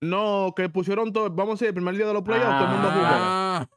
[0.00, 2.72] No, que pusieron todo, vamos a decir, el primer día de los playoffs, todo el
[2.72, 3.04] mundo jugó.
[3.06, 3.68] Ah,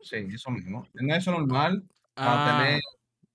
[0.00, 0.86] Sí, eso mismo.
[0.94, 1.82] En eso normal,
[2.14, 2.62] para ah.
[2.62, 2.80] tener,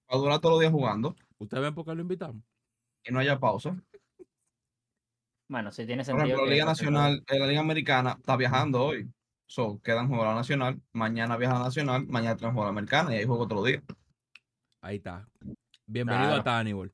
[0.07, 2.41] para durar todos los días jugando ¿Ustedes ven por qué lo invitamos?
[3.04, 3.75] y no haya pausa.
[5.49, 6.25] Bueno, sí tiene Por sentido.
[6.27, 9.10] ejemplo, la Liga Nacional, eh, la Liga Americana está viajando hoy.
[9.47, 12.67] So, quedan juegos a la Nacional, mañana viaja a la Nacional, mañana tienen juego a
[12.67, 13.81] la Americana y ahí juego otro día.
[14.81, 15.28] Ahí está.
[15.87, 16.44] Bienvenido a Claro.
[16.44, 16.94] Tannibal.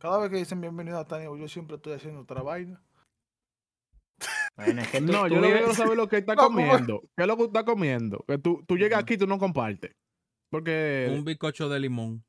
[0.00, 2.82] Cada vez que dicen bienvenido a Tania, yo siempre estoy haciendo otra vaina.
[4.56, 7.00] Bueno, es que tú, No, tú yo vives- quiero saber lo que está No, comiendo.
[7.16, 8.24] ¿Qué es lo que está comiendo?
[8.26, 9.94] Que tú, tú llegas aquí y tú no compartes.
[10.50, 12.24] Porque Un bizcocho de limón.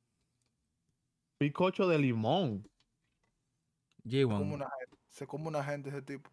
[1.40, 2.68] bizcocho de limón.
[4.06, 4.28] G1.
[4.40, 6.30] Como una gente, se come una gente ese tipo.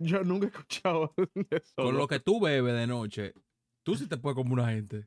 [0.00, 1.14] Yo nunca he escuchado
[1.50, 1.74] eso.
[1.76, 3.32] Con lo que tú bebes de noche,
[3.84, 5.06] tú sí te puedes comer una gente.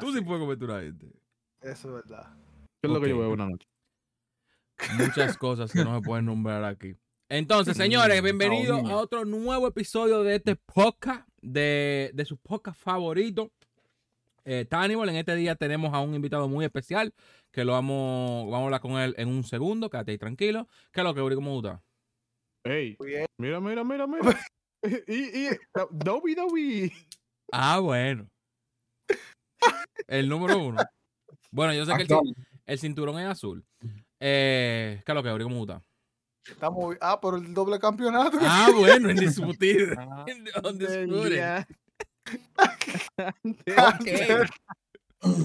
[0.00, 1.12] Tú sí puedes comerte una gente.
[1.62, 2.26] Eso es verdad.
[2.80, 3.68] ¿Qué es lo que yo veo una noche?
[4.98, 6.96] Muchas cosas que no se pueden nombrar aquí.
[7.28, 13.52] Entonces, señores, bienvenidos a otro nuevo episodio de este podcast, de, de su podcast favorito,
[14.44, 15.08] eh, Tannibal.
[15.10, 17.14] En este día tenemos a un invitado muy especial,
[17.52, 20.68] que lo vamos, vamos a hablar con él en un segundo, quédate ahí tranquilo.
[20.90, 21.36] ¿Qué es lo que, Uri?
[21.36, 21.80] ¿Cómo está?
[22.64, 22.96] Ey,
[23.38, 24.40] mira, mira, mira, mira.
[25.06, 25.48] y, y,
[25.92, 26.92] Dobby, Dobby.
[27.52, 28.26] Ah, bueno.
[30.08, 30.82] El número uno.
[31.52, 32.06] Bueno, yo sé que
[32.66, 33.64] el, cinturón es azul.
[34.18, 35.44] Eh, ¿Qué es lo que?
[35.44, 35.82] ¿Cómo está?
[36.46, 38.38] Estamos, ah, pero el doble campeonato.
[38.40, 39.94] Ah, bueno, indiscutible.
[39.98, 40.24] Ah,
[40.64, 41.36] Undisputed.
[41.36, 41.68] Ya.
[45.24, 45.36] Ok.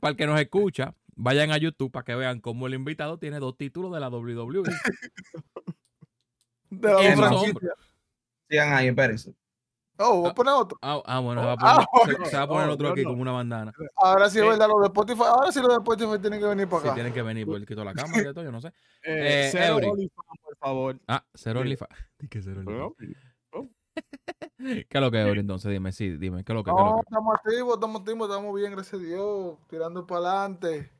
[0.00, 3.40] Para el que nos escucha, vayan a YouTube para que vean cómo el invitado tiene
[3.40, 4.62] dos títulos de la WWE.
[6.70, 7.30] de la.
[8.48, 9.34] Sigan ahí, espérense.
[10.00, 10.78] Oh, voy a poner otro.
[10.80, 12.88] Ah, ah, bueno, se va a Ah, poner, se, se va a poner oh, otro
[12.90, 13.10] aquí no.
[13.10, 13.72] como una bandana.
[13.96, 14.48] Ahora sí es Eh.
[14.48, 15.22] verdad, lo de Spotify.
[15.26, 16.94] Ahora sí lo de Spotify tienen que venir para Si acá.
[16.94, 18.68] tienen que venir porque quitó la cámara y todo, yo no sé.
[19.02, 19.86] Eh, Eh, cero Eury.
[19.88, 21.00] OnlyFans, por favor.
[21.08, 21.62] Ah, cero Sí.
[21.62, 21.90] OnlyFans.
[22.30, 22.94] Que cero OnlyFans.
[23.52, 23.70] Bueno,
[24.58, 25.40] ¿Qué es lo que es, Eury?
[25.40, 27.00] Entonces, dime, sí, dime, ¿qué es lo que, qué es lo No, que?
[27.08, 29.58] estamos activos, estamos activos, estamos bien, gracias a Dios.
[29.68, 30.92] Tirando para adelante.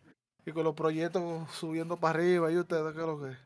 [0.47, 2.51] Y con los proyectos subiendo para arriba.
[2.51, 3.37] ¿Y ustedes qué es lo que?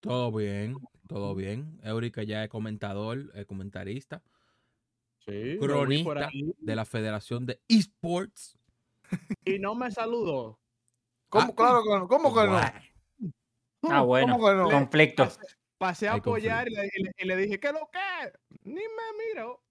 [0.00, 0.76] Todo bien,
[1.06, 1.78] todo bien.
[1.84, 4.22] Eury que ya es comentador, es comentarista
[5.28, 6.30] Sí, lo Cronista.
[6.58, 8.58] de la Federación de Esports.
[9.44, 10.58] Y no me saludó.
[11.28, 11.48] ¿Cómo?
[11.50, 11.54] Ah.
[11.54, 12.08] claro que no.
[12.08, 12.56] ¿Cómo que no?
[13.90, 14.34] Ah, bueno.
[14.34, 14.70] ¿Cómo que no?
[14.70, 15.28] Conflicto.
[15.78, 18.32] Pasé a Hay apoyar y le, y le- y le dije, ¿qué lo que?
[18.64, 19.62] Ni me miro.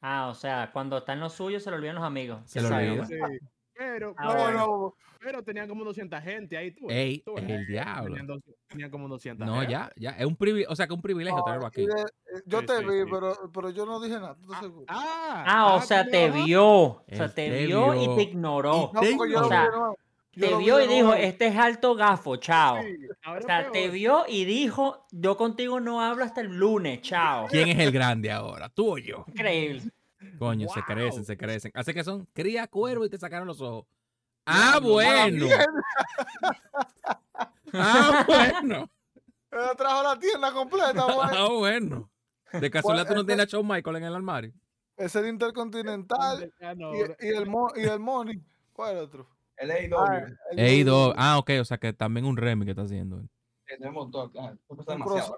[0.00, 2.40] Ah, o sea, cuando está en lo suyo se le olvidan los amigos.
[2.46, 3.08] Se Ya le sabemos.
[3.08, 3.28] olvida.
[3.28, 3.38] Sí.
[3.80, 4.94] Pero, Ah, pero, bueno.
[5.18, 6.70] pero tenían como 200 gente ahí.
[6.70, 8.04] Tú, Ey, tú, el diablo.
[8.14, 9.72] Tenían, dos- tenían como 200 No, gente.
[9.72, 10.10] ya, ya.
[10.10, 11.86] Es un privilegio, o sea, que es un privilegio No, tenerlo aquí.
[11.86, 13.08] de- eh, yo Sí, te sí, vi, sí.
[13.10, 14.34] Pero, pero yo no dije nada.
[14.34, 14.84] ¿tú estás seguro?
[14.88, 16.66] Ah, Ah, o sea, te vio.
[16.66, 18.02] O sea, te te vio vio.
[18.12, 18.90] y te ignoró.
[18.92, 19.70] No, yo o sea.
[20.32, 22.76] Yo Te vio y dijo, este es alto gafo, chao.
[23.34, 27.46] O sea, te vio y dijo, yo contigo no hablo hasta el lunes, chao.
[27.48, 28.68] ¿Quién es el grande ahora?
[28.68, 29.24] ¿Tú o yo?
[29.28, 29.82] Increíble.
[30.38, 31.72] Coño, se crecen, se crecen.
[31.74, 33.86] Así que son cría cuervo y te sacaron los ojos.
[34.46, 35.46] Ah, bueno.
[37.72, 38.90] Ah, bueno.
[39.52, 41.18] Él trajo la tienda completa, güey.
[41.32, 42.10] Ah, bueno.
[42.52, 44.52] De casualidad tú no tienes a Shawn Michael en el armario.
[44.96, 46.74] Ese de Intercontinental Ah,
[47.20, 48.42] y, y el, mo, y el Money.
[48.72, 49.28] ¿Cuál es el otro?
[49.56, 49.96] El AEW.
[49.96, 50.26] Ah,
[50.56, 53.18] el Ah, ok, o sea que también un remix que está haciendo.
[53.20, 53.28] él.
[53.66, 54.52] Tenemos todo acá.
[54.68, 55.32] Esto pasa Un cross-.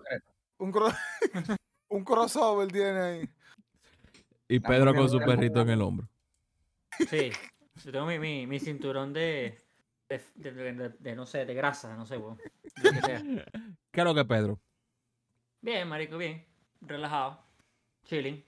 [0.58, 1.56] Un, cro-
[1.88, 3.30] un crossover tiene ahí.
[4.54, 6.08] Y Pedro con su perrito en el hombro.
[7.08, 7.30] Sí.
[7.84, 9.58] Yo tengo mi, mi, mi cinturón de
[10.08, 12.38] de, de, de- de- de, no sé, de grasa, no sé, weón.
[12.82, 13.22] Lo que sea.
[13.90, 14.60] ¿Qué es lo que Pedro?
[15.62, 16.44] Bien, marico, bien.
[16.82, 17.42] Relajado.
[18.04, 18.44] Chilling.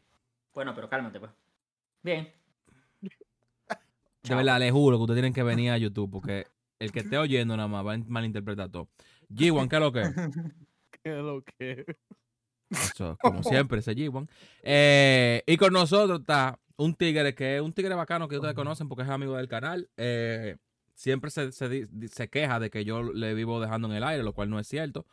[0.53, 1.33] Bueno, pero cálmate, pues.
[2.03, 2.31] Bien.
[3.01, 6.47] De verdad, le juro que ustedes tienen que venir a YouTube porque
[6.79, 8.89] el que esté oyendo nada más va a malinterpretar todo.
[9.31, 10.01] G1, ¿qué es lo que?
[10.03, 10.13] es?
[10.91, 11.97] ¿Qué es lo que?
[12.83, 14.29] Eso, como siempre, ese G1.
[14.63, 18.89] Eh, y con nosotros está un tigre que es un tigre bacano que ustedes conocen
[18.89, 19.89] porque es amigo del canal.
[19.97, 20.57] Eh,
[20.95, 24.33] siempre se, se se queja de que yo le vivo dejando en el aire, lo
[24.35, 25.07] cual no es cierto.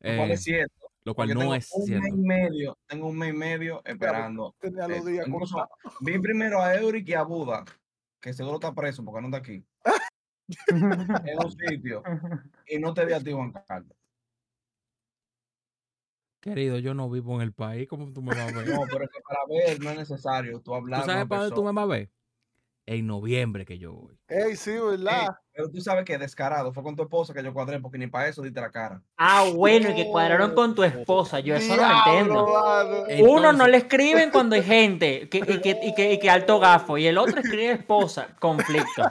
[0.00, 0.92] Lo cual Eh, es cierto.
[1.04, 2.02] lo cual no tengo es un cierto.
[2.04, 4.54] mes y medio, tengo un mes y medio esperando.
[4.60, 5.96] Tenía los Eh, días incluso contados.
[6.00, 7.64] vi primero a Eurik y a Buda,
[8.20, 9.64] que seguro está preso porque no está aquí,
[10.68, 12.02] en un sitio,
[12.68, 13.96] y no te vi a ti, Juan Carlos.
[16.40, 17.88] Querido, yo no vivo en el país.
[17.88, 18.68] ¿Cómo tú me vas a ver?
[18.68, 21.04] No, pero es que para ver no es necesario tú ¿Tú hablar.
[21.04, 22.10] sabes para dónde tú me vas a ver?
[22.88, 24.18] En noviembre que yo voy.
[24.28, 25.36] Ey, sí, ¿verdad?
[25.52, 28.28] Pero tú sabes que descarado fue con tu esposa que yo cuadré porque ni para
[28.28, 29.02] eso diste la cara.
[29.18, 31.40] Ah, bueno, y que cuadraron con tu esposa.
[31.40, 33.30] Yo eso no lo entiendo.
[33.30, 36.58] Uno no le escriben cuando hay gente que, y, que, y, que, y que alto
[36.58, 39.02] gafo y el otro escribe esposa, conflicto.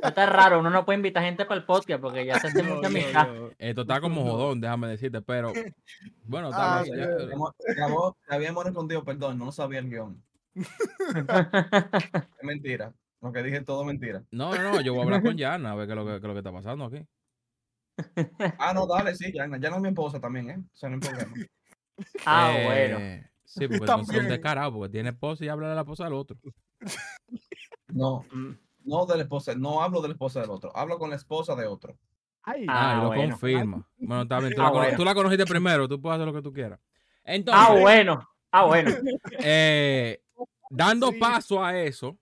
[0.00, 2.76] Está raro, uno no puede invitar gente para el podcast porque ya se hace Yo-
[2.76, 3.26] mucha amistad.
[3.58, 5.52] Esto está como jodón, déjame decirte, pero
[6.22, 6.92] bueno, tal vez
[8.28, 10.22] Te habíamos respondido, perdón, no sabía el guion.
[10.54, 12.92] Es mentira.
[13.26, 14.22] Lo que dije todo mentira.
[14.30, 16.10] No, no, no, yo voy a hablar con Yana a ver qué es lo que,
[16.12, 17.04] qué es lo que está pasando aquí.
[18.58, 20.58] Ah, no, dale, sí, ya, ya no es mi esposa también, ¿eh?
[20.58, 21.34] O sea, no hay problema.
[22.26, 22.98] ah, bueno.
[23.00, 24.28] Eh, Sí, porque son, son También.
[24.28, 26.36] descarados, porque tiene esposa y habla de la esposa del otro.
[27.88, 28.52] No, Mm.
[28.84, 31.54] no de la esposa, no hablo de la esposa del otro, hablo con la esposa
[31.54, 31.96] de otro.
[32.42, 33.30] Ay, Ah, y Ah, lo bueno.
[33.38, 33.88] confirma.
[33.98, 34.96] Bueno, está bien, tú, Ah, la, bueno.
[34.96, 36.78] tú la conociste primero, tú puedes hacer lo que tú quieras.
[37.24, 38.28] Entonces, Ah, bueno.
[38.52, 38.90] Ah, bueno.
[39.44, 40.20] eh,
[40.70, 41.18] dando Sí.
[41.18, 42.18] paso a eso.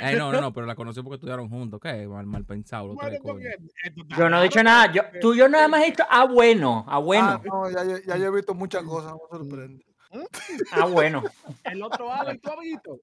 [0.00, 1.80] Eh, no, no, no, pero la conocí porque estudiaron juntos.
[1.82, 2.06] ¿Qué?
[2.06, 2.94] Mal, mal pensado.
[2.94, 4.92] bueno, está Yo no he dicho nada.
[4.92, 6.84] Yo, tú yo nada más he dicho, ah, bueno.
[6.86, 7.42] Ah, Ah, bueno.
[7.44, 9.84] no, ya, yo- ya yo he visto muchas cosas, no me sorprende.
[10.72, 11.22] Ah, bueno.
[11.64, 13.00] El otro Alex, ¿tú has visto?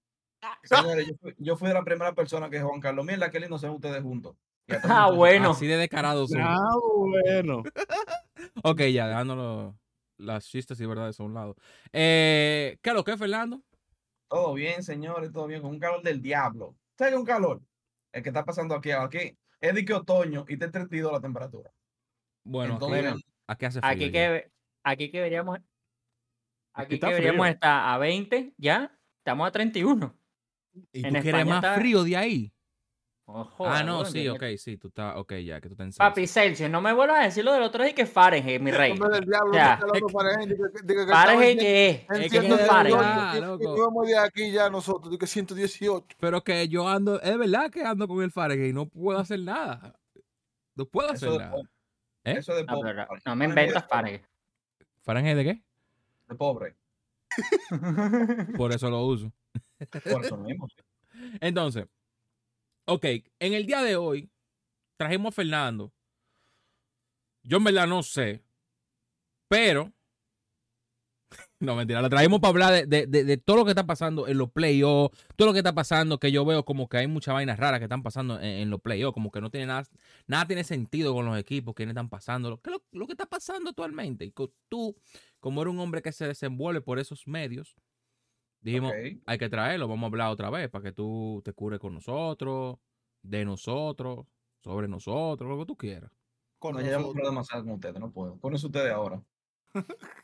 [0.64, 3.58] Señores, yo fui, yo fui de la primera persona que Juan Carlos, mira, qué lindo
[3.58, 4.36] se ven ustedes juntos.
[4.84, 5.52] Ah, bueno.
[5.52, 6.42] Así de descarados son.
[6.42, 6.58] Ah,
[6.98, 7.64] bueno.
[8.64, 9.76] Ok, ya, dejándolo
[10.18, 11.56] las chistes y verdades a un lado.
[11.94, 13.62] Eh, ¿Qué es lo que es, Fernando?
[14.28, 16.76] Todo bien, señores, todo bien, con un calor del diablo.
[16.98, 17.62] ¿Sabes un calor?
[18.12, 19.38] El que está pasando aquí, aquí.
[19.60, 21.72] Es de que otoño y está 32 la temperatura.
[22.46, 23.92] Bueno, Entonces, aquí, aquí hace frío.
[23.92, 24.52] Aquí que,
[24.84, 25.60] aquí que deberíamos,
[26.74, 27.54] aquí está que deberíamos frío.
[27.54, 28.98] estar a 20, ya.
[29.20, 30.16] Estamos a 31.
[30.92, 32.54] ¿Y en tú quieres más está- frío de ahí?
[33.28, 35.94] Ojo, ah, no, bueno, sí, ok, sí, tú estás, ok, ya, que tú estás en
[35.94, 38.94] Papi Celsius, no me vuelvas a decir lo del otro día que Fahrenheit, mi rey.
[38.94, 39.08] No
[40.10, 42.02] Fahrenheit en- que es.
[42.02, 43.02] Es que ¿Qué es 118, Fahrenheit?
[43.04, 46.16] Ah, y- y íbamos de aquí ya nosotros, digo que 118.
[46.20, 49.40] Pero que yo ando, es verdad que ando con el Fahrenheit y no puedo hacer
[49.40, 49.96] nada.
[50.76, 51.52] No puedo hacer Eso de, nada.
[51.52, 51.68] po-
[52.26, 52.36] ¿Eh?
[52.38, 52.94] eso de No, pobre.
[52.94, 54.22] pero no me inventas Fahrenheit.
[55.02, 55.64] ¿Fahrenheit de qué?
[56.28, 56.76] De pobre.
[58.56, 59.32] Por eso lo uso.
[60.12, 60.68] Por eso mismo.
[60.70, 60.76] sí.
[61.42, 61.86] Entonces,
[62.86, 63.06] ok,
[63.40, 64.30] en el día de hoy
[64.98, 65.94] trajimos a Fernando.
[67.44, 68.44] Yo en verdad no sé,
[69.48, 69.92] pero...
[71.60, 74.38] No, mentira, lo trajimos para hablar de, de- de- todo lo que está pasando en
[74.38, 77.58] los playoffs, todo lo que está pasando, que yo veo como que hay muchas vainas
[77.58, 79.88] raras que están pasando en, en los playoffs, como que no tiene nada,
[80.28, 83.70] nada tiene sentido con los equipos, que están pasando, lo, lo, lo que está pasando
[83.70, 84.26] actualmente.
[84.26, 84.34] Y
[84.70, 84.96] tú,
[85.40, 87.76] como eres un hombre que se desenvuelve por esos medios,
[88.66, 88.94] dijimos,
[89.26, 92.78] hay que traerlo, vamos a hablar otra vez para que tú te cures con nosotros,
[93.22, 94.26] de nosotros,
[94.64, 96.12] sobre nosotros, lo que tú quieras.
[96.58, 98.38] Con No, ya hemos hablado demasiado con ustedes, no puedo.
[98.38, 99.22] Pónganse ustedes ahora.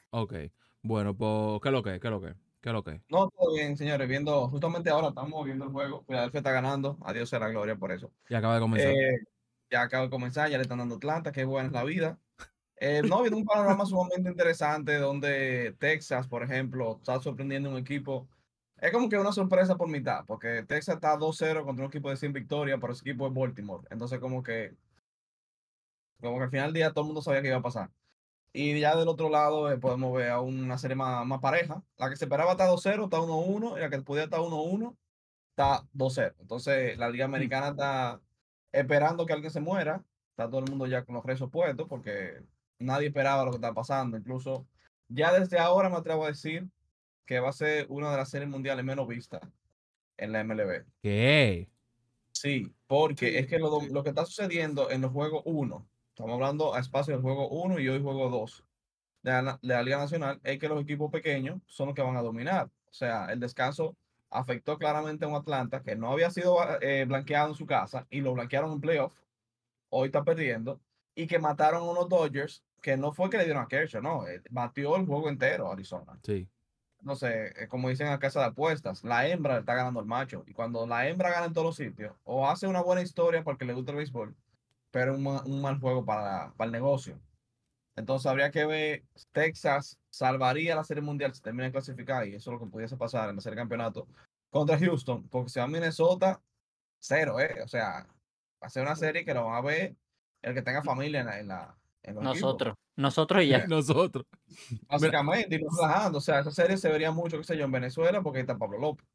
[0.10, 0.34] Ok,
[0.82, 2.00] bueno, pues, ¿qué es lo que?
[2.00, 2.34] ¿Qué es lo que?
[2.62, 3.02] ¿Qué es lo que?
[3.10, 4.08] No, todo bien, señores.
[4.08, 6.04] Viendo, justamente ahora estamos viendo el juego.
[6.06, 6.98] Filadelfia está ganando.
[7.02, 8.12] Adiós sea la gloria por eso.
[8.30, 8.92] Y acaba de comenzar.
[8.92, 9.20] Eh,
[9.72, 12.20] ya acaba de comenzar, ya le están dando Atlanta, qué buena es la vida.
[12.84, 18.28] Eh, no, viendo un panorama sumamente interesante donde Texas, por ejemplo, está sorprendiendo un equipo.
[18.78, 22.18] Es como que una sorpresa por mitad, porque Texas está 2-0 contra un equipo de
[22.18, 23.88] 100 victorias, pero ese equipo es Baltimore.
[23.92, 24.76] Entonces, como que,
[26.22, 27.92] como que al final del día todo el mundo sabía que iba a pasar.
[28.54, 31.84] Y ya del otro lado eh, podemos ver a una serie más, más pareja.
[31.98, 34.96] La que se esperaba está 2-0, está 1-1, y la que podía estar 1-1,
[35.52, 36.36] está 2-0.
[36.40, 38.22] Entonces, la Liga Americana está
[38.72, 40.04] esperando que alguien se muera.
[40.32, 42.42] Está todo el mundo ya con los rezos puestos porque
[42.82, 44.18] nadie esperaba lo que está pasando.
[44.18, 44.68] Incluso
[45.08, 46.68] ya desde ahora me atrevo a decir
[47.26, 49.42] que va a ser una de las series mundiales menos vistas
[50.18, 50.86] en la MLB.
[51.02, 51.70] ¿Qué?
[52.32, 56.74] Sí, porque es que lo, lo que está sucediendo en los juegos 1, estamos hablando
[56.74, 58.64] a espacio del juego 1 y hoy juego 2
[59.24, 62.18] de la, de la Liga Nacional, es que los equipos pequeños son los que van
[62.18, 62.68] a dominar.
[62.68, 63.96] O sea, el descanso
[64.30, 68.22] afectó claramente a un Atlanta que no había sido eh, blanqueado en su casa y
[68.22, 69.14] lo blanquearon en playoff.
[69.90, 70.82] Hoy está perdiendo.
[71.14, 74.28] Y que mataron a unos Dodgers que no fue que le dieron a Kershaw, no,
[74.28, 76.48] eh, batió el juego entero Arizona Sí.
[77.02, 80.06] no sé, eh, como dicen en la casa de apuestas, la hembra está ganando al
[80.06, 80.44] macho.
[80.48, 83.66] Y cuando la hembra gana en todos los sitios, o hace una buena historia porque
[83.66, 84.36] le gusta el béisbol,
[84.92, 87.20] pero un, ma- un mal juego para, para el negocio.
[87.96, 92.50] Entonces habría que ver, Texas salvaría la serie mundial si termina de clasificar, y eso
[92.52, 94.08] es lo que pudiese pasar en la serie campeonato,
[94.50, 96.42] contra Houston, porque si va a Minnesota,
[97.00, 97.62] cero, ¿eh?
[97.64, 98.08] O sea,
[98.62, 99.96] va a ser una serie que lo van a ver
[100.42, 101.40] el que tenga familia en la...
[101.40, 101.78] En la.
[102.04, 102.76] Nosotros.
[102.96, 103.66] Nosotros y ya.
[103.68, 104.26] Nosotros.
[104.88, 105.64] Básicamente, y.
[105.64, 108.58] O sea, esa serie se vería mucho, qué sé yo, en Venezuela porque ahí está
[108.58, 109.08] Pablo López.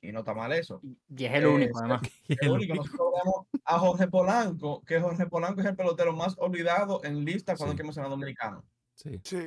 [0.00, 0.80] Y no está mal eso.
[1.08, 2.02] Y es el único, Eh, además.
[2.42, 7.00] Lo único, nosotros vemos a Jorge Polanco, que Jorge Polanco es el pelotero más olvidado
[7.02, 7.74] en lista cuando Sí.
[7.74, 8.64] hay que mencionar dominicano.
[8.94, 9.20] Sí.
[9.24, 9.38] Sí.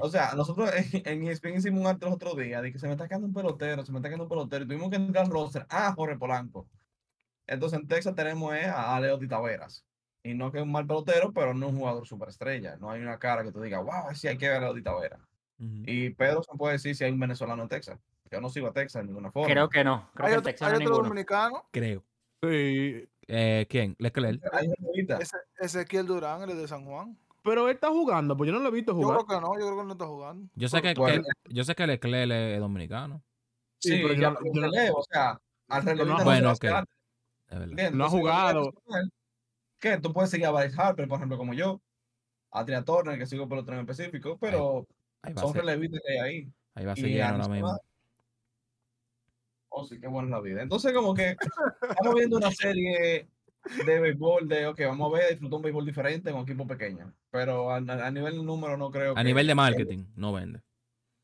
[0.00, 2.86] O sea, nosotros en, en ESPN hicimos un arte los otros días de que se
[2.86, 5.24] me está quedando un pelotero, se me está quedando un pelotero, y tuvimos que entrar
[5.26, 6.66] al roster a Jorge Polanco.
[7.46, 9.84] Entonces en Texas tenemos eh, a Leo Taveras.
[10.22, 12.76] Y no que es un mal pelotero, pero no es un jugador superestrella.
[12.76, 15.20] No hay una cara que tú digas, wow, sí hay que ver a Taveras.
[15.58, 15.82] Ujú.
[15.86, 17.98] Y Pedro se puede decir si hay un venezolano en Texas.
[18.30, 19.48] Yo no sigo a Texas de ninguna forma.
[19.52, 20.08] Creo que no.
[20.14, 22.04] Creo Hay que otro, Texas hay no otro dominicano, Creo.
[22.42, 23.08] Sí.
[23.26, 23.96] Eh, ¿Quién?
[23.98, 24.42] Leclerc.
[25.58, 27.16] Ezequiel Durán, el de San Juan.
[27.42, 29.24] Pero él está jugando, pues yo no lo he visto Yo jugar.
[29.24, 30.48] creo que no, yo creo que no está jugando.
[30.54, 33.22] Yo sé que, que- yo sé que Leclerc es dominicano.
[33.78, 36.54] Sí, Sí, pero yo no- yo no- o sea, al relevista no Bueno.
[37.92, 38.74] No ha jugado.
[39.80, 41.80] Que tú puedes seguir a Bryce Harper, por ejemplo, como yo,
[42.52, 44.86] a Tria Turner, que sigo por otro en específico, pero
[45.22, 46.52] Ahí son relevistas que hay ahí.
[46.74, 47.78] ahí va a lleno ahora mismo.
[49.70, 50.62] Oh, sí, qué buena es la vida.
[50.62, 51.36] Entonces, como que
[51.88, 53.28] estamos viendo una serie
[53.86, 57.14] de béisbol, de, ok, vamos a ver, disfrutar un béisbol diferente en un equipo pequeño.
[57.30, 60.32] Pero a, a nivel de número no creo A que- nivel de que- marketing, no
[60.32, 60.60] vende.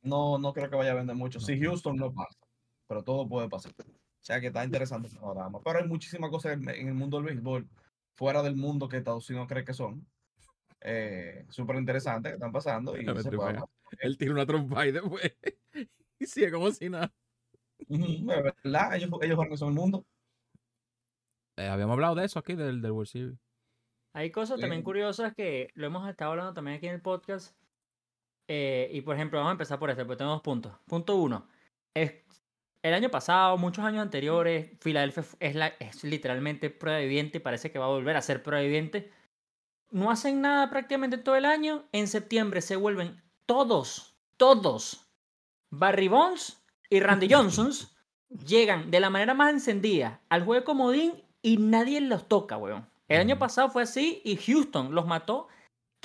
[0.03, 1.41] no, no creo que vaya a vender mucho.
[1.41, 1.59] Si.
[1.61, 2.39] Houston no pasa,
[2.87, 3.73] pero todo puede pasar.
[3.79, 3.85] O
[4.27, 5.61] sea que está interesante el panorama.
[5.65, 7.69] Pero hay muchísimas cosas en, en el mundo del béisbol,
[8.17, 10.07] fuera del mundo que Estados Unidos cree que son.
[10.81, 12.97] Eh, Súper interesantes que están pasando.
[12.97, 13.61] Y se puede.
[14.01, 15.37] Él tira una trompa y después.
[16.19, 17.13] y sigue como si nada.
[17.79, 20.05] Es verdad, ellos, ellos organizan el mundo.
[21.57, 23.39] Eh, habíamos hablado de eso aquí, del, del World Series.
[24.13, 27.55] Hay cosas también curiosas que lo hemos estado hablando también aquí en el podcast.
[28.49, 30.73] Eh, y por ejemplo, vamos a empezar por este, porque tengo dos puntos.
[30.87, 31.47] Punto uno.
[31.93, 32.15] Es,
[32.87, 37.81] el año pasado, muchos años anteriores, Filadelfia es, la, es literalmente prueba viviente parece que
[37.81, 39.11] va a volver a ser prueba viviente.
[39.91, 41.85] No hacen nada prácticamente todo el año.
[41.91, 45.11] En septiembre se vuelven todos, todos,
[45.71, 47.97] Barry Bonds y Randy Johnsons
[48.29, 52.89] llegan de la manera más encendida al juego de comodín y nadie los toca, weón.
[53.09, 55.49] El año pasado fue así y Houston los mató.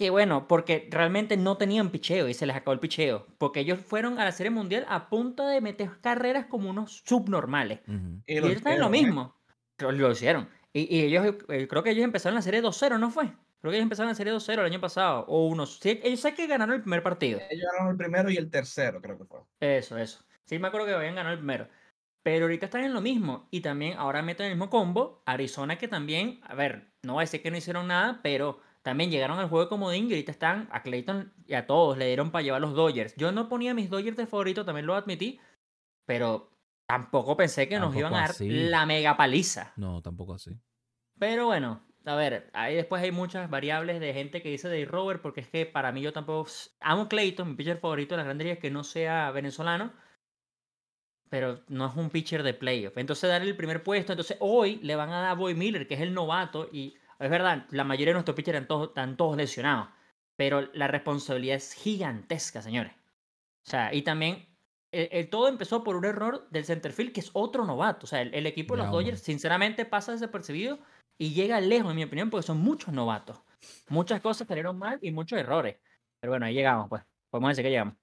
[0.01, 3.27] Que bueno, porque realmente no tenían picheo y se les acabó el picheo.
[3.38, 7.81] Porque ellos fueron a la Serie Mundial a punto de meter carreras como unos subnormales.
[8.25, 8.89] Y ellos están en lo ¿eh?
[8.89, 9.39] mismo.
[9.77, 10.50] Lo, lo hicieron.
[10.74, 13.25] Y, y ellos, eh, creo que ellos empezaron la serie 2-0, ¿no fue?
[13.60, 15.24] Creo que ellos empezaron la serie 2-0 el año pasado.
[15.27, 15.77] O unos.
[15.77, 17.39] Sí, ellos sé que ganaron el primer partido.
[17.51, 19.41] Ellos ganaron el primero y el tercero, creo que fue.
[19.60, 20.25] Eso, eso.
[20.46, 21.67] Sí, me acuerdo que habían ganado el primero.
[22.24, 23.50] Pero ahorita están en lo mismo.
[23.51, 25.22] Y también ahora meten el mismo combo.
[25.27, 29.12] Arizona, que también, a ver, no voy a decir que no hicieron nada, pero también
[29.12, 32.32] llegaron al juego de comodín y ahorita están a Clayton y a todos le dieron
[32.32, 33.16] para llevar los Dodgers.
[33.16, 35.40] Yo no ponía mis Dodgers de favorito, también lo admití.
[36.06, 36.52] Pero
[36.88, 38.50] tampoco pensé que nos iban a dar así.
[38.50, 39.74] la mega paliza.
[39.78, 40.60] No, tampoco así.
[41.20, 45.22] Pero bueno, a ver, ahí después hay muchas variables de gente que dice de Robert,
[45.22, 48.46] porque es que para mí yo tampoco amo Clayton, mi pitcher favorito de las grandes
[48.46, 49.94] ligas, que no sea venezolano,
[51.30, 52.98] pero no es un pitcher de playoff.
[52.98, 55.94] Entonces darle el primer puesto, entonces hoy le van a dar a Boy Miller, que
[55.94, 59.38] es el novato, y es verdad, la mayoría de nuestros pitchers están todos, están todos
[59.38, 59.90] lesionados,
[60.36, 62.94] pero la responsabilidad es gigantesca, señores.
[63.66, 64.48] O sea, y también
[64.92, 68.06] el, el todo empezó por un error del centerfield, que es otro novato.
[68.06, 68.92] O sea, el, el equipo de los.
[68.92, 70.80] Dodgers, sinceramente, pasa desapercibido
[71.18, 73.40] y llega lejos, en mi opinión, porque son muchos novatos.
[73.90, 75.78] Muchas cosas salieron mal y muchos errores.
[76.20, 77.04] Pero bueno, ahí llegamos, pues.
[77.30, 78.00] Podemos decir que llegamos.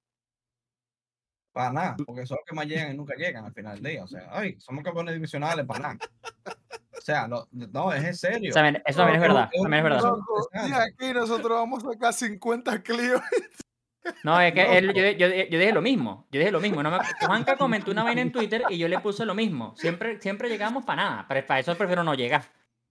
[1.53, 4.05] Para nada, porque son los que más llegan y nunca llegan al final del día.
[4.05, 5.99] O sea, ay, somos campeones divisionales para nada.
[6.97, 8.51] O sea, no, no es en serio.
[8.51, 9.51] Eso también, eso también es verdad.
[9.63, 10.13] También es verdad.
[10.69, 13.21] Y aquí nosotros vamos a sacar 50 Clio.
[14.25, 14.73] No, es que No.
[14.73, 16.27] él- yo, yo- yo dije lo mismo.
[16.31, 16.83] Yo dije lo mismo.
[16.83, 19.75] No me, Juanca comentó una vaina en Twitter y yo le puse lo mismo.
[19.77, 21.27] Siempre, siempre llegamos para nada.
[21.29, 22.45] Pero para eso prefiero no llegar.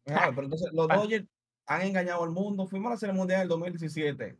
[0.05, 0.95] Claro, pero entonces los Ah.
[0.97, 1.25] Dodgers
[1.67, 2.65] han engañado al mundo.
[2.67, 4.37] Fuimos a la Serie Mundial en el 2017.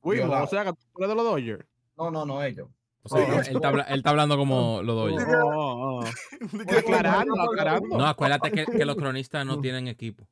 [0.00, 0.44] Fuimos, Violado.
[0.44, 1.66] o sea, que tú eres de los Dodgers.
[1.96, 2.68] No, no, no ellos.
[3.10, 3.40] O sea, Oh.
[3.40, 6.04] él, está, habla- él está hablando como los Oh, oh, oh.
[6.52, 7.98] Di que- Aclarando, aclarando.
[7.98, 10.28] No, acuérdate que, que los cronistas no tienen equipo.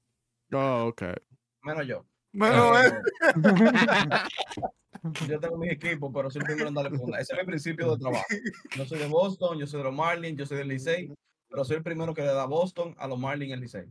[0.53, 1.03] Oh, ok.
[1.63, 2.05] Menos yo.
[2.33, 2.93] Menos él.
[5.29, 7.19] yo tengo mi equipo, pero soy el primero en darle funda.
[7.21, 8.25] Ese es mi principio de trabajo.
[8.77, 11.13] Yo soy de Boston, yo soy de los Marlins, yo soy del Licey,
[11.49, 13.87] pero soy el primero que le da Boston a los Marlins y el Licey.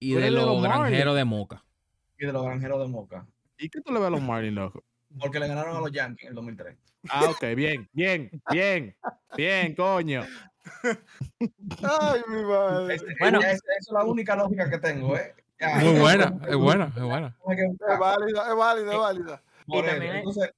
[0.00, 1.64] Y de los granjeros de Moca.
[2.18, 3.26] Y de los granjeros de Moca.
[3.58, 4.82] ¿Y qué tú le ves a los Marlins, loco?
[5.20, 6.76] Porque le ganaron a los Yankees en el 2003.
[7.10, 8.96] Ah, ok, bien, bien, bien,
[9.36, 10.24] bien, coño.
[11.82, 12.96] Ay, mi madre.
[13.18, 13.38] Bueno.
[13.40, 15.34] esa- esa es la única lógica que tengo, ¿eh?
[15.58, 17.36] Ya, Muy buena, es buena, es buena.
[17.48, 19.42] Es válida, es válida, es válida.
[19.66, 20.02] Por eso.
[20.02, 20.50] Entonces,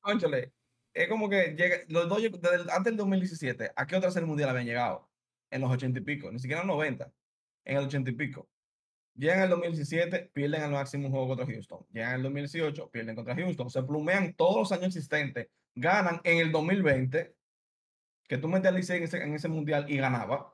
[0.00, 0.52] cónchale,
[0.92, 4.26] es como que llega, los Dodgers desde el- antes del 2017, ¿a qué otra serie
[4.26, 5.08] mundial habían llegado?
[5.50, 7.10] En los 80 y pico, ni siquiera en los 90,
[7.64, 8.48] en el 80 y pico.
[9.16, 11.86] Llegan el 2017, pierden al máximo un juego contra Houston.
[11.92, 13.70] Llegan el 2018, pierden contra Houston.
[13.70, 15.48] Se plumean todos los años existentes.
[15.74, 17.34] Ganan en el 2020,
[18.28, 20.52] que tú metes al Licey en ese, en ese mundial y ganaba.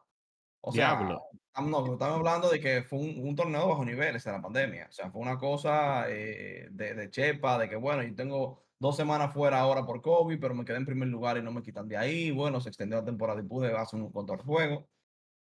[0.60, 1.22] O sea, Diablo.
[1.46, 4.88] estamos, no, estamos hablando de que fue un, un torneo bajo niveles de la pandemia.
[4.90, 8.96] O sea, fue una cosa eh, de, de chepa, de que bueno, yo tengo dos
[8.96, 11.88] semanas fuera ahora por COVID, pero me quedé en primer lugar y no me quitan
[11.88, 12.30] de ahí.
[12.30, 14.88] Bueno, se extendió la temporada y pude hacer un control juego.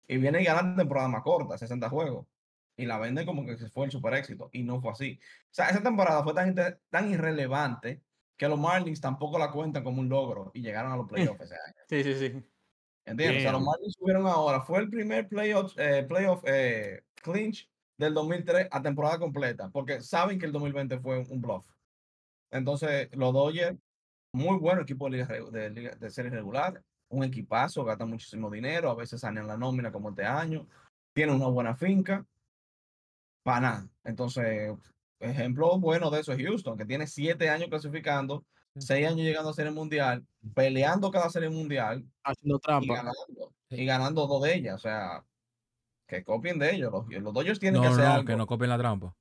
[0.07, 2.25] y viene y gana temporada más corta, 60 juegos.
[2.79, 4.50] Y la venden como que fue el super éxito.
[4.53, 5.19] Y no fue así.
[5.21, 6.55] O sea, esa temporada fue tan,
[6.89, 8.01] tan irrelevante
[8.38, 11.55] que los Marlins tampoco la cuentan como un logro y llegaron a los playoffs ese
[11.55, 11.83] año.
[11.89, 12.43] Sí, sí, sí.
[13.05, 13.39] ¿Entiendes?
[13.39, 13.62] O sea, los.
[13.63, 14.62] Marlins subieron ahora.
[14.62, 20.39] Fue el primer playoff, eh, playoff eh, clinch del 2003 a temporada completa, porque saben
[20.39, 21.67] que el 2020 fue un bluff.
[22.50, 23.77] Entonces, los Dodgers,
[24.33, 28.95] muy buen equipo de, liga de, de serie regular, un equipazo, gastan muchísimo dinero, a
[28.95, 30.65] veces sanean la nómina como este año,
[31.13, 32.25] tienen una buena finca,
[33.50, 33.88] para nada.
[34.03, 34.72] Entonces,
[35.20, 38.82] ejemplo bueno de eso es Houston, que tiene siete años clasificando, Sí.
[38.86, 42.94] seis años llegando a serie mundial, peleando cada serie mundial, Haciendo y trampa.
[42.94, 43.75] ganando, Sí.
[43.82, 44.75] y ganando dos de ellas.
[44.75, 45.25] O sea,
[46.08, 46.91] que copien de ellos.
[46.91, 48.25] Los, los Dodgers tienen No, que hacer no, algo.
[48.25, 49.15] que no copien la trampa.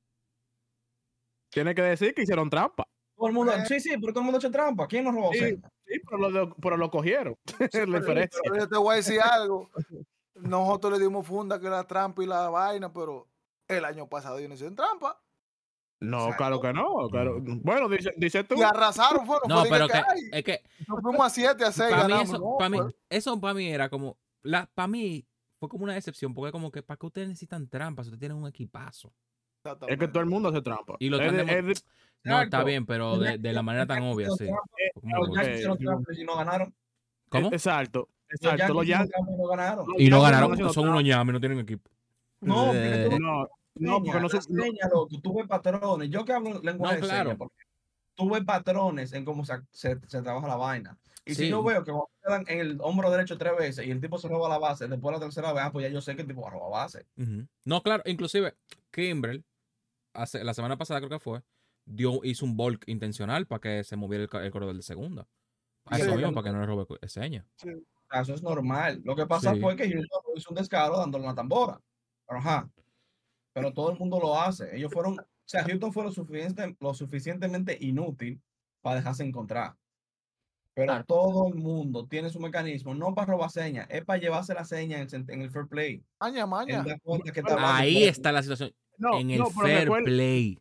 [1.50, 2.86] Tiene que decir que hicieron trampa.
[3.16, 3.64] Todo el mundo, Eh.
[3.66, 4.86] sí, sí, pero todo el mundo ha hecho trampa.
[4.86, 5.32] ¿Quién nos robó?
[5.32, 5.56] Sí.
[5.86, 7.34] Sí, pero lo, pero lo cogieron.
[8.28, 8.40] diferencia.
[8.44, 9.70] Pero yo te voy a decir algo.
[10.34, 13.26] Nosotros le dimos funda que la trampa y la vaina, pero
[13.68, 15.20] el año pasado ellos no hicieron trampa.
[16.00, 17.08] No, claro que no.
[17.10, 17.38] claro.
[17.40, 18.54] Bueno, dice, dice tú.
[18.56, 19.48] Y arrasaron, fueron.
[19.48, 22.28] No, pero que, ay, es que nos fuimos a 7, a 6, para mí ganamos.
[22.28, 22.78] eso, No, para mí,
[23.10, 25.26] eso para mí era como, la, para mí
[25.58, 28.06] fue como una decepción, porque como que, ¿para qué ustedes necesitan trampas?
[28.06, 29.12] Ustedes tienen un equipazo.
[29.88, 30.94] Es que todo el mundo hace trampa.
[31.00, 31.84] Y lo Es es
[32.22, 34.46] No, está bien, pero de, la manera tan obvia, sí.
[35.02, 36.74] Los Yankees hicieron trampa y no ganaron.
[37.28, 37.48] ¿Cómo?
[37.48, 38.08] Exacto.
[38.28, 38.74] Los Exacto.
[38.74, 39.86] Los Yankees no ganaron.
[39.98, 41.90] Y no ganaron, son unos ñames, no tienen equipo.
[42.40, 43.48] No, Eh, No,
[43.80, 44.56] no, porque no Seña, son.
[44.56, 46.10] la seña, loco, tú ves patrones.
[46.10, 47.22] Yo que hablo lenguaje No, de claro.
[47.30, 47.56] señas, porque
[48.14, 50.98] tú ves patrones en cómo se, se, se trabaja la vaina.
[51.24, 51.44] Y Sí.
[51.44, 54.00] si yo veo que cuando te dan en el hombro derecho tres veces y el
[54.00, 56.22] tipo se roba la base, después la tercera vez, ah, pues ya yo sé que
[56.22, 57.06] el tipo va a robar base.
[57.16, 57.46] Ujú.
[57.64, 58.54] No, claro, inclusive
[58.90, 59.44] Kimbrel,
[60.14, 61.42] hace, la semana pasada creo que fue,
[61.84, 65.28] dio, hizo un bulk intencional para que se moviera el, el corredor de segunda.
[65.92, 67.46] Sí, eso mismo, para que no le robe señas.
[68.10, 69.00] Eso es normal.
[69.04, 71.78] Lo que pasa fue que Houston hizo un descaro dándole una tambora.
[72.26, 72.70] Pero, ajá.
[73.60, 74.74] Pero todo el mundo lo hace.
[74.76, 78.40] Ellos fueron, o sea, Houston fue lo, suficiente, lo suficientemente inútil
[78.82, 79.74] para dejarse encontrar.
[80.74, 81.04] Pero Claro.
[81.06, 85.00] todo el mundo tiene su mecanismo, no para robar señas, es para llevarse la seña
[85.00, 86.02] en en el fair play.
[86.20, 86.84] Maña, maña.
[86.84, 90.56] Que Ahí está la situación, No, en el no, fair play.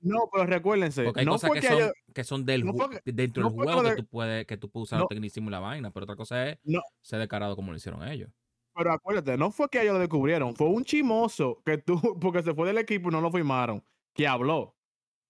[0.00, 1.04] no, pero recuérdense.
[1.04, 2.72] Porque hay no cosas que son, haya- que son del no
[3.04, 5.04] dentro no del juego que de- tú puedes, que tú puedes usar No.
[5.04, 6.80] el tecnicismo y la vaina, pero otra cosa es No.
[7.00, 8.28] ser descarado como lo hicieron ellos.
[8.74, 12.54] Pero acuérdate, no fue que ellos lo descubrieron, fue un chimoso que tú, porque se
[12.54, 13.82] fue del equipo y no lo firmaron,
[14.14, 14.74] que habló,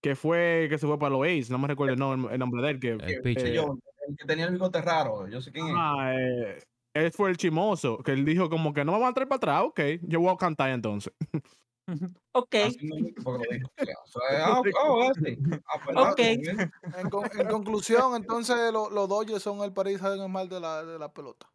[0.02, 2.62] que fue, que se fue para los A's, no me recuerdo el nombre, el nombre
[2.62, 3.46] de él, que, El pitcher.
[3.48, 3.76] eh, Yo,
[4.08, 5.72] el que tenía el bigote raro, yo sé quién es.
[5.76, 6.62] ah, eh,
[6.94, 9.62] él fue el chimoso, que él dijo como que no vamos a entrar para atrás,
[9.64, 11.12] ok, yo voy a cantar entonces.
[12.32, 12.54] Ok.
[14.32, 14.62] Lo ah.
[15.96, 16.14] Ah.
[16.98, 20.84] En, con- en conclusión, entonces lo- los Dodgers son el París Saint mal de la,
[20.84, 21.50] de la pelota.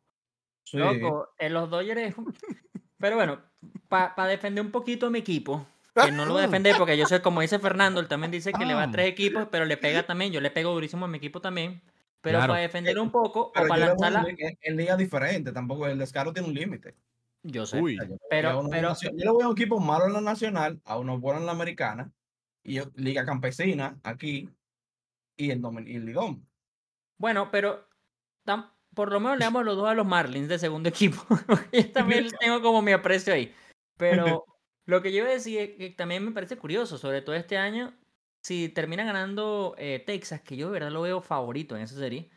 [0.66, 0.78] Sí.
[0.78, 2.34] Loco, en los Dodgers es un-
[2.98, 3.42] Pero bueno,
[3.88, 7.06] para defender un poquito a mi equipo, que no lo voy a defender porque yo
[7.06, 8.92] sé, como dice Fernando, él también dice que le va a Ah.
[8.92, 11.82] tres equipos, pero le pega también, yo le pego durísimo a mi equipo también.
[12.22, 12.54] Pero Claro.
[12.54, 14.26] para defender un poco, Pero o para lanzarla,
[14.62, 16.96] en, ligas diferentes, tampoco el descaro tiene un límite.
[17.44, 17.80] yo sé.
[17.80, 18.10] Uy, Pero-
[18.64, 21.40] yo, pero- yo le voy a un equipo malo en la nacional, a uno bueno
[21.40, 22.12] en la americana,
[22.64, 24.50] y yo, liga campesina aquí,
[25.38, 26.44] y el, domin- y el lidón.
[27.20, 27.88] Bueno, pero
[28.44, 31.24] tam- por lo menos le damos los dos a los Marlins de segundo equipo.
[31.72, 33.54] yo también tengo como mi aprecio ahí.
[33.98, 34.46] Pero
[34.86, 37.58] lo que yo iba a decir es que también me parece curioso, sobre todo este
[37.58, 37.94] año,
[38.44, 42.30] si termina ganando eh, Texas, que yo de verdad lo veo favorito en esa serie.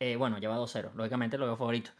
[0.00, 1.90] eh, bueno, lleva 2-0, lógicamente lo veo favorito.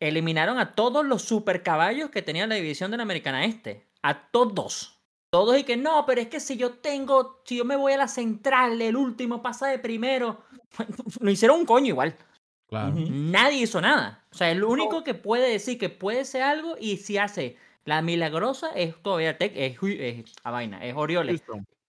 [0.00, 3.88] Eliminaron a todos los super caballos que tenía la división de la Americana Este.
[4.02, 5.00] A todos.
[5.32, 7.96] Todos y que no, pero es que si yo tengo, si yo me voy a
[7.96, 10.44] la central, el último pasa de primero.
[11.20, 12.16] Lo hicieron un coño igual.
[12.82, 12.96] Claro.
[13.10, 14.24] Nadie hizo nada.
[14.32, 18.02] O sea, el único que puede decir que puede ser algo y si hace la
[18.02, 19.76] milagrosa es todavía Tech, es,
[20.42, 21.42] a vaina, es Orioles.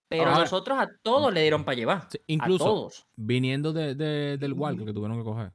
[0.07, 2.07] Pero Ahora- nosotros a todos le dieron para llevar.
[2.11, 3.07] Sí, a incluso todos.
[3.15, 5.51] viniendo de, de- del Walker que tuvieron que coger.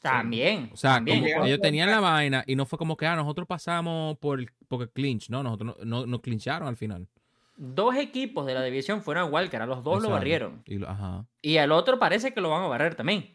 [0.00, 0.70] También.
[0.72, 1.24] O sea, también.
[1.32, 4.48] como ellos tenían la vaina y no fue como que ah, nosotros pasamos por el,
[4.68, 7.08] porque clinch, no, nosotros no, no, nos clincharon al final.
[7.56, 10.62] Dos equipos de la división fueron a Walker, a los dos lo barrieron.
[10.66, 11.26] Y lo- ajá.
[11.42, 13.34] Y al otro parece que lo van a barrer también.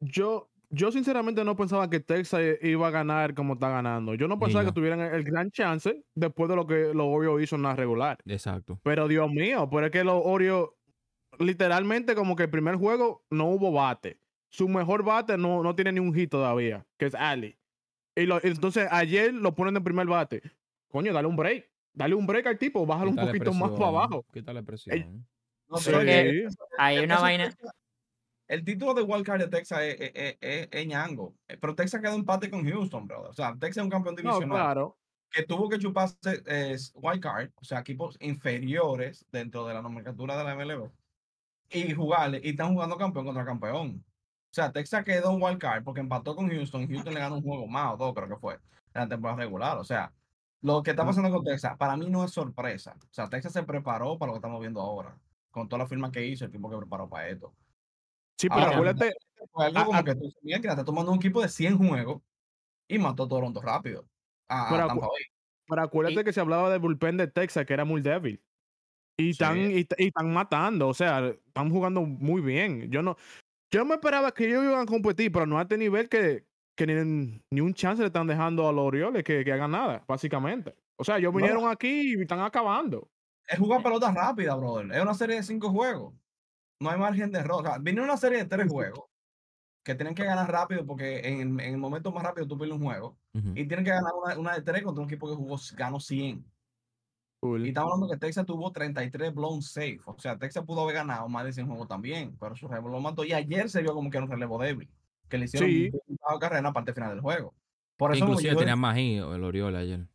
[0.00, 4.14] Yo, yo sinceramente no pensaba que Texas iba a ganar como está ganando.
[4.14, 4.70] Yo no pensaba yo.
[4.70, 8.18] que tuvieran el gran chance después de lo que los Orioles hizo en la regular.
[8.26, 8.78] Exacto.
[8.82, 10.70] Pero Dios mío, pero es que los Orioles,
[11.38, 14.18] literalmente como que el primer juego no hubo bate.
[14.50, 17.58] Su mejor bate no, no tiene ni un hit todavía, que es Ali.
[18.16, 20.42] Y lo- entonces ayer lo ponen de primer bate.
[20.88, 21.70] Coño, dale un break.
[21.92, 24.24] Dale un break al tipo, bájalo un poquito más para abajo.
[24.32, 25.26] Quítale presión.
[25.68, 25.90] No, Sí.
[25.92, 26.48] que-
[26.78, 27.54] Hay una vaina.
[28.48, 31.34] El título de wildcard de Texas es, es, es- es- ñango.
[31.46, 33.30] Pero Texas quedó empate con Houston, brother.
[33.30, 34.98] O sea, Texas es un campeón No, divisional claro.
[35.30, 36.18] que tuvo que chuparse
[36.94, 40.90] wildcard, o sea, equipos inferiores dentro de la nomenclatura de la MLB,
[41.70, 44.04] y jugarle, y están jugando campeón contra campeón.
[44.50, 47.66] O sea, Texas quedó en wildcard porque empató con Houston, Houston le ganó un juego
[47.66, 48.60] más o dos, creo que fue, en
[49.02, 49.76] la temporada regular.
[49.78, 50.14] O sea,
[50.62, 52.96] lo que está pasando con Texas, para mí no es sorpresa.
[53.02, 55.18] O sea, Texas se preparó para lo que estamos viendo ahora,
[55.50, 57.54] con toda la firma que hizo, el equipo que preparó para esto.
[58.38, 59.12] Sí, pero acuérdate,
[59.52, 62.22] Fue algo como que tú sabías que está tomando un equipo de 100 juegos
[62.88, 64.06] y mató a Toronto rápido.
[64.48, 65.10] A, Pero acu-
[65.78, 68.40] acuérdate Y- que se hablaba del bullpen de Texas, que era muy débil.
[69.18, 69.86] Y están, Sí.
[69.98, 72.90] y, están matando, o sea, están jugando muy bien.
[72.90, 73.16] Yo no,
[73.72, 76.46] yo me esperaba que ellos iban a competir, pero no a este nivel que,
[76.76, 80.04] que ni, ni un chance le están dejando a los Orioles que, que hagan nada,
[80.06, 80.74] básicamente.
[80.96, 81.38] O sea, ellos No.
[81.38, 83.10] vinieron aquí y están acabando.
[83.46, 84.92] Es jugar pelota rápida, brother.
[84.92, 86.14] Es una serie de cinco juegos.
[86.80, 87.60] No hay margen de error.
[87.60, 89.04] O sea, viene una serie de tres juegos
[89.84, 92.84] que tienen que ganar rápido porque en, en el momento más rápido tú pierdes un
[92.84, 93.16] juego.
[93.32, 96.44] Y tienen que ganar una, una de tres contra un equipo que jugó, ganó 100.
[97.40, 97.64] Cool.
[97.66, 100.00] Y estamos hablando que Texas tuvo 33 blown safe.
[100.06, 102.36] O sea, Texas pudo haber ganado más de 100 juegos también.
[102.38, 103.24] Pero su relevo lo mató.
[103.24, 104.90] Y ayer se vio como que era un relevo débil.
[105.28, 105.90] Que le hicieron Sí.
[106.06, 107.54] un carrera en la parte final del juego.
[107.96, 110.06] Por eso Inclusive tenía más ahí el Orioles ayer.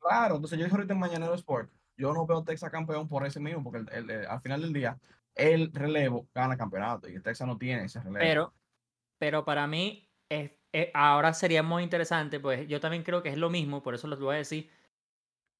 [0.00, 3.38] Claro, entonces yo dije ahorita en Mañanero Sport, yo no veo Texas campeón por ese
[3.40, 4.98] mismo, porque el- el- el- al final del día,
[5.34, 8.18] el relevo gana campeonato y Texas no tiene ese relevo.
[8.20, 8.54] Pero,
[9.18, 13.36] pero para mí, es, es- ahora sería muy interesante, pues yo también creo que es
[13.38, 14.70] lo mismo, por eso les voy a decir.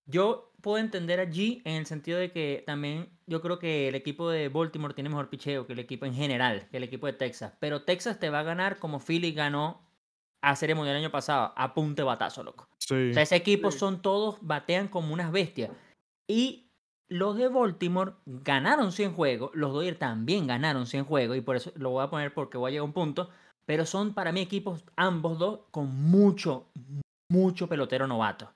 [0.04, 4.28] Yo puedo entender allí en el sentido de que también yo creo que el equipo
[4.30, 7.54] de Baltimore tiene mejor picheo que el equipo en general, que el equipo de Texas.
[7.60, 9.88] Pero Texas te va a ganar como Philly ganó
[10.42, 12.68] a Serie Mundial el año pasado, a punte batazo, loco.
[12.78, 13.10] Sí.
[13.10, 13.78] O sea, ese equipo Sí.
[13.78, 15.70] son todos, batean como unas bestias.
[16.28, 16.71] Y
[17.12, 21.72] los de Baltimore ganaron 100 juegos, los Dodgers también ganaron 100 juegos, y por eso
[21.76, 23.30] lo voy a poner porque voy a llegar a un punto,
[23.66, 26.66] pero son para mí equipos, ambos dos, con mucho,
[27.28, 28.50] mucho pelotero novato.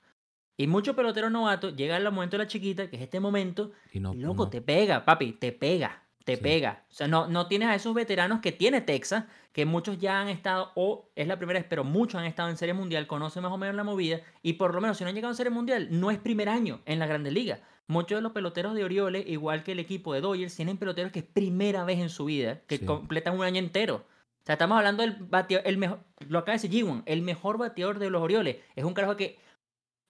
[0.58, 4.00] Y mucho pelotero novato llega el momento de la chiquita, que es este momento, Y
[4.00, 4.50] no, loco, no.
[4.50, 6.42] te pega, papi, te pega, te Sí.
[6.42, 6.84] pega.
[6.90, 10.28] O sea, no, no tienes a esos veteranos que tiene Texas, que muchos ya han
[10.28, 13.52] estado, o es la primera vez, pero muchos han estado en Serie Mundial, conocen más
[13.52, 15.88] o menos la movida, y por lo menos si no han llegado a Serie Mundial,
[15.90, 17.60] no es primer año en la Grandes Ligas.
[17.88, 21.20] Muchos de los peloteros de Orioles, igual que el equipo de Dodgers, tienen peloteros que
[21.20, 22.84] es primera vez en su vida, que Sí.
[22.86, 23.96] completan un año entero.
[23.96, 27.58] O sea, estamos hablando del bateador, el mejor, lo acaba de decir G1, el mejor
[27.58, 28.56] bateador de los Orioles.
[28.74, 29.38] Es un carajo que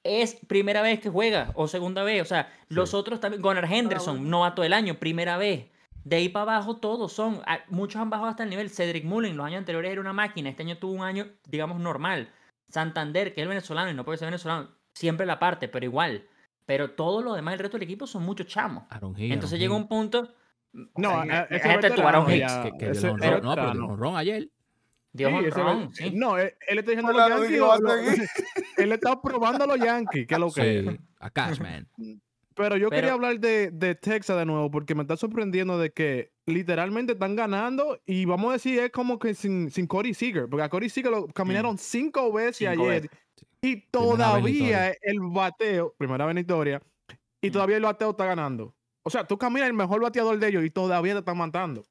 [0.05, 2.23] es primera vez que juega o segunda vez.
[2.23, 3.43] O sea, los otros también.
[3.43, 4.31] Gunnar Henderson, bueno.
[4.31, 5.67] novato del año, primera vez.
[6.05, 7.41] De ahí para abajo todos son.
[7.47, 8.71] ah, Muchos han bajado hasta el nivel.
[8.71, 10.49] Cedric Mullen, los años anteriores era una máquina.
[10.49, 12.31] Este año tuvo un año, digamos, normal.
[12.69, 16.25] Santander, que es el venezolano y no puede ser venezolano, siempre la parte, pero igual.
[16.67, 18.85] Pero todo lo demás, el resto del equipo son muchos chamos.
[18.91, 19.83] Aaron Hill, Entonces Aaron llega Hill.
[19.83, 20.35] un punto.
[20.97, 23.43] No, sea, a- ese déjate tu Aaron Hicks, Que, que dio ese- honrón.
[23.43, 24.49] No, pero dio honrón ayer.
[25.13, 26.11] Dios Sí, honrón, sí.
[26.15, 27.53] No, él, él está diciendo a Bueno, los Yankees.
[27.55, 27.93] digo, lo-
[28.85, 30.83] él está probando a los Yankees, que es lo que.
[30.91, 31.89] Sí, a Cashman.
[32.55, 35.93] Pero yo Pero- quería hablar de, de Texas de nuevo, porque me está sorprendiendo de
[35.93, 40.49] que literalmente están ganando y vamos a decir, es como que sin, sin Cody Seager,
[40.49, 43.11] porque a Cody Seager lo caminaron cinco veces Cinco ayer veces.
[43.63, 46.83] Y todavía el bateo, primera vez en historia,
[47.43, 47.53] y Mm.
[47.53, 48.75] todavía el bateo está ganando.
[49.05, 51.85] O sea, tú caminas el mejor bateador de ellos y todavía te están matando.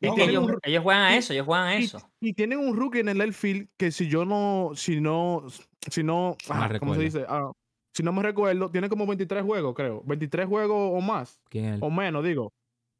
[0.00, 1.98] No, ellos, un- ellos juegan a y- eso, ellos juegan a eso.
[2.20, 5.44] Y, tienen un rookie en el left field que si yo no, si no,
[5.90, 7.24] si no, ah, ¿cómo se dice?
[7.28, 7.50] Ah,
[7.92, 10.02] si no me recuerdo, tiene como 23 juegos, creo.
[10.06, 12.52] 23 juegos o más, ¿Quién o menos, digo.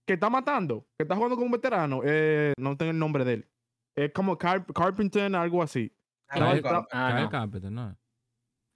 [0.06, 2.00] Que está matando, que está jugando con un veterano.
[2.04, 3.48] eh, no tengo el nombre de él.
[3.96, 5.92] Es como Car- Carpenter, algo así.
[6.28, 6.86] Ah, no, está-.
[6.92, 7.30] Ah, Kyle no.
[7.30, 7.96] Carpenter, ¿no?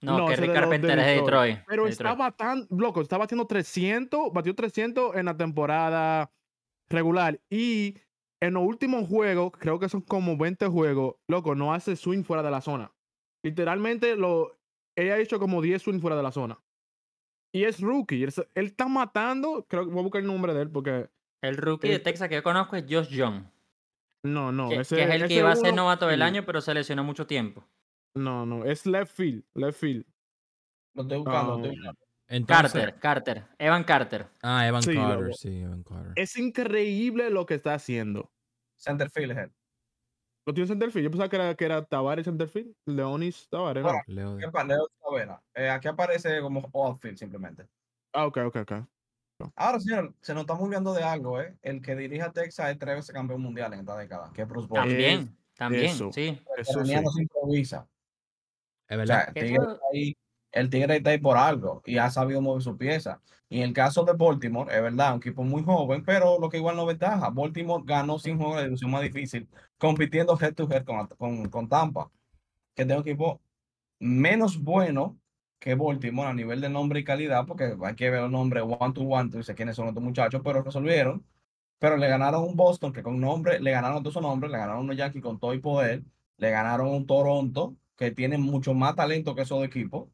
[0.01, 1.59] No, no, que ese Rick de Carpenter es de Detroit.
[1.65, 2.19] Pero de está Detroit.
[2.19, 6.29] batando, loco, está batiendo 300, batió 300 en la temporada
[6.89, 7.39] regular.
[7.49, 7.97] Y
[8.41, 12.43] en los últimos juegos, creo que son como 20 juegos, loco, no hace swing fuera
[12.43, 12.91] de la zona.
[13.45, 14.57] Literalmente, lo,
[14.97, 16.59] él ha hecho como 10 swing fuera de la zona.
[17.53, 18.23] Y es rookie.
[18.23, 21.09] Él, está matando, creo que voy a buscar el nombre de él porque...
[21.41, 23.43] El rookie de Texas que yo conozco es Josh Young,
[24.23, 24.69] No, no.
[24.69, 26.23] que, ese, que es el ese que iba a ser novato del sí.
[26.23, 27.65] año, pero se lesionó mucho tiempo.
[28.15, 30.05] No, no, es left field, left field.
[30.93, 31.99] Lo estoy buscando, lo estoy buscando.
[32.29, 34.27] Entonces, Carter, Carter, Evan Carter.
[34.41, 36.13] Ah, Evan Sí, Carter, sí, Evan Carter.
[36.15, 38.31] Es increíble lo que está haciendo.
[38.75, 39.51] Center field es él.
[40.45, 41.05] ¿Lo tiene Centerfield?
[41.05, 42.75] Yo pensaba que era, que era Tavares Centerfield.
[42.85, 43.89] Leonis Tavares, ¿no?
[43.89, 44.03] Bueno.
[44.07, 44.87] Leo de- ¿Qué pa- Leo.
[45.53, 47.67] Eh, aquí aparece como outfield simplemente.
[48.13, 48.71] Ah, ok, ok, ok.
[49.55, 51.57] Ahora, señor, se nos está olvidando de algo, ¿eh?
[51.61, 54.47] El que dirige a Texas es tres veces campeón mundial en esta década, que es
[54.47, 54.81] Bruce Bochy.
[54.89, 56.11] También, también, eso.
[56.13, 56.39] sí.
[56.57, 57.03] Eso Veteranía sí.
[57.05, 57.87] no se improvisa.
[58.87, 59.23] Es O verdad.
[59.25, 60.17] sea, Que Tigre eso- está ahí
[60.51, 63.19] el Tigre está ahí por algo y ha sabido mover su pieza.
[63.49, 66.57] Y en el caso de Baltimore, es verdad, un equipo muy joven, pero lo que
[66.57, 67.29] igual no ventaja.
[67.31, 71.67] Baltimore ganó sin juego de división más difícil, compitiendo head to head con, con, con
[71.67, 72.11] Tampa,
[72.75, 73.41] que es un equipo
[73.99, 75.17] menos bueno
[75.63, 78.93] que Baltimore a nivel de nombre y calidad, porque hay que ver los nombres one
[78.93, 81.25] to one, tú dices quiénes son estos muchachos, pero resolvieron.
[81.79, 84.81] Pero le ganaron un Boston que con nombre, le ganaron todos esos nombres, le ganaron
[84.83, 86.03] unos Yankees con todo y poder,
[86.37, 90.09] le ganaron un Toronto que tiene mucho más talento que esos equipos.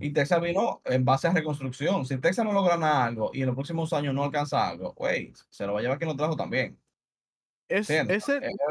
[0.00, 2.04] Y Texas vino en base a reconstrucción.
[2.06, 5.32] Si Texas no logra nada algo y en los próximos años no alcanza algo, güey,
[5.50, 6.76] se lo va a llevar quien lo trajo también.
[7.68, 8.28] Es, ese, Es,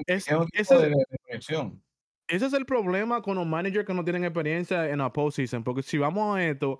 [0.07, 1.81] es- es un tipo ese- de, de proyección.
[2.31, 5.63] Ese es el problema con los managers que no tienen experiencia en la postseason.
[5.63, 6.79] Porque si vamos a esto,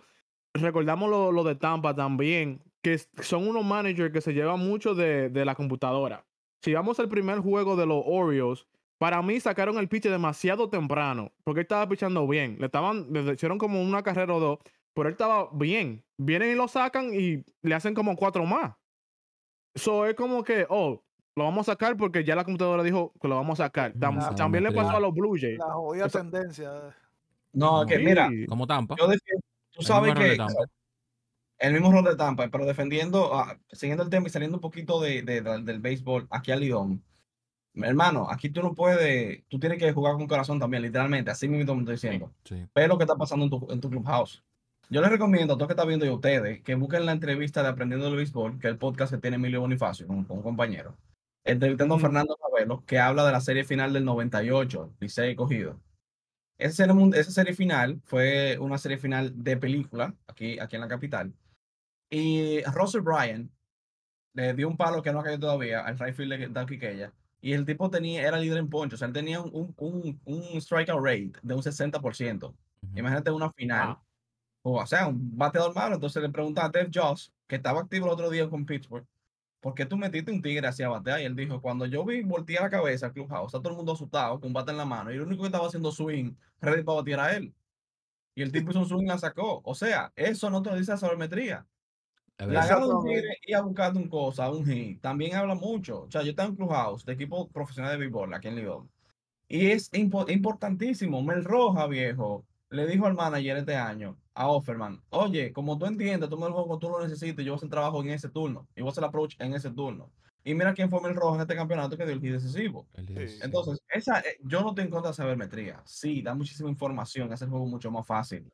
[0.54, 5.30] recordamos lo, lo de Tampa también, que son unos managers que se llevan mucho de,
[5.30, 6.26] de la computadora.
[6.62, 8.66] Si vamos al primer juego de los Orioles,
[8.98, 12.58] para mí sacaron el pitch demasiado temprano, porque él estaba pichando bien.
[12.60, 14.60] Le estaban, le hicieron como una carrera o dos,
[14.94, 16.06] pero él estaba bien.
[16.18, 18.76] Vienen y lo sacan y le hacen como cuatro más.
[19.74, 21.04] Eso es como que, oh,
[21.36, 23.94] lo vamos a sacar porque ya la computadora dijo que lo vamos a sacar.
[23.94, 25.58] Tam- también le pasó a los Blue Jays.
[25.58, 26.72] La jodida Eso- tendencia.
[27.54, 28.04] No, que Sí.
[28.04, 28.96] mira, Como Tampa.
[28.98, 29.42] yo defiendo,
[29.72, 30.64] tú El sabes mismo rol de que Tampa.
[31.60, 35.00] el mismo rol de Tampa, pero defendiendo, ah, siguiendo el tema y saliendo un poquito
[35.02, 37.04] de, de- de- del béisbol aquí a Lidón.
[37.74, 41.74] Hermano, aquí tú no puedes, tú tienes que jugar con corazón también, literalmente, así mismo
[41.76, 42.32] me estoy diciendo.
[42.44, 42.66] Sí.
[42.76, 44.44] Ve lo que está pasando en tu, en tu clubhouse.
[44.90, 47.64] Yo les recomiendo a todos que están viendo y a ustedes que busquen la entrevista
[47.64, 50.44] de Aprendiendo del Béisbol, que es el podcast que tiene Emilio Bonifacio con, con un
[50.44, 50.98] compañero,
[51.44, 52.06] entrevistando a Ujú.
[52.06, 55.80] Fernando Cabello, que habla de la serie final del 98, Licey cogido.
[56.58, 60.88] Esa serie, esa serie final fue una serie final de película, aquí, aquí en la
[60.88, 61.34] capital.
[62.10, 63.50] Y Russell Bryan
[64.34, 67.14] le dio un palo que no ha caído todavía al right field de Quiqueya.
[67.42, 70.62] Y el tipo tenía, era líder en poncho, o sea, él tenía un, un, un
[70.62, 72.44] strikeout rate de un 60%.
[72.44, 72.56] Ujú.
[72.96, 73.98] Imagínate una final.
[74.64, 75.96] O, sea, un bateador malo.
[75.96, 79.06] Entonces le preguntan a Dave Joss, que estaba activo el otro día con Pittsburgh,
[79.62, 81.22] ¿por qué tú metiste un tigre hacia batear?
[81.22, 83.94] Y él dijo, cuando yo vi voltear la cabeza al clubhouse, está todo el mundo
[83.94, 86.84] asustado, con un bate en la mano, y el único que estaba haciendo swing, ready
[86.84, 87.54] para batear a él.
[88.36, 89.62] Y el tipo hizo un swing y la sacó.
[89.64, 91.66] O sea, eso no te lo dice la sabermetría.
[92.38, 96.04] La gana de un tigre y a buscar un cosa, un hit, también habla mucho.
[96.04, 98.90] O sea, yo estaba en Clubhouse de equipo profesional de béisbol aquí en Lidón.
[99.48, 101.22] Y es impo- importantísimo.
[101.22, 106.30] Mel Roja, viejo, le dijo al manager este año, a Offerman, oye, como tú entiendes,
[106.30, 108.68] tú me el juego, tú lo necesitas, yo voy a hacer trabajo en ese turno.
[108.76, 110.10] Y voy a hacer el approach en ese turno.
[110.44, 112.88] Y mira quién fue Mel Roja en este campeonato que dio el hit decisivo.
[112.94, 113.40] El Sí.
[113.44, 115.82] Entonces, esa, eh, yo no estoy en contra de sabermetría.
[115.86, 118.50] Sí, da muchísima información, hace el juego mucho más fácil.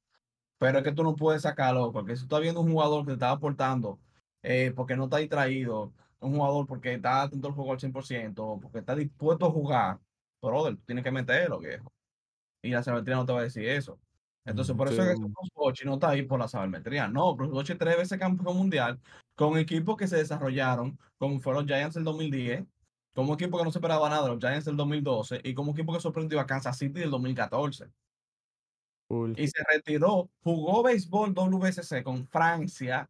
[0.58, 3.10] Pero es que tú no puedes sacarlo, porque si tú estás viendo un jugador que
[3.10, 4.00] te está aportando,
[4.42, 8.80] eh, porque no está distraído, un jugador porque está atento al juego al 100%, porque
[8.80, 10.00] está dispuesto a jugar,
[10.42, 11.94] brother, tú tienes que meterlo, viejo.
[12.64, 14.00] Y la sabermetría no te va a decir eso.
[14.48, 15.26] Entonces, por eso es que.
[15.56, 17.08] Bruce no está ahí por la sabermetría.
[17.08, 19.00] No, Bruce Bochy es tres veces campeón mundial
[19.36, 22.66] con equipos que se desarrollaron, como fueron los Giants del 2010,
[23.14, 26.00] como equipo que no se esperaba nada, los Giants del 2012, y como equipo que
[26.00, 27.92] sorprendió a Kansas City del 2014
[29.10, 29.36] Cool.
[29.38, 33.10] y se retiró, jugó béisbol WSC con Francia,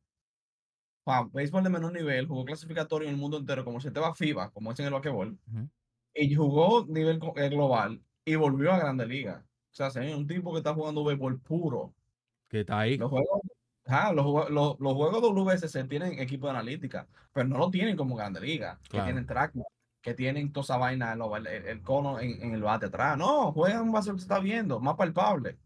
[1.06, 4.14] wow, béisbol de menor nivel, jugó clasificatorio en el mundo entero, como si te va
[4.14, 5.38] FIBA, como es en el basquetbol,
[6.14, 9.46] y jugó nivel eh, global y volvió a Grande Liga.
[9.80, 11.94] O sea, es un tipo que está jugando béisbol puro.
[12.50, 12.98] Que está ahí.
[12.98, 13.42] Los juegos,
[13.86, 18.16] ajá, los, los, los juegos WSC tienen equipo de analítica, pero no lo tienen como
[18.16, 19.54] Grande Liga, que tienen track,
[20.02, 23.18] que tienen toda esa vaina, el, el- cono en, en el bate atrás.
[23.18, 25.58] No, juegan más lo que se está viendo, más palpable.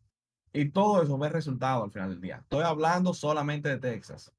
[0.53, 2.37] Y todo eso ve resultado al final del día.
[2.41, 4.33] Estoy hablando solamente de Texas.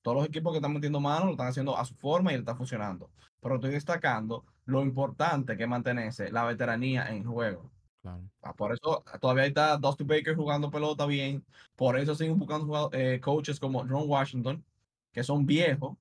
[0.00, 2.40] Todos los equipos que están metiendo mano lo están haciendo a su forma y le
[2.40, 3.10] está funcionando.
[3.40, 7.70] Pero estoy destacando lo importante que mantenerse la veteranía en juego.
[8.02, 8.28] Claro.
[8.42, 11.44] Ah, Por eso todavía está Dusty Baker jugando pelota bien.
[11.76, 14.64] Por eso siguen buscando eh, coaches como Ron Washington,
[15.12, 15.96] que son viejos,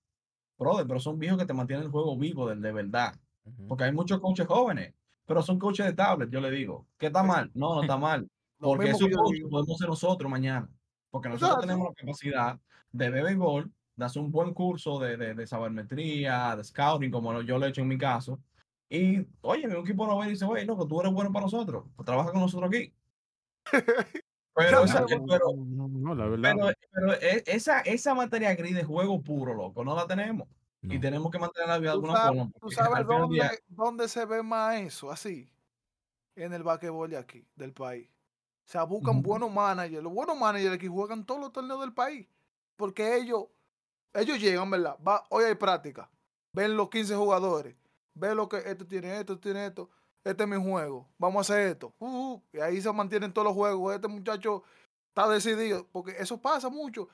[0.58, 3.16] brother, pero son viejos que te mantienen el juego vivo de, de verdad.
[3.46, 3.68] Ujú.
[3.68, 6.88] Porque hay muchos coaches jóvenes, pero son coaches de tablet, yo le digo.
[6.98, 7.52] ¿Qué está mal?
[7.54, 8.28] No, no está mal.
[8.58, 10.70] Porque esos coaches podemos ser nosotros mañana.
[11.12, 11.68] Porque nosotros Exacto.
[11.68, 12.60] tenemos la capacidad
[12.92, 17.42] de ver béisbol, de hacer un buen curso de, de, de sabermetría, de scouting, como
[17.42, 18.40] yo lo he hecho en mi caso.
[18.94, 21.86] Y, oye, mi equipo no ve y dice, oye, loco, tú eres bueno para nosotros,
[21.96, 22.94] pues trabaja con nosotros aquí.
[24.54, 25.26] Pero, esa- Claro.
[25.30, 26.52] pero, No, no, la verdad.
[26.54, 27.14] pero, pero
[27.48, 30.46] esa, esa materia gris de juego puro, loco, no la tenemos.
[30.84, 32.52] Y tenemos que mantenerla de ¿Tú alguna sabes, forma.
[32.60, 35.10] tú sabes día- dónde, dónde se ve más eso?
[35.10, 35.50] Así.
[36.36, 38.10] En el basquetbol de aquí, del país.
[38.66, 40.04] O sea, buscan buenos managers.
[40.04, 42.28] Los buenos managers que juegan todos los torneos del país.
[42.76, 43.46] Porque ellos,
[44.14, 44.98] ellos llegan, ¿verdad?
[45.08, 46.10] Va, hoy hay práctica.
[46.54, 47.76] Ven los 15 jugadores.
[48.14, 49.90] Ven lo que esto tiene esto, esto tiene esto.
[50.24, 51.10] Este es mi juego.
[51.18, 51.96] Vamos a hacer esto.
[52.00, 53.96] Uh, uh, y ahí se mantienen todos los juegos.
[53.96, 54.64] Este muchacho
[55.10, 57.10] está decidido, porque eso pasa mucho.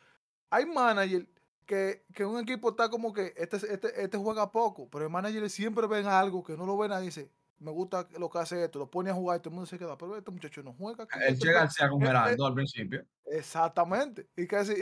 [0.50, 1.28] Hay managers
[1.66, 5.50] que, que un equipo está como que este, este, este juega poco, pero el manager
[5.50, 8.80] siempre ven algo que no lo ven y dice, me gusta lo que hace esto,
[8.80, 11.08] lo pone a jugar y todo el mundo se queda, pero este muchacho no juega.
[11.16, 11.62] El este juega".
[11.62, 13.06] García con Eh, eh, Geraldo al principio.
[13.26, 14.28] Exactamente.
[14.36, 14.74] Y casi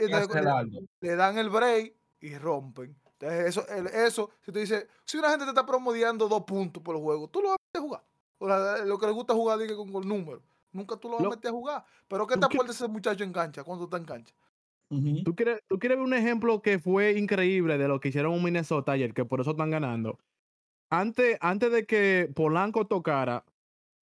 [1.00, 2.96] le dan el break y rompen.
[3.18, 6.82] Entonces, eso, el- eso, si tú dices, si una gente te está promediando dos puntos
[6.82, 8.04] por el juego, tú lo vas a meter a jugar.
[8.38, 10.42] O sea, lo que le gusta jugar diga, con, con números.
[10.72, 11.84] Nunca tú lo vas Lo- a meter a jugar.
[12.08, 14.34] Pero ¿qué ¿Tú te aporta ese muchacho en cancha cuando está en cancha?
[15.24, 18.44] ¿Tú quieres, ¿Tú quieres ver un ejemplo que fue increíble de lo que hicieron en
[18.44, 20.18] Minnesota ayer, que por eso están ganando?
[20.90, 23.44] Antes, antes de que Polanco tocara,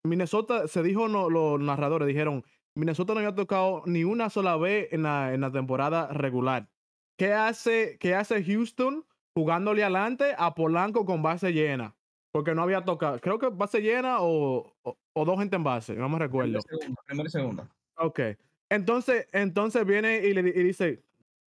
[0.03, 4.93] Minnesota, se dijo, no, los narradores dijeron, Minnesota no había tocado ni una sola vez
[4.93, 6.69] en la, en la temporada regular.
[7.17, 11.95] ¿Qué hace, ¿Qué hace Houston jugándole adelante a Polanco con base llena?
[12.33, 15.95] Porque no había tocado, creo que base llena o, o, o dos gente en base,
[15.95, 16.59] no me recuerdo.
[16.61, 17.69] Primera y segunda, primera y segunda.
[17.97, 18.21] Ok.
[18.69, 21.03] Entonces, entonces viene y le y dice,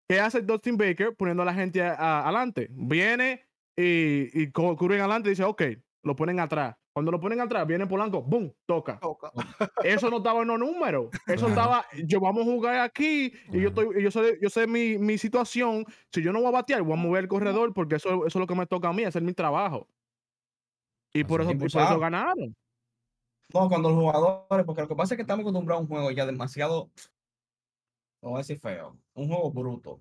[0.09, 2.69] ¿qué hace Dustin Baker poniendo a la gente a- a- adelante?
[2.71, 3.45] Viene
[3.77, 5.63] y, y cubren adelante y dice, ok,
[6.05, 6.77] lo ponen atrás.
[6.97, 8.99] Cuando lo ponen atrás, viene Polanco, boom, toca.
[8.99, 9.31] Toca.
[9.85, 11.11] Eso no estaba en los números.
[11.27, 14.67] Eso estaba, yo vamos a jugar aquí y yo estoy, y yo sé, yo sé
[14.67, 15.85] mi, mi situación.
[16.11, 18.35] Si yo no voy a batear, voy a mover el corredor porque eso, eso es
[18.37, 19.87] lo que me toca a mí, hacer mi trabajo.
[21.13, 21.57] Y por eso, es.
[21.57, 22.57] y por eso ganaron.
[23.53, 26.11] No, cuando los jugadores, porque lo que pasa es que estamos acostumbrados a un juego
[26.13, 26.91] ya demasiado,
[28.23, 30.01] no voy a decir feo, un juego bruto.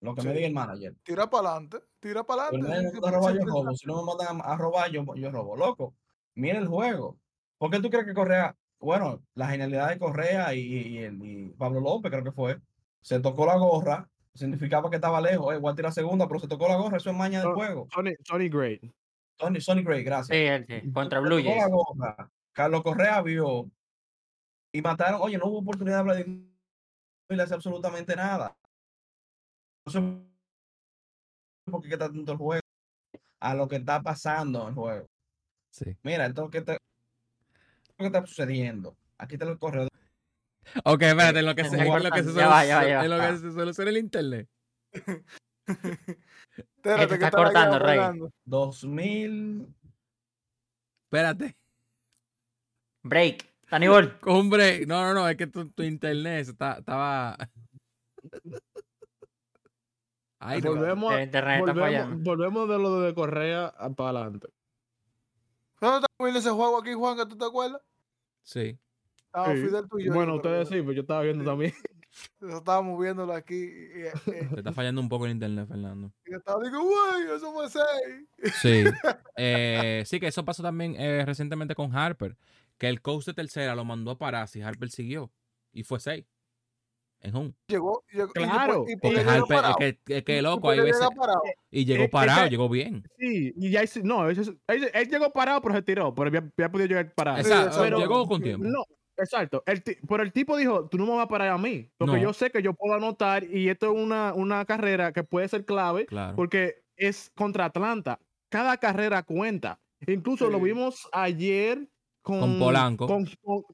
[0.00, 0.94] Lo que me diga el manager.
[1.02, 1.80] Tira para adelante.
[2.00, 3.76] Tira para adelante.
[3.76, 5.54] Si no me mandan a, a robar, yo, yo robo.
[5.54, 5.94] Loco,
[6.34, 7.18] mira el juego.
[7.58, 12.10] ¿Por qué tú crees que Correa, bueno, la genialidad de Correa y, y, Pablo López,
[12.10, 12.60] creo que fue,
[13.00, 16.48] se tocó la gorra, significaba que estaba lejos, eh, voy a tirar segunda, pero se
[16.48, 17.88] tocó la gorra, eso es maña del juego.
[17.92, 18.82] Sony, Sony Great.
[19.36, 20.36] Tony, Sonny Gray, gracias.
[20.36, 21.56] Sí, él sí, contra Blue Jays.
[21.56, 23.70] la gorra, Carlos Correa vio
[24.72, 25.20] y mataron.
[25.22, 26.54] Oye, no hubo oportunidad de Vladimir
[27.28, 28.56] y le hace absolutamente nada.
[29.86, 30.00] No sé
[31.70, 32.62] por qué está tanto el juego
[33.40, 35.06] a lo que está pasando en el juego.
[35.74, 35.96] Sí.
[36.04, 36.76] Mira, esto que está,
[37.98, 38.96] que está sucediendo.
[39.18, 39.88] Aquí está el corredor.
[40.84, 42.88] Ok, espérate, en lo que se, en lo que se, Ya va, ya va, solu-
[42.88, 43.04] ya va.
[43.04, 44.48] en lo que se soluciona el internet.
[45.66, 47.98] Espérate, te que está cortando, Rey.
[47.98, 48.30] hablando.
[48.44, 49.66] 2000.
[51.06, 51.56] Espérate.
[53.02, 53.52] Break.
[53.70, 54.16] Danibol.
[54.26, 57.36] Hombre, no, no, no, es que tu, tu internet está, estaba.
[58.44, 58.58] No.
[60.60, 61.14] Volvemos,
[61.60, 64.48] volvemos, volvemos de lo de Correa para adelante.
[65.84, 67.80] ¿Dónde está viendo ese juego aquí, Juan, que tú te acuerdas?
[68.42, 68.78] Sí.
[69.32, 70.12] Ah, yo.
[70.14, 71.72] Bueno, yo ustedes que- sí, pero yo estaba viendo también.
[72.40, 73.54] Eso estábamos viéndolo aquí.
[73.54, 76.12] Y, y- y- Te está fallando un poco el internet, Fernando.
[76.26, 78.28] y yo estaba digo, güey, eso fue seis.
[78.62, 78.84] Sí.
[79.36, 82.36] Eh, sí, que eso pasó también eh, recientemente con Harper.
[82.78, 85.30] Que el coach de tercera lo mandó a parar si Harper siguió.
[85.72, 86.24] Y fue 6.
[87.24, 87.52] En home.
[87.68, 90.80] Llegó, llegó y Claro, y Porque llega Harper, es que, es que Y loco, hay
[90.80, 91.08] veces.
[91.70, 93.02] Y llegó parado, llegó bien.
[93.18, 96.70] Sí, y ya no, ese- él, él llegó parado, pero se tiró, pero ya, ya
[96.70, 97.38] podía llegar parado.
[97.38, 97.78] Exacto.
[97.80, 98.66] Pero- llegó con tiempo.
[98.66, 98.84] No,
[99.16, 99.62] exacto.
[99.66, 102.22] El pero el tipo dijo, tú no me vas a parar a mí, porque No.
[102.22, 105.64] yo sé que yo puedo anotar y esto es una, una carrera que puede ser
[105.64, 106.36] clave, Claro.
[106.36, 108.20] porque es contra Atlanta.
[108.50, 109.80] Cada carrera cuenta.
[110.06, 111.88] Incluso lo vimos ayer
[112.22, 113.06] con, Con Polanco.
[113.06, 113.26] Con,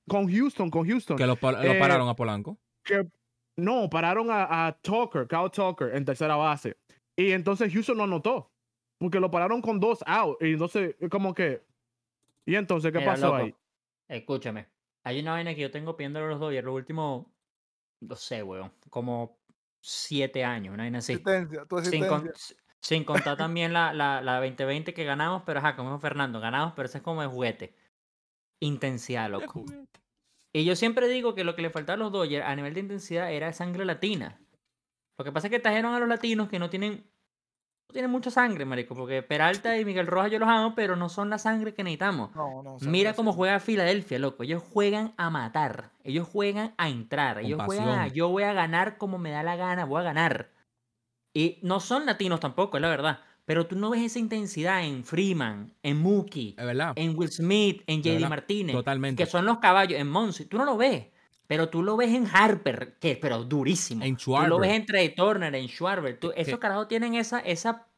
[0.08, 1.16] con- Houston, con Houston.
[1.16, 2.56] Que lo Eh, pararon a Polanco.
[2.84, 3.04] que
[3.56, 6.76] no, pararon a, a Tucker, Kyle Tucker, en tercera base.
[7.16, 8.50] Y entonces Houston no anotó.
[8.98, 10.36] Porque lo pararon con dos out.
[10.42, 11.62] Y entonces, como que.
[12.46, 13.54] ¿Y entonces qué Mira, pasó loco, ahí?
[14.08, 14.68] Escúchame.
[15.04, 17.26] Hay una vaina que yo tengo pidiendo a los Dodgers los últimos,
[18.00, 19.38] no sé, weón, como
[19.82, 21.14] siete años, una vaina así.
[21.14, 22.56] Asistencia, tu Sin, con- asistencia.
[22.82, 26.86] sin contar también la, la, la 2020 que ganamos, pero ajá, como Fernando, ganamos, pero
[26.86, 27.74] ese es como de juguete.
[28.60, 29.64] Intensidad, loco.
[30.52, 32.80] Y yo siempre digo que lo que le faltaba a los Dodgers a nivel de
[32.80, 34.40] intensidad era sangre latina.
[35.16, 37.04] Lo que pasa es que trajeron a los latinos que no tienen,
[37.88, 41.08] no tienen mucha sangre, marico, porque Peralta y Miguel Rojas yo los amo, pero no
[41.08, 42.34] son la sangre que necesitamos.
[42.34, 44.42] No, no, Mira cómo juega Filadelfia, loco.
[44.42, 45.92] Ellos juegan a matar.
[46.02, 47.38] Ellos juegan a entrar.
[47.38, 50.50] Ellos juegan a yo voy a ganar como me da la gana, voy a ganar.
[51.32, 53.20] Y no son latinos tampoco, es la verdad.
[53.50, 56.54] Pero tú no ves esa intensidad en Freeman, en Mookie,
[56.94, 59.24] en Will Smith, en JD Martínez, Totalmente.
[59.24, 60.44] que son los caballos, en Monsi.
[60.44, 61.08] Tú no lo ves.
[61.48, 64.04] Pero tú lo ves en Harper, que pero durísimo.
[64.04, 64.70] En Tú lo ves Schwarber.
[64.70, 66.20] en Trey Turner, en Schwarber.
[66.20, 67.88] Tú- esos carajos tienen esa, esa,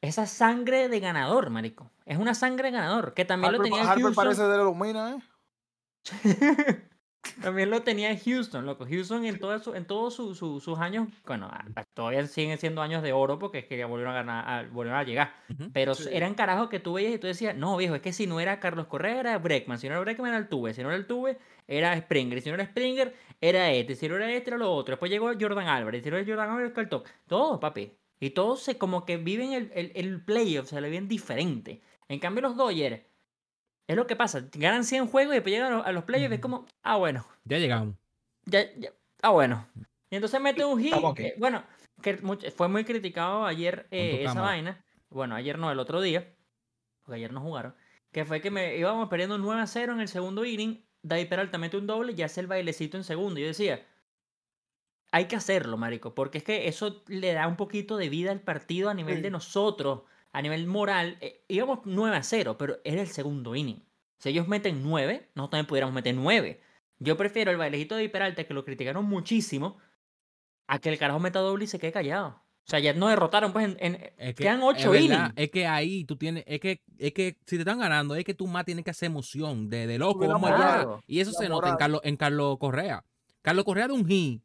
[0.00, 1.92] esa sangre de ganador, marico.
[2.04, 4.24] Es una sangre de ganador, que también lo Harper, tenía Harper Houston.
[4.24, 5.22] parece de los Minas, ¿eh?
[7.42, 8.86] También lo tenía en Houston, loco.
[8.88, 11.50] Houston en todo su- en todos su- su- sus años, bueno,
[11.94, 14.98] todavía siguen siendo años de oro porque es que ya volvieron a ganar, a- volvieron
[14.98, 15.34] a llegar.
[15.50, 15.70] Ujú.
[15.72, 16.08] Pero Sí.
[16.12, 18.58] eran carajos que tú veías y tú decías, no, viejo, es que si no era
[18.60, 19.78] Carlos Correa, era Breckman.
[19.78, 20.72] Si no era Breckman, era el Tuve.
[20.74, 22.38] Si no era el Tuve, era Springer.
[22.38, 23.94] Y si no era Springer, era este.
[23.96, 24.92] Si no era este, era lo otro.
[24.92, 26.02] Después llegó Jordan Álvarez.
[26.02, 27.08] Si no era Jordan Álvarez, Carl Tuck.
[27.26, 27.92] Todos, papi.
[28.18, 31.82] Y todos se, como que viven el, el, el playoff, se le ven diferente.
[32.08, 33.02] En cambio, los Dodgers,
[33.86, 34.44] es lo que pasa.
[34.52, 37.26] Ganan 100 juegos y después llegan a los, playoffs y es como, ah, bueno.
[37.44, 37.94] Ya llegamos.
[38.44, 38.90] Ya, ya-
[39.22, 39.66] ah, bueno.
[40.10, 40.94] Y entonces mete un hit.
[40.94, 41.22] Aquí.
[41.24, 41.62] eh, bueno,
[42.02, 44.46] que much- fue muy criticado ayer eh, esa cámara.
[44.48, 44.84] vaina.
[45.10, 46.32] Bueno, ayer no, el otro día.
[47.02, 47.74] Porque ayer no jugaron.
[48.12, 50.84] Que fue que me íbamos perdiendo 9 a 0 en el segundo inning.
[51.02, 53.38] David Peralta mete un doble y hace el bailecito en segundo.
[53.38, 53.86] Y yo decía,
[55.12, 56.14] hay que hacerlo, marico.
[56.14, 59.22] Porque es que eso le da un poquito de vida al partido a nivel Sí.
[59.22, 60.02] de nosotros.
[60.36, 61.16] A nivel moral.
[61.20, 63.82] Eh, íbamos 9 a 0, pero era el segundo inning.
[64.18, 66.60] Si ellos meten 9, nosotros también pudiéramos meter 9.
[66.98, 69.78] Yo prefiero el bailecito de Peralta, que lo criticaron muchísimo,
[70.66, 72.28] a que el carajo meta doble y se quede callado.
[72.28, 75.32] O sea, ya nos derrotaron, pues, en, en- Es que, quedan es 8 verdad, innings.
[75.36, 78.34] Es que ahí tú tienes, es que, es que si te están ganando, es que
[78.34, 80.86] tú más tienes que hacer emoción, de, de loco, vamos allá.
[81.06, 81.76] Y eso se nota en.
[81.76, 83.04] Carlos, en Carlos Correa.
[83.40, 84.42] Carlos Correa de un hit.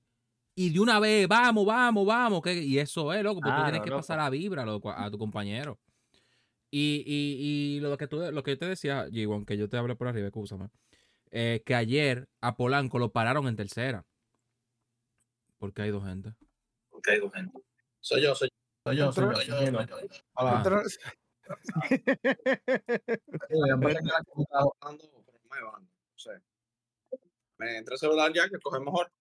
[0.56, 2.42] Y de una vez, vamos, vamos, vamos.
[2.42, 4.00] que- y eso es, loco, porque tú tienes Claro, que loco.
[4.02, 5.80] pasar la vibra loco, a tu compañero.
[6.70, 9.78] Y, y, y lo que tú, lo que yo te decía, G1, que yo te
[9.78, 10.70] hablé por arriba, escúchame.
[11.34, 14.06] eh, que ayer a Polanco lo pararon en tercera.
[15.58, 16.34] Porque hay dos gente.
[18.02, 18.56] Soy yo, soy yo.
[18.84, 19.56] Soy yo, soy yo, soy yo,
[19.88, 20.18] soy yo.
[20.34, 20.64] Hola.
[26.12, 26.42] No sé.
[27.58, 29.12] Me entra el celular ya que coge mejor.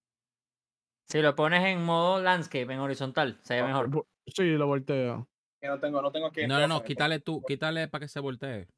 [1.11, 4.07] Si lo pones en modo landscape, en horizontal, se ve Ah, mejor.
[4.29, 5.29] Sí, lo volteo.
[5.61, 6.47] Que no tengo, no tengo aquí.
[6.47, 8.69] No, no, no, quítale tú, quítale para que se voltee.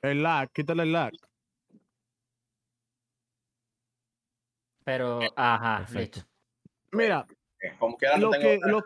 [0.00, 1.12] El lag, quítale el lag.
[4.84, 6.20] Pero, ajá, Perfecto.
[6.20, 6.30] listo.
[6.92, 7.26] Mira,
[7.78, 8.84] Como quiera, no lo tengo que- lo-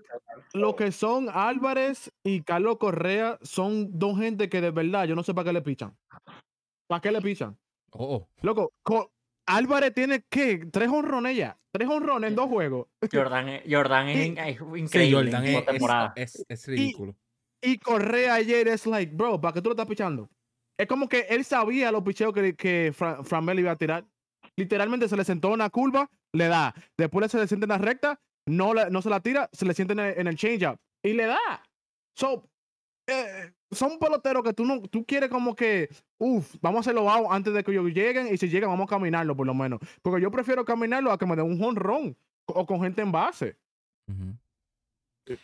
[0.55, 5.23] lo que son Álvarez y Carlos Correa son dos gente que de verdad yo no
[5.23, 5.97] sé para qué le pichan.
[6.89, 7.57] ¿Para qué le pichan?
[7.93, 8.29] Oh, oh.
[8.43, 9.13] Loco, co-
[9.47, 10.67] Álvarez tiene ¿qué?
[10.73, 11.59] Tres honrones ya.
[11.73, 12.87] Tres honrones en dos juegos.
[13.13, 16.13] Jordan, es- Jordan es, Y- in- es Sí, increíble Jordan en es, postemporada.
[16.17, 17.17] es, es, es ridículo.
[17.63, 20.29] Y Correa ayer es like, bro, ¿para qué tú lo estás pichando?
[20.79, 24.05] Es como que él sabía los picheos que, que Fra- Framel iba a tirar.
[24.57, 26.75] Literalmente se le sentó en una curva, le da.
[26.99, 29.95] Después se le siente en la recta, no, no se la tira, se le siente
[29.95, 31.39] en el, en el change-up y le da.
[32.17, 32.49] So,
[33.07, 35.89] eh, son peloteros que tú no, tú quieres como que,
[36.19, 38.91] uff, vamos a hacerlo out antes de que ellos lleguen y si llegan vamos a
[38.91, 39.81] caminarlo por lo menos.
[40.03, 43.57] Porque yo prefiero caminarlo a que me den un honrón o con gente en base.
[44.09, 44.37] Ujú.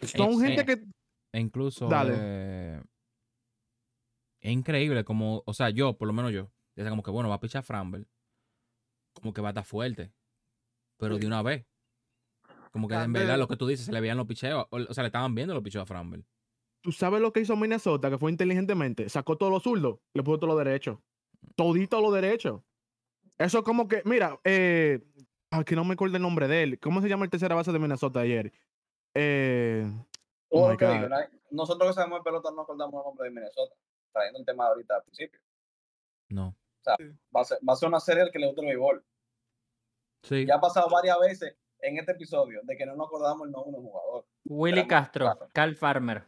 [0.07, 0.85] Son Eh, gente eh, que
[1.33, 2.15] E incluso Dale.
[2.17, 2.83] eh,
[4.41, 7.37] es increíble como, o sea, yo, por lo menos yo, decía como que bueno, va
[7.37, 8.07] a pichar Framber.
[9.15, 10.13] Como que va a estar fuerte.
[10.99, 11.67] Pero de una vez.
[12.73, 14.67] Como que en verdad lo que tú dices, se le veían los picheos.
[14.71, 16.23] O, o sea, le estaban viendo los picheos a Framber.
[16.83, 18.11] ¿Tú sabes lo que hizo Minnesota?
[18.11, 19.09] Que fue inteligentemente.
[19.09, 20.99] Sacó todos los zurdos, le puso todos los derechos.
[21.57, 22.63] Todito los derechos.
[23.39, 25.01] Eso es como que, mira, eh,
[25.51, 26.79] aquí no me acuerdo el nombre de él.
[26.81, 28.53] ¿Cómo se llama el tercera base de Minnesota ayer?
[29.15, 29.91] Eh,
[30.53, 30.93] Oh lo my que God.
[30.95, 31.17] digo, ¿no?
[31.51, 33.75] Nosotros que sabemos de pelota no acordamos el nombre de Minnesota.
[34.13, 35.41] Trayendo el tema de ahorita al principio.
[36.29, 36.57] No.
[37.35, 39.05] Va a ser, va a ser una serie al que le gusta el béisbol.
[40.23, 40.47] Sí.
[40.47, 43.73] Ya ha pasado varias veces en este episodio de que no nos acordamos el nombre
[43.73, 44.27] de un jugador.
[44.45, 45.49] Willy Castro, claro.
[45.53, 46.25] Cal Farmer.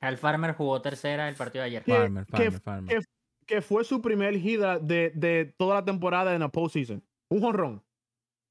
[0.00, 1.84] Cal Farmer jugó tercera el partido de ayer.
[1.84, 3.00] ¿Qué- Farmer, Farmer, Farmer.
[3.46, 7.02] que fue su primer hit de, de toda la temporada en la postseason.
[7.28, 7.82] Un jonrón.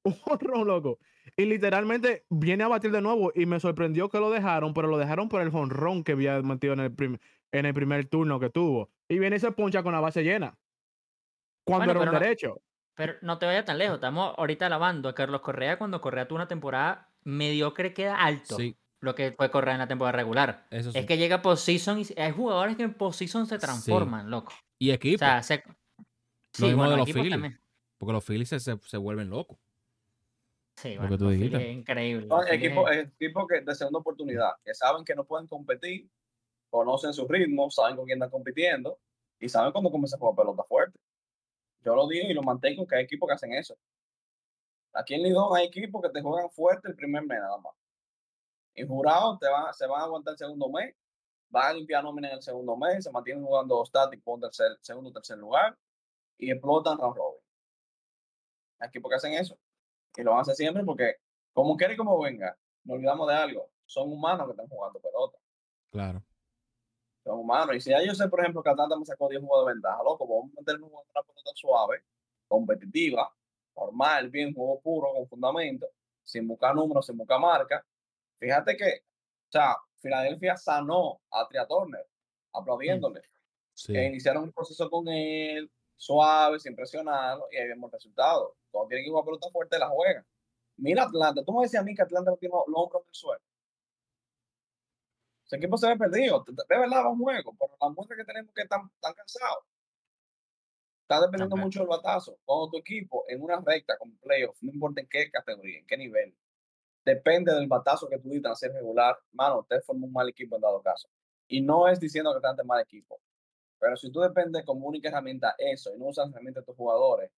[0.03, 0.99] Un jonrón, loco.
[1.35, 4.97] Y literalmente viene a batir de nuevo y me sorprendió que lo dejaron, pero lo
[4.97, 7.17] dejaron por el jonrón que había metido en el, prim-
[7.51, 8.89] en el primer turno que tuvo.
[9.07, 10.57] Y viene y se poncha con la base llena.
[11.65, 12.61] Cuando Bueno, era un pero no- derecho.
[12.95, 13.95] Pero no te vayas tan lejos.
[13.95, 18.57] Estamos ahorita alabando a Carlos Correa cuando Correa tuvo una temporada mediocre, queda alto.
[18.57, 20.67] Sí, Lo que fue Correa en la temporada regular.
[20.71, 20.97] eso sí.
[20.99, 24.51] Es que llega a postseason y hay jugadores que en postseason se transforman, loco.
[24.77, 25.19] Y O equipo.
[25.19, 25.63] sea, se...
[26.53, 27.33] Sí, mismo bueno, de los equipos Phillies.
[27.33, 27.61] también.
[27.97, 29.57] porque los Phillies se, se, se vuelven locos.
[30.75, 32.27] Sí, bueno, tú es increíble.
[32.27, 36.09] Phillies equipos es- equipos que de segunda oportunidad, que saben que no pueden competir,
[36.69, 38.97] conocen su ritmo, saben con quién están compitiendo
[39.39, 40.99] y saben cómo comienza a jugar pelota fuerte.
[41.85, 43.77] Yo lo digo y lo mantengo que hay equipos que hacen eso.
[44.93, 47.73] Aquí en Lidón hay equipos que te juegan fuerte el primer mes nada más.
[48.87, 50.95] Jurado te van, se van a aguantar el segundo mes,
[51.49, 55.09] van a limpiar nómina en el segundo mes, se mantienen jugando static por tercer, segundo
[55.09, 55.77] o tercer lugar
[56.37, 57.41] y explotan round robin.
[58.79, 59.57] Hay equipos que hacen eso.
[60.15, 61.15] Y lo van a hacer siempre porque,
[61.53, 63.69] como quiera y como venga, no olvidamos de algo.
[63.85, 65.37] Son humanos que están jugando pelota.
[65.91, 66.23] Claro.
[67.23, 67.75] Son humanos.
[67.75, 70.01] Y si ya yo sé, por ejemplo, que Atlanta me sacó 10 juegos de ventaja,
[70.03, 72.03] loco, vamos a juego de una pelota suave,
[72.47, 73.31] competitiva,
[73.75, 75.87] normal, bien, juego puro, con fundamento,
[76.23, 77.85] sin buscar números, sin buscar marca.
[78.39, 79.03] Fíjate que,
[79.49, 82.05] o sea, Filadelfia sanó a Tria Turner,
[82.53, 83.21] aplaudiéndole.
[83.73, 83.93] Sí.
[83.93, 88.57] que iniciaron un proceso con él, suave, sin presionarlo, y ahí vemos el resultado.
[88.71, 90.25] Cuando tienen que jugar pelota fuerte, la juegan.
[90.75, 93.15] Mira Atlanta, tú me decías a mí que Atlanta no tiene los hombros en el
[93.15, 93.41] suelo.
[95.45, 96.43] Ese equipo se ve perdido.
[96.45, 99.63] De verdad va un juego, pero la muestra que tenemos que están, están cansados.
[101.01, 102.37] Está dependiendo mucho del batazo.
[102.45, 105.97] Cuando tu equipo en una recta con playoff, no importa en qué categoría, en qué
[105.97, 106.35] nivel,
[107.09, 110.55] depende del batazo que tú diste a ser regular, mano, usted forma un mal equipo
[110.55, 111.09] en dado caso.
[111.47, 113.19] Y no es diciendo que Atlanta es mal equipo.
[113.79, 117.31] Pero si tú dependes como única herramienta eso y no usas herramientas de tus jugadores,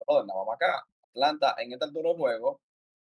[0.00, 0.86] brother, nada más acá.
[1.10, 2.60] Atlanta en esta altura juego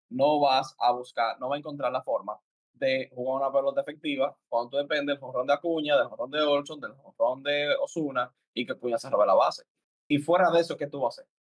[0.10, 2.40] no vas a buscar, no va a encontrar la forma
[2.74, 6.42] de jugar una pelota efectiva cuando tú dependes del jonrón de Acuña, del jonrón de
[6.42, 9.64] Olson, del jonrón de Osuna y que Acuña se robe la base.
[10.08, 11.32] Y fuera de eso, ¿qué tú vas a hacer?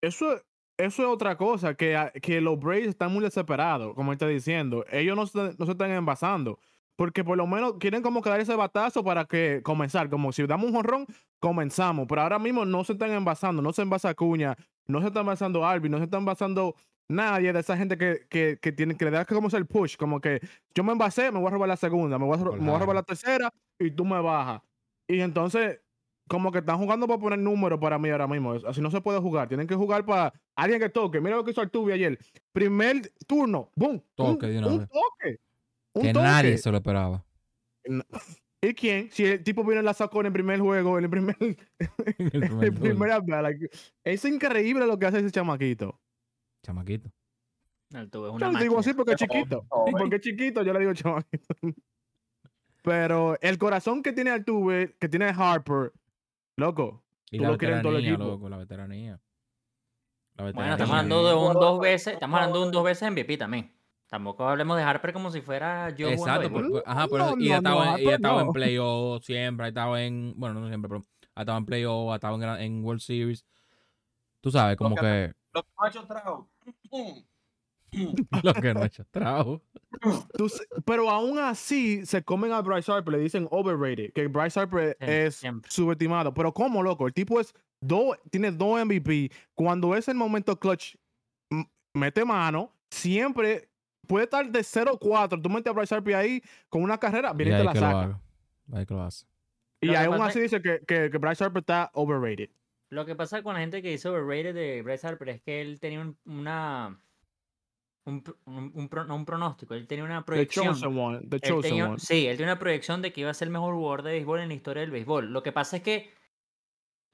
[0.00, 0.40] Eso,
[0.76, 4.84] eso es otra cosa, que, a- que los Braves están muy desesperados, como está diciendo.
[4.90, 6.58] Ellos no se, no se están envasando.
[6.94, 10.10] Porque por lo menos quieren como que dar ese batazo para que comenzar.
[10.10, 11.06] Como si damos un jonrón,
[11.40, 12.06] comenzamos.
[12.08, 13.62] Pero ahora mismo no se están envasando.
[13.62, 14.56] No se envasa Cuña,
[14.86, 16.74] no se está envasando Albi, no se está envasando
[17.08, 19.96] nadie de esa gente que, que, que tiene que le da como el push.
[19.96, 20.40] Como que
[20.74, 22.78] yo me envasé, me voy a robar la segunda, me voy a, me voy a
[22.78, 24.60] robar la tercera y tú me bajas.
[25.08, 25.80] Y entonces,
[26.28, 28.52] como que están jugando para poner números para mí ahora mismo.
[28.66, 29.48] Así no se puede jugar.
[29.48, 31.20] Tienen que jugar para alguien que toque.
[31.20, 32.18] Mira lo que hizo Artubi ayer.
[32.52, 33.92] Primer turno, boom.
[33.94, 34.88] un- Toque de una un vez.
[34.88, 35.40] toque.
[35.94, 36.24] Un Que toque.
[36.24, 37.24] nadie se lo esperaba.
[38.64, 39.10] ¿Y quién?
[39.10, 41.36] Si el tipo viene y la sacó en el primer juego, en el primer,
[42.18, 43.68] En el primer el like,
[44.04, 46.00] es increíble lo que hace ese chamaquito.
[46.64, 47.10] Chamaquito.
[47.92, 49.66] El tubo es Yo una le digo así porque es chiquito.
[49.68, 51.54] joven, Y porque es chiquito, yo le digo chamaquito.
[52.82, 55.92] Pero el corazón que tiene Altuve, que tiene Harper,
[56.62, 57.02] loco.
[57.30, 58.24] Y Tú la lo quieres en todo el equipo.
[58.24, 59.20] loco, la veteranía.
[60.36, 63.36] La Bueno, estamos hablando de un dos veces, estamos hablando de un dos veces MVP
[63.36, 63.74] también.
[64.08, 67.36] Tampoco hablemos de Harper como si fuera yo Exacto, por- por- ajá, por No, eso-
[67.38, 70.68] y no, ha estado, no, en, estado en playoff siempre, ha estado en, bueno, no
[70.68, 71.02] siempre, pero
[71.34, 73.46] ha estado en playoff, ha estado en, en World Series.
[74.42, 76.46] Tú sabes, como Lo que Los machos Trout.
[78.42, 79.62] lo que no ha hecho trabajo.
[80.84, 85.06] Pero aún así se comen a Bryce Harper, le dicen overrated, que Bryce Harper Sí,
[85.06, 85.70] es siempre.
[85.70, 86.32] subestimado.
[86.32, 87.06] Pero ¿cómo, loco?
[87.06, 89.30] El tipo es dos, tiene dos MVP.
[89.54, 90.96] Cuando es el momento clutch,
[91.94, 93.68] mete mano, siempre
[94.06, 95.40] puede estar de 0-4.
[95.42, 97.74] Tú metes a Bryce Harper ahí con una carrera, Y viene y te ahí la
[97.74, 98.20] saca.
[98.72, 99.26] Ahí que lo hace.
[99.80, 102.50] Y Lo aún así dice que, que, que Bryce Harper está overrated.
[102.90, 105.80] Lo que pasa con la gente que dice overrated de Bryce Harper es que él
[105.80, 107.00] tenía un, una
[108.04, 110.66] un, un, pronóstico, él tenía una The proyección.
[110.66, 111.20] chosen one.
[111.28, 111.98] The Él chosen tenía- one.
[111.98, 114.40] sí, él tiene una proyección de que iba a ser el mejor jugador de béisbol
[114.40, 115.32] en la historia del béisbol.
[115.32, 116.10] Lo que pasa es que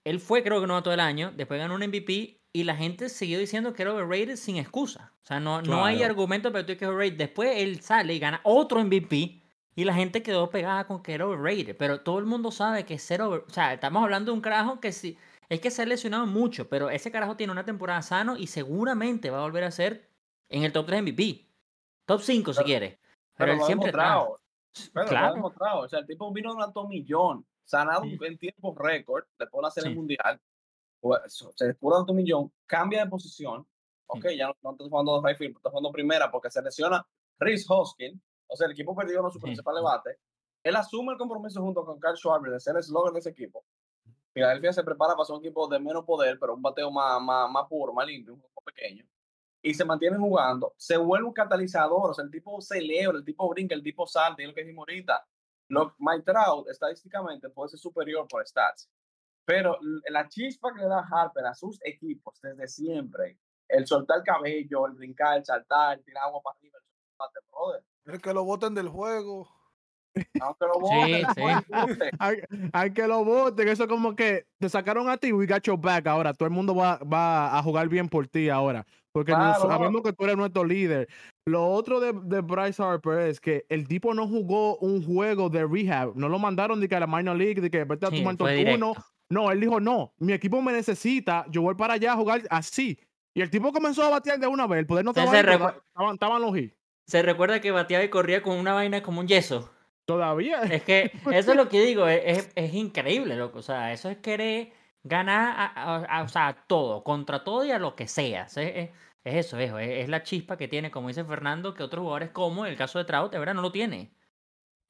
[0.04, 3.08] él fue, creo que no todo el año, después ganó un MVP y la gente
[3.10, 5.12] siguió diciendo que era overrated sin excusa.
[5.22, 7.18] O sea, no, no hay argumento para que es overrated.
[7.18, 9.42] Después él sale y gana otro MVP
[9.76, 11.76] y la gente quedó pegada con que era overrated.
[11.76, 13.44] Pero todo el mundo sabe que es ser over...
[13.46, 15.18] O sea, estamos hablando de un carajo que sí...
[15.50, 19.30] Es que se ha lesionado mucho, pero ese carajo tiene una temporada sano y seguramente
[19.30, 20.07] va a volver a ser
[20.48, 21.46] en el top 3 MVP.
[22.06, 22.98] Top 5 si quiere.
[22.98, 23.02] Pero,
[23.36, 24.26] Pero él lo siempre está.
[24.92, 25.34] Pero lo ha Claro.
[25.34, 25.80] demostrado.
[25.80, 28.18] O sea, el tipo vino de un atomillón, sanado Sí.
[28.20, 29.96] en tiempo récord, después de la serie Sí.
[29.96, 30.40] mundial.
[31.00, 31.20] Pues,
[31.54, 33.66] se cura de atomillón, cambia de posición.
[34.06, 37.06] Ok, ya no, no está jugando de field, está jugando primera porque se lesiona
[37.38, 38.20] Chris Hoskin.
[38.46, 39.44] O sea, el equipo perdió uno de sus Sí.
[39.44, 40.18] principales bates.
[40.64, 43.64] Él asume el compromiso junto con Carl Schwarber de ser el slogan de ese equipo.
[44.32, 47.50] Filadelfia se prepara para ser un equipo de menos poder, pero un bateo más, más,
[47.50, 49.04] más puro, más limpio, un poco pequeño.
[49.62, 50.74] Y se mantienen jugando.
[50.76, 52.10] Se vuelve un catalizador.
[52.10, 54.40] O sea, el tipo celebra, el tipo brinca, el tipo salta.
[54.40, 55.26] Y es lo que dijimos ahorita.
[55.68, 58.90] Lo, Mike Trout, estadísticamente, puede ser superior por stats.
[59.44, 59.78] Pero
[60.08, 63.38] la chispa que le da Harper a sus equipos desde siempre,
[63.68, 67.84] el soltar el cabello, el brincar, el saltar, el tirar agua para arriba, el brother.
[68.04, 69.48] El que lo voten del juego.
[70.40, 71.42] Aunque lo Sí, boten, sí.
[71.66, 72.10] disfrute.
[72.18, 72.36] Hay,
[72.72, 73.68] hay que lo voten.
[73.68, 76.32] Eso como que te sacaron a ti, we got your back ahora.
[76.34, 78.86] Todo el mundo va, va a jugar bien por ti ahora.
[79.18, 79.68] Porque nos- Claro.
[79.70, 81.08] sabemos que tú eres nuestro líder.
[81.46, 85.66] Lo otro de, de Bryce Harper es que el tipo no jugó un juego de
[85.66, 86.12] rehab.
[86.14, 88.16] No lo mandaron de que a la minor league, de que vete a tu
[88.46, 88.94] directo.
[89.30, 92.98] No, él dijo, no, mi equipo me necesita, yo voy para allá a jugar así.
[93.34, 94.80] Y el tipo comenzó a batear de una vez.
[94.80, 96.74] El poder no Se- estaba ahí, estaban, estaban los hits.
[97.06, 99.70] Se recuerda que bateaba y corría con una vaina como un yeso.
[100.06, 100.62] Todavía.
[100.62, 103.58] Es que eso es lo que digo, es, es- es increíble, loco.
[103.58, 104.72] O sea, eso es querer
[105.04, 108.44] ganar a, a- a- o sea, a todo, contra todo y a lo que sea.
[108.56, 108.90] Es-
[109.24, 112.66] es eso, es, es la chispa que tiene, como dice Fernando, que otros jugadores como
[112.66, 114.12] el caso de Trout, de verdad no lo tiene.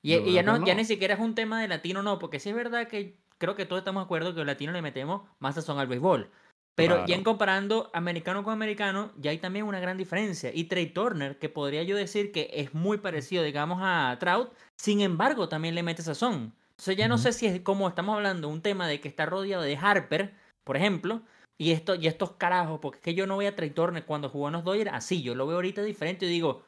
[0.02, 2.54] Y, ya, no, ya ni siquiera es un tema de latino, no, porque sí es
[2.54, 5.78] verdad que creo que todos estamos de acuerdo que los latinos le metemos más sazón
[5.78, 6.30] al béisbol.
[6.76, 10.52] Pero ya en comparando americano con americano, ya hay también una gran diferencia.
[10.54, 15.00] Y Trey Turner, que podría yo decir que es muy parecido, digamos, a Trout, sin
[15.00, 16.54] embargo, también le mete sazón.
[16.70, 19.64] Entonces ya no sé si es como estamos hablando, un tema de que está rodeado
[19.64, 21.22] de Harper, por ejemplo,
[21.58, 24.30] y, esto, y estos carajos, porque es que yo no voy a Trey Turner cuando
[24.30, 26.62] jugó en los Dodgers así, yo lo veo ahorita diferente y digo,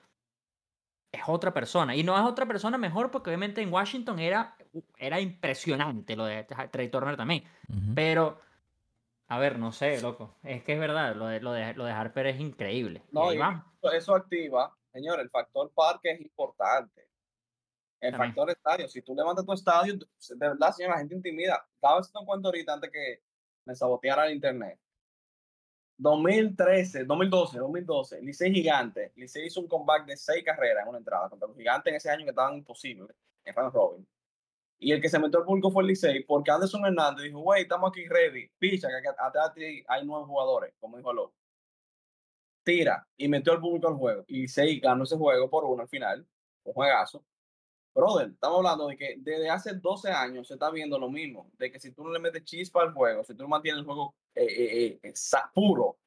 [1.12, 1.94] es otra persona.
[1.96, 4.56] Y no es otra persona mejor porque obviamente en Washington era,
[4.96, 7.44] era impresionante lo de Trey Turner también.
[7.68, 7.94] Ujú.
[7.94, 8.40] Pero,
[9.28, 10.36] a ver, no sé, loco.
[10.42, 13.02] Es que es verdad, lo de, lo de, lo de Harper es increíble.
[13.12, 17.08] No, y eso- eso activa, señor, el factor parque es importante.
[18.00, 18.30] El También.
[18.34, 21.64] factor estadio, si tú levantas tu estadio, de verdad, señor, la gente intimida.
[21.80, 23.22] Cada vez te cuento ahorita antes que
[23.64, 24.78] me saboteara el internet.
[26.00, 29.12] 2013, 2012, 2012, Licey Gigante.
[29.16, 32.10] Licey hizo un comeback de seis carreras en una entrada contra los gigantes en ese
[32.10, 34.08] año que estaban imposibles en Round Robin.
[34.78, 37.62] Y el que se metió al público fue el Licey, porque Anderson Hernández dijo, güey,
[37.62, 38.88] estamos aquí ready, picha,
[39.54, 41.34] que hay nueve jugadores, como dijo Loco.
[42.62, 44.24] Tira, y metió al público al juego.
[44.26, 46.26] Y Licey ganó ese juego por uno al final,
[46.64, 47.22] un juegazo.
[47.94, 51.70] Brother, estamos hablando de que desde hace 12 años se está viendo lo mismo, de
[51.72, 54.14] que si tú no le metes chispa al juego, si tú no mantienes el juego
[54.34, 55.98] eh, eh, eh, sa- puro,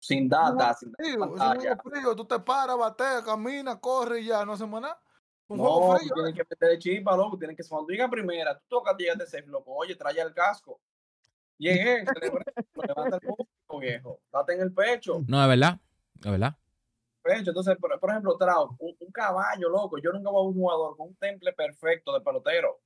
[0.00, 4.52] sin data, sin Frío, pantalla, frío, tú te paras, bateas, caminas, corres y ya, no
[4.52, 5.00] hacemos nada.
[5.46, 6.14] Un no, juego frío.
[6.14, 9.46] tienes que meterle chispa, loco, tienes que, cuando llegas primera, tú tocas, llegas de safe,
[9.46, 10.80] loco, oye, trae el casco.
[11.58, 12.44] Llegué, celebré,
[12.86, 15.24] levanta el público, viejo, date en el pecho.
[15.26, 15.80] No, es verdad.
[16.20, 16.56] Es verdad.
[17.36, 17.50] Pecho.
[17.50, 19.98] Entonces, por, por ejemplo, Trout, un, un caballo, loco.
[19.98, 22.80] Yo nunca voy a un jugador con un temple perfecto de pelotero.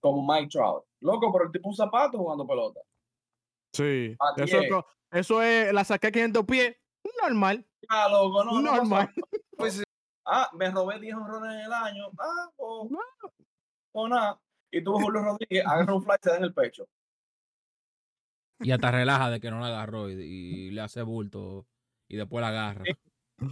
[0.00, 0.84] Como Mike Trout.
[1.00, 2.80] Loco, pero el tipo un zapato jugando pelota.
[3.72, 4.16] Sí.
[4.36, 4.70] Eso es,
[5.10, 6.76] eso es la saqué 500 pies.
[7.22, 7.66] Normal.
[7.88, 9.08] Ah, loco, no, no normal.
[9.14, 9.28] pasa.
[9.56, 9.82] Pues,
[10.26, 12.04] Ah, me robé 10 honrones en el año.
[12.18, 12.88] Ah, No.
[13.92, 14.40] pues nada.
[14.70, 16.86] Y tú, Julio Rodríguez, agarra un fly y se da en el pecho.
[18.60, 21.66] Y hasta relaja de que no la agarró y, y le hace bulto
[22.14, 22.84] y después la agarra.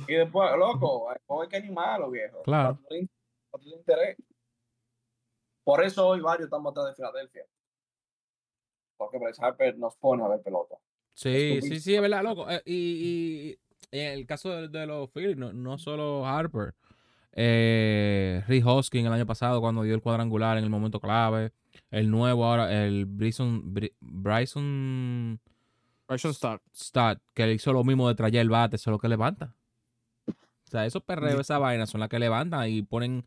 [0.06, 2.42] Y después, loco, hay que animarlo, viejo.
[2.44, 2.78] Claro.
[3.76, 4.16] Interés.
[5.64, 7.44] Por eso hoy varios están atrás de Filadelfia.
[8.96, 10.76] Porque Bryce Harper nos pone a ver pelota.
[11.14, 12.48] Sí, sí, sí, es verdad, loco.
[12.48, 13.58] Eh, y, y-
[13.90, 16.74] y en el caso de, de los Phillies, no, no solo Harper.
[17.32, 21.52] Eh, Rick Hoskin el año pasado cuando dio el cuadrangular en el momento clave.
[21.90, 25.40] El nuevo ahora, el Bryson, Bryson
[26.08, 26.62] Bryson Stark.
[26.74, 29.54] Stott, que hizo lo mismo de traer el bate, eso es lo que levanta.
[30.28, 33.26] O sea, esos perreos, esa vaina son las que levantan y ponen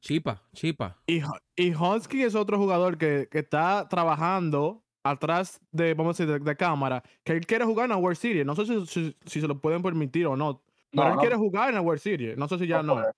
[0.00, 0.98] chipa, chipa.
[1.06, 1.22] Y,
[1.56, 6.44] y Husky es otro jugador que, que está trabajando atrás de, vamos a decir, de,
[6.44, 8.46] de cámara, que él quiere jugar en la World Series.
[8.46, 10.62] No sé si, si- si se lo pueden permitir o no.
[10.90, 11.20] Pero No, él no.
[11.20, 12.36] quiere jugar en la World Series.
[12.36, 12.96] No sé si ya no.
[12.96, 13.12] Ya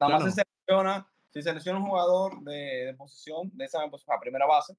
[0.00, 0.30] Nada más no.
[0.30, 2.52] se selecciona, si selecciona un jugador de,
[2.86, 4.76] de posición, de esa a primera base,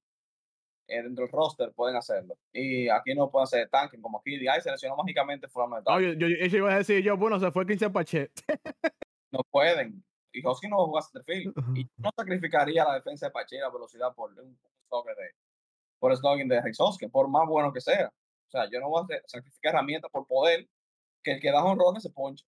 [0.88, 2.36] eh, dentro del roster pueden hacerlo.
[2.52, 4.36] Y aquí no pueden hacer tanking como aquí.
[4.36, 6.18] Y ahí seleccionó mágicamente fulano de tal.
[6.18, 8.30] No, yo, iba a decir yo, bueno, se fue 15 Pache.
[9.32, 10.02] No pueden.
[10.32, 11.52] Y Hosky no va a jugar centerfield.
[11.74, 14.56] Y yo no sacrificaría la defensa de Pache y la velocidad por un
[14.88, 15.30] slogan de,
[15.98, 18.08] por el slogan de Rex Hoskins, por más bueno que sea.
[18.08, 20.68] O sea, yo no voy a sacrificar herramientas por poder
[21.22, 22.46] que el que da honrones se ponche.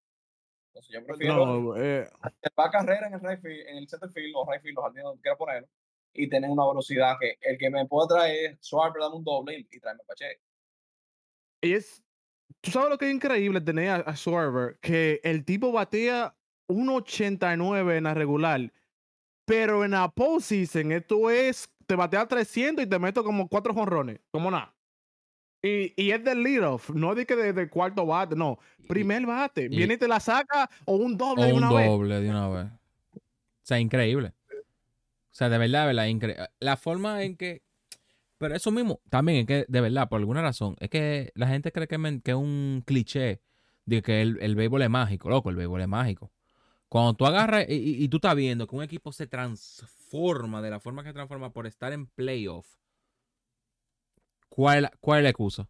[0.69, 4.11] Entonces yo prefiero No, eh, hacer la carrera en el right field, en el center
[4.11, 5.69] field o right field, o jardín donde quiera ponerlo,
[6.19, 9.81] y tener una velocidad que el que me pueda traer Schwarber, dame un doble y,
[9.81, 10.41] tráeme a Pache.
[11.63, 12.03] y es.
[12.61, 16.35] Tú sabes lo que es increíble tener a, a Schwarber, que el tipo batea
[16.69, 18.73] 1.89 en la regular,
[19.45, 24.21] pero en la postseason esto es, te batea 300 y te meto como cuatro jonrones,
[24.31, 24.75] como nada.
[25.63, 28.59] Y, y es del lead-off, no de que de, de cuarto bate, no,
[28.89, 29.63] primer bate.
[29.65, 31.87] y- Viene y te la saca o un doble O de un una vez.
[31.87, 32.67] doble de una vez.
[33.15, 33.21] O
[33.63, 34.33] sea, increíble.
[35.39, 36.49] O sea, de verdad, de verdad, increíble.
[36.59, 37.63] La forma en que.
[38.39, 41.71] Pero eso mismo, también es que, de verdad, por alguna razón, es que la gente
[41.71, 43.41] cree que, es men- que es un cliché
[43.85, 45.29] de que el, el béisbol es mágico.
[45.31, 46.33] Loco, el béisbol es mágico.
[46.89, 50.71] Cuando tú agarras y, y- y tú estás viendo que un equipo se transforma de
[50.71, 52.67] la forma que se transforma por estar en playoff,
[54.49, 55.69] ¿cuál es la, cuál es la excusa?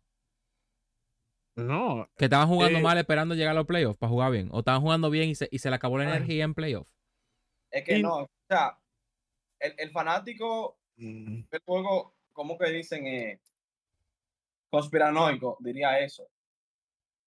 [1.57, 4.49] No, ¿Que estaban jugando Eh, mal esperando llegar a los playoffs para jugar bien?
[4.51, 6.89] ¿O estaban jugando bien y se, y se le acabó la energía en playoff?
[7.71, 8.79] Es que Y- no, o sea,
[9.61, 11.45] el, el fanático Mm.
[11.49, 13.07] del juego, ¿cómo que dicen?
[13.07, 13.41] Eh,
[14.71, 16.29] conspiranoico, diría eso.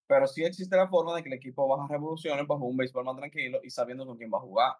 [0.06, 3.16] Pero sí existe la forma de que el equipo baja revoluciones bajo un béisbol más
[3.16, 4.76] tranquilo y sabiendo con quién va a jugar.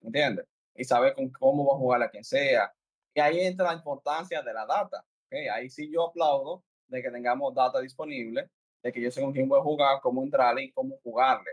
[0.00, 0.46] ¿Entiendes?
[0.74, 2.74] Y saber con cómo va a jugar a quien sea.
[3.14, 5.04] Y ahí entra la importancia de la data.
[5.26, 5.34] ¿ok?
[5.54, 8.50] Ahí sí yo aplaudo de que tengamos data disponible,
[8.82, 11.50] de que yo sé con quién voy a jugar, cómo entrarle y cómo jugarle.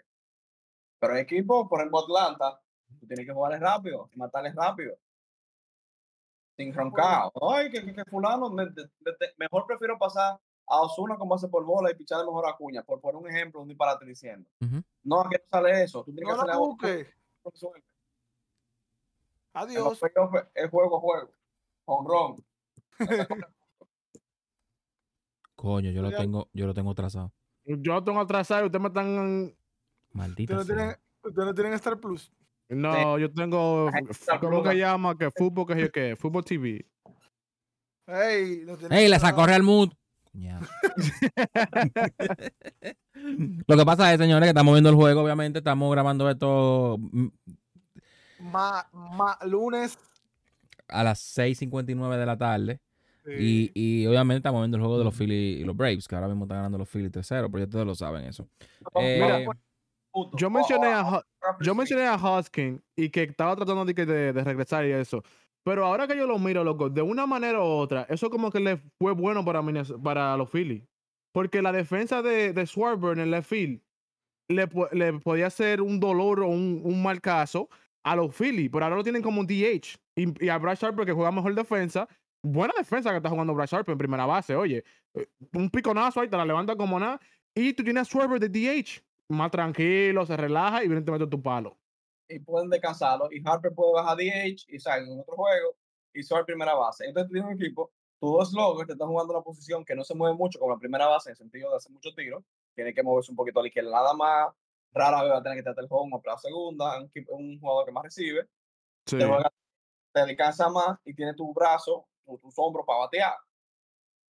[0.99, 2.61] Pero el equipo, por ejemplo, Atlanta,
[2.99, 4.95] tú tienes que jugarles rápido y matarles rápido.
[6.57, 7.31] sin roncao.
[7.53, 10.37] Ay, que, que, que fulano, me- de- de- de- mejor prefiero pasar
[10.67, 13.61] a Osuna con base por bola y pichar mejor a Cuña, por poner un ejemplo,
[13.61, 14.47] un disparate diciendo.
[15.03, 16.03] No, aquí no sale eso.
[16.03, 17.07] Tú tienes No que hacerle la busques.
[19.53, 20.01] Adiós.
[20.53, 21.33] es juego a juego.
[21.85, 22.35] Honrón.
[25.55, 27.31] Coño, yo lo tengo, yo lo tengo trazado.
[27.65, 29.55] Yo lo tengo atrasado y ustedes me están.
[30.11, 30.75] Maldita Ustedes no sea.
[30.75, 32.31] tienen, ustedes no tienen Star Plus.
[32.69, 33.89] No, yo tengo.
[34.39, 35.17] ¿Cómo que llama?
[35.17, 36.15] Que fútbol, que yo qué?
[36.15, 36.85] Fútbol TV.
[38.07, 39.91] Ey, no ¡Ey, le sacó Real Mood!
[43.67, 47.27] Lo que pasa es, señores, que estamos viendo el juego, obviamente, estamos grabando esto mm,
[48.39, 49.97] Ma, ma- lunes.
[50.87, 52.79] a las 6.59 de la tarde.
[53.37, 56.27] Y, y obviamente estamos viendo el juego de los Phillies y los Braves, que ahora
[56.27, 58.47] mismo están ganando los Phillies 3-0, pero ya ustedes lo saben eso.
[58.95, 59.59] Eh, Mira,
[60.11, 60.37] Puto.
[60.37, 61.23] Yo mencioné a,
[61.61, 65.23] yo mencioné a Huskin y que estaba tratando de, de, de regresar y eso.
[65.63, 68.59] Pero ahora que yo lo miro, loco, de una manera u otra, eso como que
[68.59, 69.61] le fue bueno para,
[70.03, 70.83] para los Phillies.
[71.33, 73.81] Porque la defensa de, de Schwarber en el left field
[74.49, 77.69] le, le podía hacer un dolor o un, un mal caso
[78.03, 78.69] a los Phillies.
[78.71, 79.99] Pero ahora lo tienen como un DH.
[80.15, 82.07] Y, y a Brad Sharper, que juega mejor defensa.
[82.43, 84.55] Buena defensa que está jugando Brad Sharper en primera base.
[84.55, 84.83] Oye,
[85.13, 87.19] eh, un piconazo ahí, te la levanta como nada.
[87.53, 89.03] Y tú tienes a Schwarber de DH.
[89.29, 91.77] Más tranquilo, se relaja y viene y te mete tu palo.
[92.27, 93.27] y pueden descansarlo.
[93.31, 95.75] Y Harper puede bajar DH y salir en otro juego
[96.13, 97.05] y ser primera base.
[97.07, 100.13] Entonces tienes un equipo, tus dos logos te están jugando una posición que no se
[100.13, 102.43] mueve mucho como la primera base en el sentido de hacer muchos tiros.
[102.75, 104.49] Tiene que moverse un poquito a la izquierda nada más.
[104.93, 106.99] Rara vez va a tener que tratar el home a la segunda,
[107.29, 108.47] un, jugador que más recibe.
[109.07, 109.17] Sí.
[109.17, 109.51] Te, juega-
[110.13, 113.33] te descansa más y tiene tu brazo, tu- tus hombros para batear.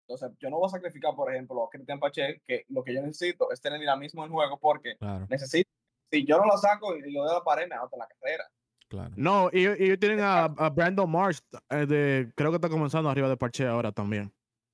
[0.10, 3.02] Entonces, yo no voy a sacrificar, por ejemplo, a Cristian Pache, que lo que yo
[3.04, 5.70] necesito es tener dinamismo en el juego porque Claro, necesito,
[6.12, 8.44] si yo no lo saco y lo de la pared, me anoto en la carrera.
[8.88, 9.14] claro.
[9.16, 11.38] No, y, y ellos tienen a, a Brandon Marsh,
[11.70, 14.34] eh, de, creo que está comenzando arriba de Parche ahora también.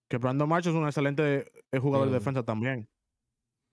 [0.10, 2.88] Que Brandon Marsh es un excelente eh, jugador de defensa también.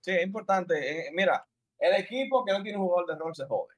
[0.01, 0.75] Sí, es importante.
[1.07, 1.47] eh, mira,
[1.79, 3.73] el equipo que no tiene un jugador de rol se jode.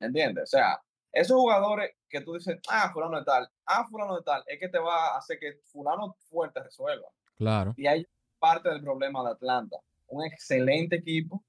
[0.00, 0.42] ¿Entiendes?
[0.42, 0.82] O sea,
[1.12, 4.68] esos jugadores que tú dices, ah, fulano de tal, ah, fulano de tal, es que
[4.68, 7.08] te va a hacer que fulano fuerte resuelva.
[7.36, 7.74] Claro.
[7.76, 8.06] Y hay
[8.38, 9.76] parte del problema de Atlanta.
[10.08, 11.42] Un excelente equipo,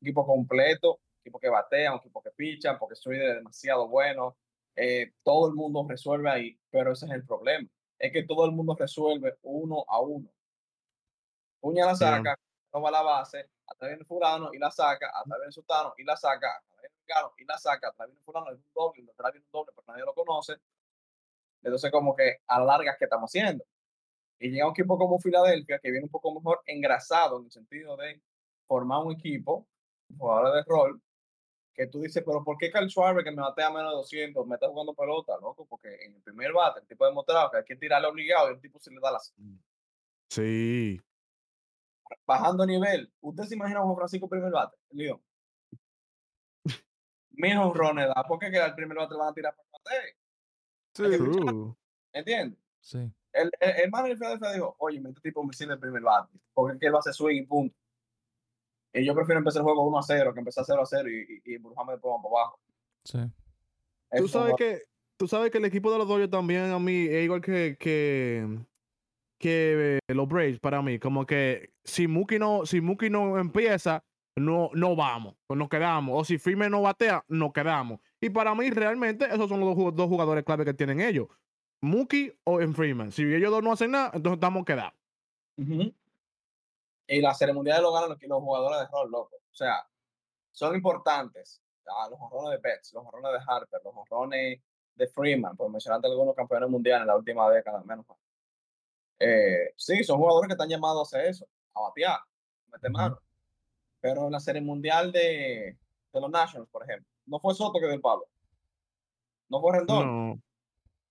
[0.00, 4.36] equipo completo, equipo que batea, un equipo que picha, porque soy demasiado bueno.
[4.76, 7.68] eh, todo el mundo resuelve ahí, pero ese es el problema.
[7.98, 10.28] Es que todo el mundo resuelve uno a uno.
[11.60, 12.38] Puña la saca,
[12.70, 16.62] toma la base, atrás viene fulano y la saca, atrás viene sultano y la saca,
[17.06, 19.86] Gano y la saca, atrás viene fulano, es un doble, atrás viene un doble, pero
[19.86, 20.54] nadie lo conoce.
[21.62, 23.64] Entonces como que a la larga, ¿qué estamos haciendo?
[24.38, 27.96] Y llega un equipo como Filadelfia, que viene un poco mejor engrasado en el sentido
[27.96, 28.20] de
[28.66, 29.66] formar un equipo,
[30.18, 31.02] jugadores de rol,
[31.74, 34.54] que tú dices, pero ¿por qué Carl Schwarber, que me batea menos de 200, me
[34.54, 35.66] está jugando pelota, loco?
[35.66, 38.54] Porque en el primer bate, el tipo ha demostrado que hay que tirarle obligado y
[38.54, 39.20] el tipo se le da la...
[40.30, 41.00] Sí.
[42.26, 43.12] Bajando nivel.
[43.20, 44.76] ¿Usted se imagina a Juan Francisco primer bate?
[44.90, 45.20] León.
[47.36, 48.24] Mil honrones da.
[48.24, 50.16] ¿Por qué que al primer bate le van a tirar para bate?
[50.94, 51.74] Sí.
[52.12, 52.58] ¿Entiendes?
[52.80, 52.98] Sí.
[53.32, 56.74] El, el, el manager de dijo, oye, este tipo me sirve el primer bate, porque
[56.74, 57.76] es que él va a hacer swing y punto.
[58.92, 61.14] Y yo prefiero empezar el juego 1 a 0 que empezar 0 a 0 y,
[61.44, 62.60] y, y embrujarme después para abajo.
[63.04, 63.18] Sí.
[64.16, 64.82] Tú sabes va- que,
[65.16, 68.60] tú sabes que el equipo de los Dodgers también a mí es igual que, que,
[69.40, 71.00] que eh, los Braves para mí.
[71.00, 74.04] Como que si Mookie no, si Mookie no empieza,
[74.36, 76.20] no, no vamos, pues nos quedamos.
[76.20, 78.00] O si Freeman no batea, nos quedamos.
[78.20, 81.28] Y para mí realmente esos son los dos, jug- dos jugadores clave que tienen ellos.
[81.80, 83.12] Mookie o en Freeman.
[83.12, 84.94] Si ellos dos no hacen nada, entonces estamos quedados.
[85.58, 85.92] Ujú.
[87.06, 89.36] Y la serie mundial lo ganan los, los jugadores de rol, loco.
[89.36, 89.86] O sea,
[90.50, 91.60] son importantes.
[91.86, 94.58] Ah, los honrones de Betts, los honrones de Harper, los honrones
[94.94, 98.06] de Freeman, por mencionarte algunos campeones mundiales en la última década, al menos.
[99.18, 103.18] Eh, sí, son jugadores que están llamados a hacer eso, a batear, a meter mano.
[104.04, 105.78] Pero en la serie mundial de,
[106.12, 108.26] de los Nationals, por ejemplo, no fue Soto que dio el palo.
[109.48, 110.28] No fue Rendón.
[110.28, 110.42] No.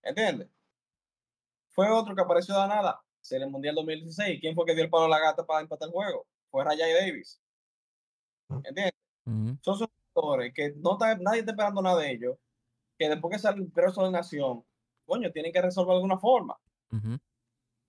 [0.04, 0.48] ¿Entiendes?
[1.70, 3.04] Fue otro que apareció de la nada.
[3.20, 4.40] Serie Mundial 2016.
[4.40, 6.28] ¿Quién fue que dio el palo a la gata para empatar el juego?
[6.52, 7.42] Fue Rayay Davis.
[8.64, 8.92] ¿Entiendes?
[9.26, 9.58] Ujú.
[9.62, 12.38] Son esos jugadores que no está, nadie está esperando nada de ellos.
[13.00, 14.64] Que después que sale el preso de nación,
[15.08, 16.60] coño, tienen que resolver de alguna forma.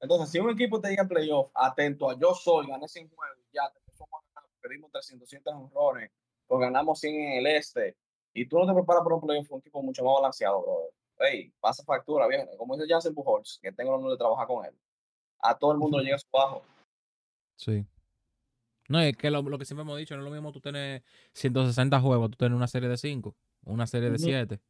[0.00, 3.44] Entonces, si un equipo te llega a playoff, atento a yo soy, gané 100 juegos,
[3.52, 3.83] ya te
[4.64, 6.10] perdimos 300, 200 honrones,
[6.46, 7.96] pues ganamos 100 en el este,
[8.32, 10.90] y tú no te preparas para un playoff, un equipo mucho más balanceado, brother.
[11.18, 12.56] Hey, pasa factura, viejo.
[12.56, 14.74] Como dice Jansen Pujols, que tengo el honor de trabajar con él.
[15.38, 16.62] A todo el mundo le llega su bajo.
[17.56, 17.86] Sí.
[18.88, 21.02] No, es que lo, lo que siempre hemos dicho, no es lo mismo tú tener
[21.34, 24.24] 160 juegos, tú tener una serie de 5, una serie de Ujú.
[24.24, 24.60] 7.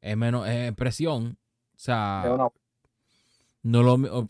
[0.00, 1.38] Es menos es presión
[1.76, 2.48] sea, Es una-
[3.62, 4.26] no lo,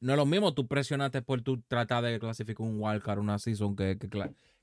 [0.00, 3.76] no es lo mismo tú presionaste por tú tratar de clasificar un wildcard, una season
[3.76, 4.08] que, que,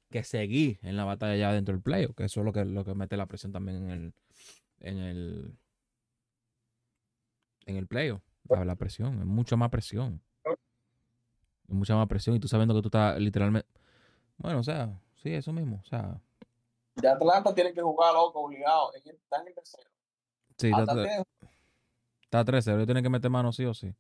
[0.10, 2.84] que seguir en la batalla ya dentro del playoff, que eso es lo que, lo
[2.84, 4.14] que mete la presión también en el
[4.80, 5.58] en el
[7.66, 8.22] en el playoff.
[8.50, 10.22] La, presión, es mucha más presión.
[10.46, 13.68] Es mucha más presión y tú sabiendo que tú estás literalmente
[14.38, 16.22] bueno, o sea, sí, eso mismo, o sea,
[16.96, 18.94] De Atlanta tienen que jugar loco, obligado.
[18.94, 19.90] Están en el tercero.
[20.58, 21.26] sí, está, Hasta está, tienen-
[22.22, 23.94] está 13, ellos tienen que meter mano sí o sí.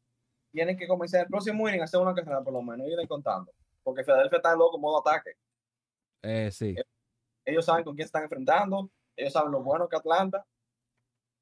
[0.52, 2.88] Tienen que comenzar el próximo inning a hacer una carrera por lo menos.
[2.88, 3.52] Ir contando.
[3.84, 5.32] Porque Filadelfia está en loco en modo ataque.
[6.24, 6.76] Eh, sí.
[7.46, 8.90] Ellos saben con quién se están enfrentando.
[9.16, 10.46] Ellos saben lo bueno que Atlanta.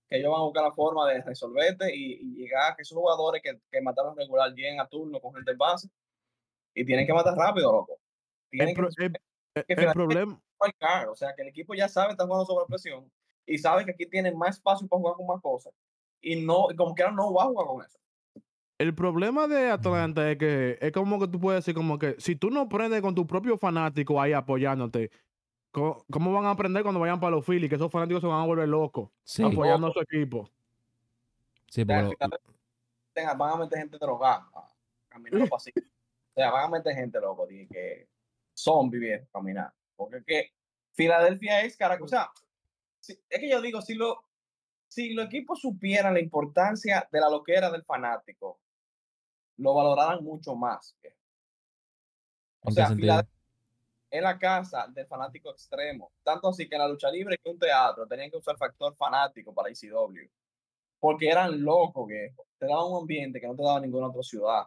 [0.07, 2.97] Que ellos van a buscar la forma de resolverte y, y llegar a que esos
[2.97, 5.89] jugadores que, que mataron regular lleguen a turno con gente en base.
[6.75, 7.99] Y tienen que matar rápido, loco.
[8.51, 9.11] El, pro- que
[9.65, 10.41] que problema,
[11.09, 13.11] O sea, que el equipo ya sabe estar jugando sobre presión
[13.45, 15.73] y sabe que aquí tienen más espacio para jugar con más cosas.
[16.21, 17.97] Y no, como quiera, no va a jugar con eso.
[18.77, 22.35] El problema de Atlanta es que es como que tú puedes decir como que si
[22.35, 25.11] tú no prendes con tu propio fanático ahí apoyándote,
[25.71, 27.69] ¿cómo, cómo van a aprender cuando vayan para los Phillies?
[27.69, 30.49] Que esos fanáticos se van a volver locos Sí, apoyando a su equipo.
[31.69, 32.39] sí, O sea, porque al lo- final,
[33.13, 34.67] tengan- van a meter gente drogada, a
[35.07, 35.85] caminar los pasillos.
[36.33, 38.07] O sea, van a meter gente loco, dije que
[38.53, 39.71] son vivir, caminar.
[39.95, 40.51] Porque es que
[40.91, 42.29] Filadelfia es cara, o sea,
[42.99, 44.23] si- es que yo digo, si lo,
[44.89, 48.59] si los equipos supieran la importancia de la loquera del fanático,
[49.57, 50.95] lo valoraran mucho más.
[52.61, 53.25] O ¿en sea,
[54.09, 56.11] es la casa del fanático extremo.
[56.23, 59.53] Tanto así que en la lucha libre que un teatro tenían que usar factor fanático
[59.53, 60.29] para ICW.
[60.99, 62.47] Porque eran locos, viejo.
[62.57, 64.63] Te daban un ambiente que no te daba ninguna otra ciudad.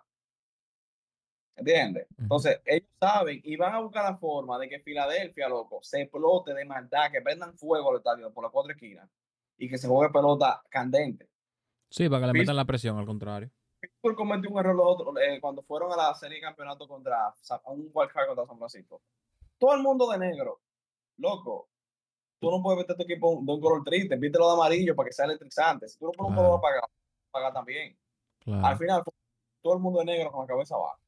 [1.57, 2.07] ¿Entiendes?
[2.17, 6.55] Entonces, ellos saben y van a buscar la forma de que Filadelfia, loco, se explote
[6.55, 9.11] de maldad, que prendan fuego al estadio por las cuatro esquinas
[9.57, 11.29] y que se juegue pelota candente.
[11.91, 13.51] Sí, para que le metan la presión, al contrario.
[14.09, 17.27] Pittsburgh cometió un error los otros, eh, cuando fueron a la serie de campeonato contra
[17.29, 19.01] a un wild card contra San Francisco.
[19.59, 20.61] Todo el mundo de negro,
[21.19, 21.69] loco.
[22.41, 25.13] Tú no puedes meter tu equipo de un color triste, vítelo de amarillo para que
[25.13, 25.89] sea electrizante.
[25.89, 26.49] Si tú no pones un Claro.
[26.49, 26.89] color apagado,
[27.31, 27.97] paga también.
[28.47, 29.03] Al final,
[29.61, 30.99] todo el mundo de negro con la cabeza abajo.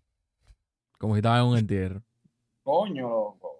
[0.98, 2.02] Como si estaba en un entierro.
[2.62, 3.56] Coño, loco.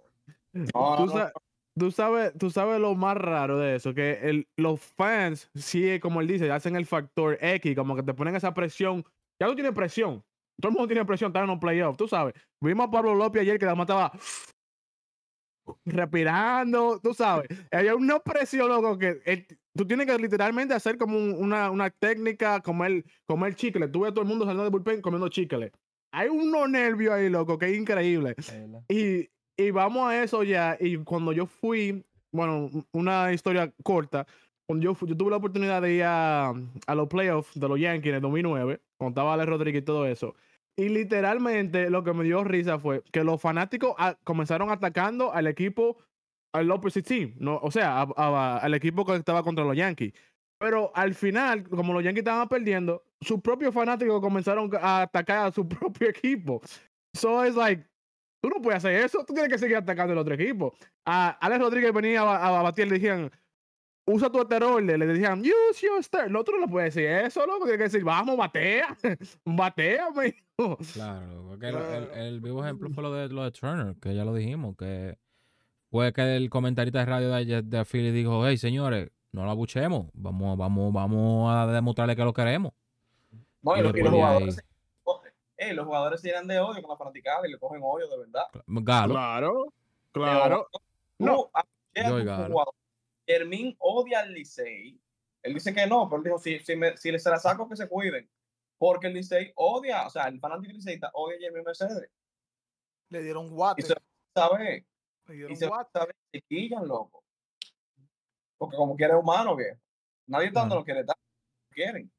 [0.75, 1.33] No, tú, no, sa-
[1.79, 6.21] tú sabes, tú sabes lo más raro de eso, que el, los fans, sí, como
[6.21, 9.05] él dice, hacen el factor X, como que te ponen esa presión.
[9.41, 10.23] Ya tú tienes presión.
[10.61, 12.35] Todo el mundo tiene presión, está en los playoffs, tú sabes.
[12.63, 14.13] Vimos a Pablo López ayer que la mataba
[15.85, 17.49] respirando, tú sabes.
[17.71, 21.91] Hay una presión, loco, que el- tú tienes que literalmente hacer como un- una, una
[21.91, 23.89] técnica, comer, comer chicle.
[23.89, 25.73] Tú ves a todo el mundo saliendo de bullpen comiendo chicle.
[26.13, 28.35] Hay unos nervios ahí, loco, que es increíble.
[28.89, 30.77] Y, y vamos a eso ya.
[30.81, 34.27] Y cuando yo fui, bueno, una historia corta.
[34.69, 37.79] Cuando yo, fui- yo tuve la oportunidad de ir a, a los playoffs de los
[37.79, 40.35] Yankees en el 2009, cuando estaba Alex Rodríguez y todo eso.
[40.79, 45.47] Y literalmente lo que me dio risa fue que los fanáticos ah, comenzaron atacando al
[45.47, 45.97] equipo,
[46.55, 50.13] al opposite team, no, o sea, a- a- al equipo que estaba contra los Yankees.
[50.59, 55.53] Pero al final, como los Yankees estaban perdiendo, sus propios fanáticos comenzaron a atacar a
[55.53, 56.61] su propio equipo.
[57.17, 57.83] So it's like,
[58.43, 60.75] tú no puedes hacer eso, tú tienes que seguir atacando al otro equipo.
[61.07, 63.31] A Alex Rodríguez venía a, a batir, le decían,
[64.13, 66.29] usa tu esteroide, le decían, use your steroid.
[66.31, 68.97] El otro no puede decir eso, loco, tiene que decir, vamos, batea,
[69.45, 70.79] batea, mijo.
[70.93, 71.77] Claro, porque el,
[72.15, 75.19] el- vivo ejemplo fue lo de, lo de Turner, que ya lo dijimos, que
[75.91, 80.09] fue que el comentarista de radio de, de Philly dijo, hey, señores, no la buchemos,
[80.13, 82.73] vamos, vamos, vamos a demostrarle que lo queremos.
[83.63, 84.63] No, y, Y los, jugadores, se-
[85.59, 88.19] eh, los jugadores se llenan de odio con la fanaticada y le cogen odio de
[88.19, 88.45] verdad.
[88.67, 89.73] Galo, Claro,
[90.13, 90.67] claro.
[90.73, 91.51] Tú, No.
[91.53, 92.47] a- a Yo Galo.
[92.49, 92.75] jugador,
[93.31, 95.01] Fermín odia al Licey.
[95.43, 97.77] Él dice que no, pero él dijo, si, si, me, si se la saco, que
[97.77, 98.29] se cuiden.
[98.77, 102.11] Porque el Licey odia, o sea, el fanático liceísta odia a Jeremy Mercedes.
[103.11, 103.83] Le dieron guate.
[103.83, 103.95] Y se
[104.35, 104.87] sabe,
[105.27, 105.91] Le y dieron se guate.
[105.93, 107.23] sabe, se quillan, loco.
[108.59, 109.81] Porque como quiere humano, viejo.
[110.27, 111.21] Nadie tanto lo quiere tanto.
[111.71, 112.11] Quieren.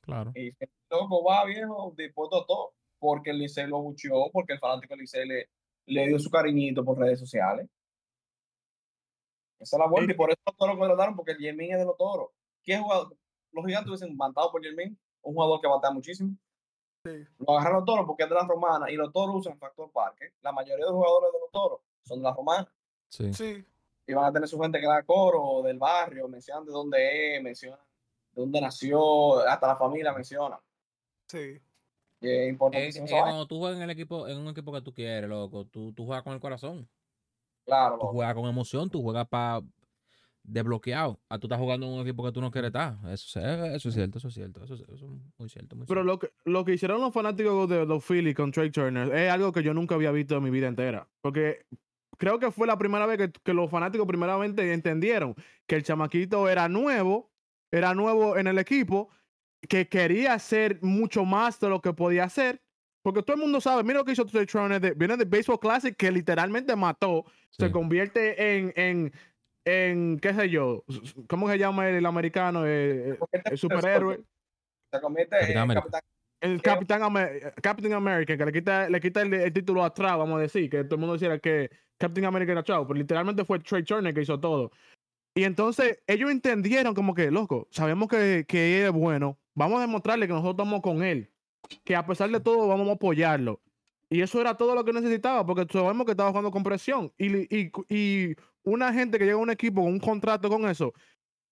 [0.00, 0.32] claro.
[0.34, 2.74] Y el loco va, viejo, dispuesto a todo.
[2.98, 5.48] Porque el Licey lo bucheó, porque el fanático del Licey le,
[5.86, 7.68] le dio su cariñito por redes sociales.
[9.58, 10.12] Esa es la vuelta.
[10.12, 12.30] Y por eso los toros lo contrataron, porque el Yermín es de los toros.
[12.62, 13.16] ¿Qué jugador?
[13.52, 16.36] Los gigantes hubiesen mandado por Yermín, un jugador que batea muchísimo.
[17.04, 17.24] Sí.
[17.38, 19.90] Lo agarraron los toros porque es de la romana y los toros usan el factor
[19.90, 20.32] parque.
[20.42, 22.72] La mayoría de los jugadores de los toros son de la romana.
[23.08, 23.32] Sí.
[23.32, 23.64] Sí.
[24.06, 27.42] Y van a tener su gente que da coro del barrio, mencionan de dónde es,
[27.42, 27.78] mencionan
[28.32, 30.60] de dónde nació, hasta la familia menciona.
[31.26, 31.60] Sí.
[32.20, 33.22] Y es es esa vaina.
[33.22, 36.04] cuando tú juegas en el equipo, en un equipo que tú quieres, loco, tú, tú
[36.04, 36.88] juegas con el corazón.
[37.68, 39.60] Claro, Tú juegas con emoción, tú juegas para
[40.42, 41.20] desbloqueado.
[41.28, 42.96] A tú estás jugando en un equipo que tú no quieres estar.
[43.12, 44.64] Eso, es- eso es cierto, eso es cierto.
[44.64, 45.76] Eso, es- eso es muy cierto.
[45.76, 46.04] Muy Pero cierto.
[46.04, 49.52] lo que, lo que hicieron los fanáticos de los Phillies con Trey Turner es algo
[49.52, 51.06] que yo nunca había visto en mi vida entera.
[51.20, 51.66] Porque
[52.16, 55.34] creo que fue la primera vez que, que los fanáticos primeramente entendieron
[55.66, 57.30] que el chamaquito era nuevo,
[57.70, 59.10] era nuevo en el equipo,
[59.68, 62.62] que quería hacer mucho más de lo que podía hacer.
[63.08, 65.58] Porque todo el mundo sabe, mira lo que hizo Trey Turner, de- viene de Baseball
[65.58, 67.72] Classic que literalmente mató, se Sí.
[67.72, 69.12] convierte en, en,
[69.64, 70.84] en, qué sé yo,
[71.26, 72.66] ¿cómo se llama el americano?
[72.66, 74.20] Eh, eh, Porque te- el superhéroe.
[74.92, 75.80] Se convierte Capitán en América.
[75.84, 76.00] capitán.
[76.42, 80.36] El Capitán, Amer- Captain America, que le quita, le quita el, el título atrás, vamos
[80.36, 83.58] a decir, que todo el mundo decía que Captain America era chavo, pero literalmente fue
[83.60, 84.70] Trey Turner que hizo todo.
[85.34, 89.86] Y entonces ellos entendieron como que, loco, sabemos que, que él es bueno, vamos a
[89.86, 91.30] demostrarle que nosotros estamos con él,
[91.84, 93.60] que a pesar de todo vamos a apoyarlo.
[94.10, 97.12] Y eso era todo lo que necesitaba, porque sabemos que estaba jugando con presión.
[97.18, 100.92] Y, y, y una gente que llega a un equipo con un contrato con eso,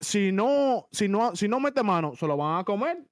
[0.00, 3.06] si no, si no, si no mete mano, se lo van a comer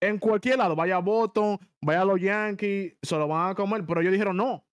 [0.00, 3.84] en cualquier lado, vaya a Boston, vaya a los Yankees, se lo van a comer,
[3.86, 4.66] pero ellos dijeron no.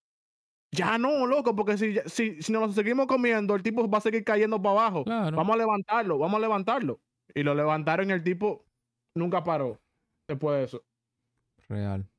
[0.72, 4.02] Ya no, loco, porque si, si, si nos lo seguimos comiendo, el tipo va a
[4.02, 5.04] seguir cayendo para abajo.
[5.04, 5.38] Claro.
[5.38, 7.00] Vamos a levantarlo, vamos a levantarlo.
[7.34, 8.66] Y lo levantaron y el tipo
[9.16, 9.80] nunca paró
[10.28, 10.84] después de eso.
[11.70, 12.10] Real.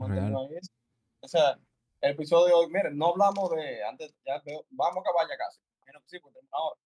[0.00, 0.58] Ahí.
[1.20, 1.58] O sea,
[2.00, 5.36] el episodio de hoy, miren, no hablamos de antes, ya veo, vamos a acabar ya
[5.36, 5.60] casi.
[5.86, 6.80] Menos que sí, pues tenemos una hora.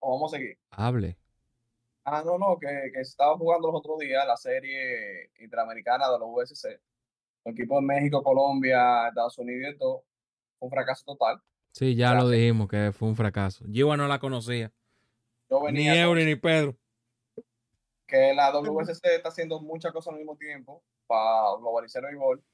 [0.00, 0.58] O vamos a seguir.
[0.70, 1.16] Hable.
[2.04, 6.28] Ah, no, no, que, que estaba jugando los otros días la serie interamericana de los
[6.30, 6.78] USC.
[7.44, 10.04] El equipo de México, Colombia, Estados Unidos y todo.
[10.58, 11.40] Fue un fracaso total.
[11.72, 13.64] Sí, ya lo dijimos que fue un fracaso.
[13.66, 14.72] Giwa no la conocía.
[15.50, 16.76] Yo Ni venía con Eury ni Pedro.
[18.06, 22.44] Que la WSC está haciendo muchas cosas al mismo tiempo para globalizar el béisbol.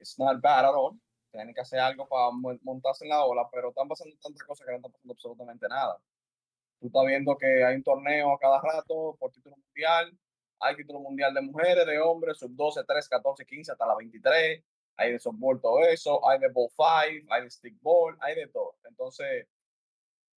[0.00, 0.98] It's not bad at all.
[1.32, 4.64] Tienen que hacer algo para mon- montarse en la ola, pero están pasando tantas cosas
[4.66, 5.98] que no están pasando absolutamente nada.
[6.80, 10.16] Tú estás viendo que hay un torneo a cada rato por título mundial.
[10.60, 14.62] Hay título mundial de mujeres, de hombres, sub 12, 13, 14, 15, hasta la 23.
[14.96, 16.26] Hay de softball, todo eso.
[16.28, 18.76] Hay de ball five, hay de stick ball, hay de todo.
[18.84, 19.46] Entonces,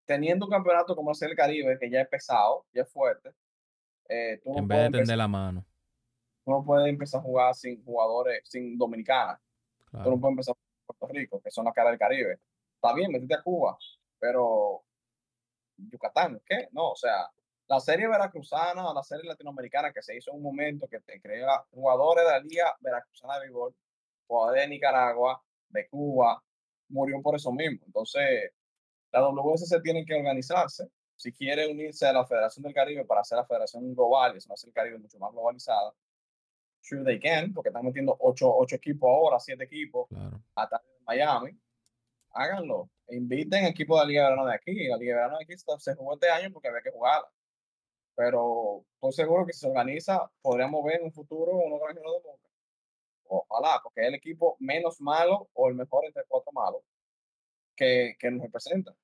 [0.07, 3.33] teniendo un campeonato como es el Caribe, que ya es pesado, ya es fuerte,
[4.09, 5.65] eh, tú no En vez puedes de empezar- tender la mano.
[6.45, 9.41] tú no puedes empezar a jugar sin jugadores, sin dominicanas.
[9.91, 12.39] Tú no puedes empezar con Puerto Rico, que son la cara del Caribe.
[12.75, 13.79] Está bien, metiste a Cuba,
[14.19, 14.83] pero
[15.77, 16.69] Yucatán, ¿qué?
[16.73, 17.29] No, o sea,
[17.69, 21.65] la serie veracruzana, la serie latinoamericana que se hizo en un momento que te crea
[21.71, 23.75] jugadores de la Liga Veracruzana de Béisbol,
[24.27, 26.43] jugadores de Nicaragua, de Cuba,
[26.89, 27.85] murió por eso mismo.
[27.87, 28.53] Entonces,
[29.13, 33.37] la WSC tiene que organizarse si quiere unirse a la Federación del Caribe para hacer
[33.37, 35.93] la Federación Global y hacer el Caribe mucho más globalizada.
[36.83, 40.41] Sure they can, porque están metiendo ocho, ocho equipos ahora, siete equipos, Claro.
[40.55, 41.59] hasta Miami.
[42.31, 42.89] Háganlo.
[43.09, 44.87] E Inviten equipos de la Liga de Verano de aquí.
[44.89, 47.29] La Liga de Verano de aquí se- jugó este año porque había que jugarla.
[48.14, 52.29] Pero estoy seguro que si se organiza, podríamos ver en un futuro unos granjeros de
[52.29, 52.49] boca.
[53.29, 56.83] Ojalá, porque es el equipo menos malo o el mejor entre cuatro malos
[57.75, 58.95] que, que nos representa.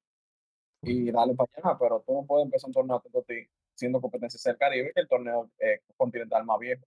[0.83, 3.35] Y darle para allá, pero tú no puedes empezar un torneo ti
[3.75, 6.85] siendo competencia del Caribe que el torneo eh, continental más viejo.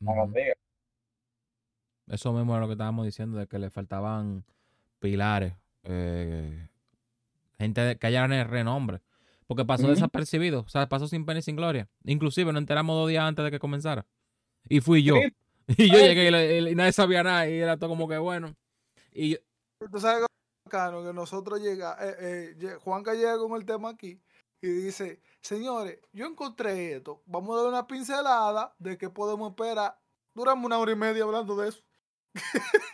[0.00, 0.52] Nos diga.
[2.08, 4.44] Eso mismo es lo que estábamos diciendo, de que le faltaban
[4.98, 5.54] pilares.
[5.84, 6.68] eh,
[7.58, 9.00] gente de- que haya renombre.
[9.46, 10.60] Porque pasó desapercibido.
[10.60, 11.88] O sea, pasó sin pena y sin gloria.
[12.04, 14.06] Inclusive nos enteramos dos días antes de que comenzara.
[14.68, 15.14] Y fui yo.
[15.16, 15.32] Sí.
[15.84, 17.48] Y yo Ay, llegué y, le- y nadie sabía nada.
[17.48, 18.54] Y era todo como que bueno.
[19.12, 19.38] Y yo-
[19.90, 20.26] Tú sabes,
[20.64, 24.20] bacano, que nosotros llega, eh, eh, Juanca llega con el tema aquí
[24.60, 29.98] y dice, señores, yo encontré esto, vamos a dar una pincelada de qué podemos esperar.
[30.34, 31.82] Duramos una hora y media hablando de eso.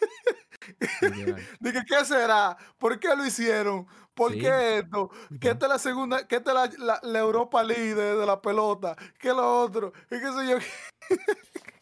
[1.61, 2.57] De que, ¿qué será?
[2.77, 3.87] ¿Por qué lo hicieron?
[4.12, 4.41] ¿Por Sí.
[4.41, 5.11] qué esto?
[5.41, 6.27] ¿Qué esta es la segunda?
[6.27, 8.95] ¿Qué esta es la, la- la Europa League de, de la pelota?
[9.19, 9.93] ¿Qué lo otro?
[10.11, 10.59] ¿Y qué sé yo?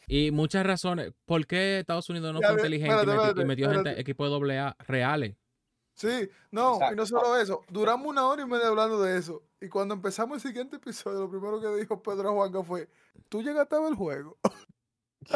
[0.07, 1.13] Y muchas razones.
[1.25, 3.79] ¿Por qué Estados Unidos no Ya fue inteligente y espérate, metió, y espérate, metió gente,
[3.91, 4.01] espérate.
[4.03, 5.37] equipo de doble A reales?
[5.97, 7.65] Sí, no, y no solo eso.
[7.69, 9.43] Duramos una hora y media hablando de eso.
[9.63, 12.87] Y cuando empezamos el siguiente episodio, lo primero que dijo Pedro Juanca fue,
[13.31, 14.37] ¿tú llegaste a ver el juego?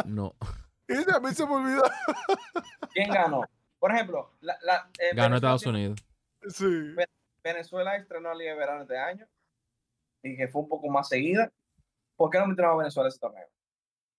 [0.04, 0.34] No.
[0.90, 1.82] Y a mí se me olvidó.
[2.92, 3.42] ¿Quién ganó?
[3.78, 6.04] Por ejemplo, la, la, eh, Ganó Venezuela Estados Unidos.
[6.48, 6.96] Sí.
[7.44, 9.28] Venezuela estrenó la Liga de Verano este año
[10.24, 11.52] y que fue un poco más seguida.
[12.16, 13.46] ¿Por qué no metieron a Venezuela ese torneo?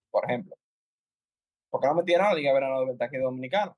[0.10, 0.56] Por ejemplo.
[1.70, 3.76] ¿Por qué no metieron a la Liga de Verano de Ventaja Dominicana?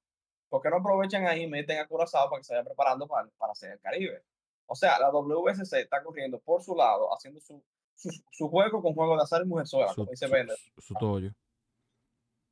[0.54, 3.28] ¿Por qué no aprovechan ahí y meten a Curazao para que se vaya preparando para,
[3.39, 4.24] para hacer el Caribe?
[4.68, 7.60] O sea, la WSC está corriendo por su lado, haciendo su,
[7.95, 10.56] su, su juego con juego de azar y mujerzuela, Su, como dice su- Bender.
[10.78, 11.32] su- tollo.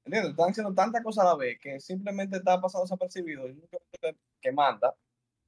[0.03, 0.31] ¿Entiendes?
[0.31, 3.61] Están haciendo tantas cosas a la vez que simplemente está pasando desapercibido y
[4.01, 4.95] que, que manda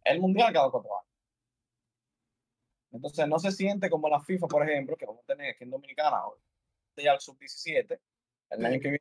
[0.03, 1.09] el mundial cada cuatro años.
[2.91, 5.71] Entonces no se siente como la FIFA, por ejemplo, que vamos a tener aquí en
[5.71, 6.39] Dominicana ahora,
[6.97, 7.99] ya el sub-17,
[8.51, 8.99] el año que viene.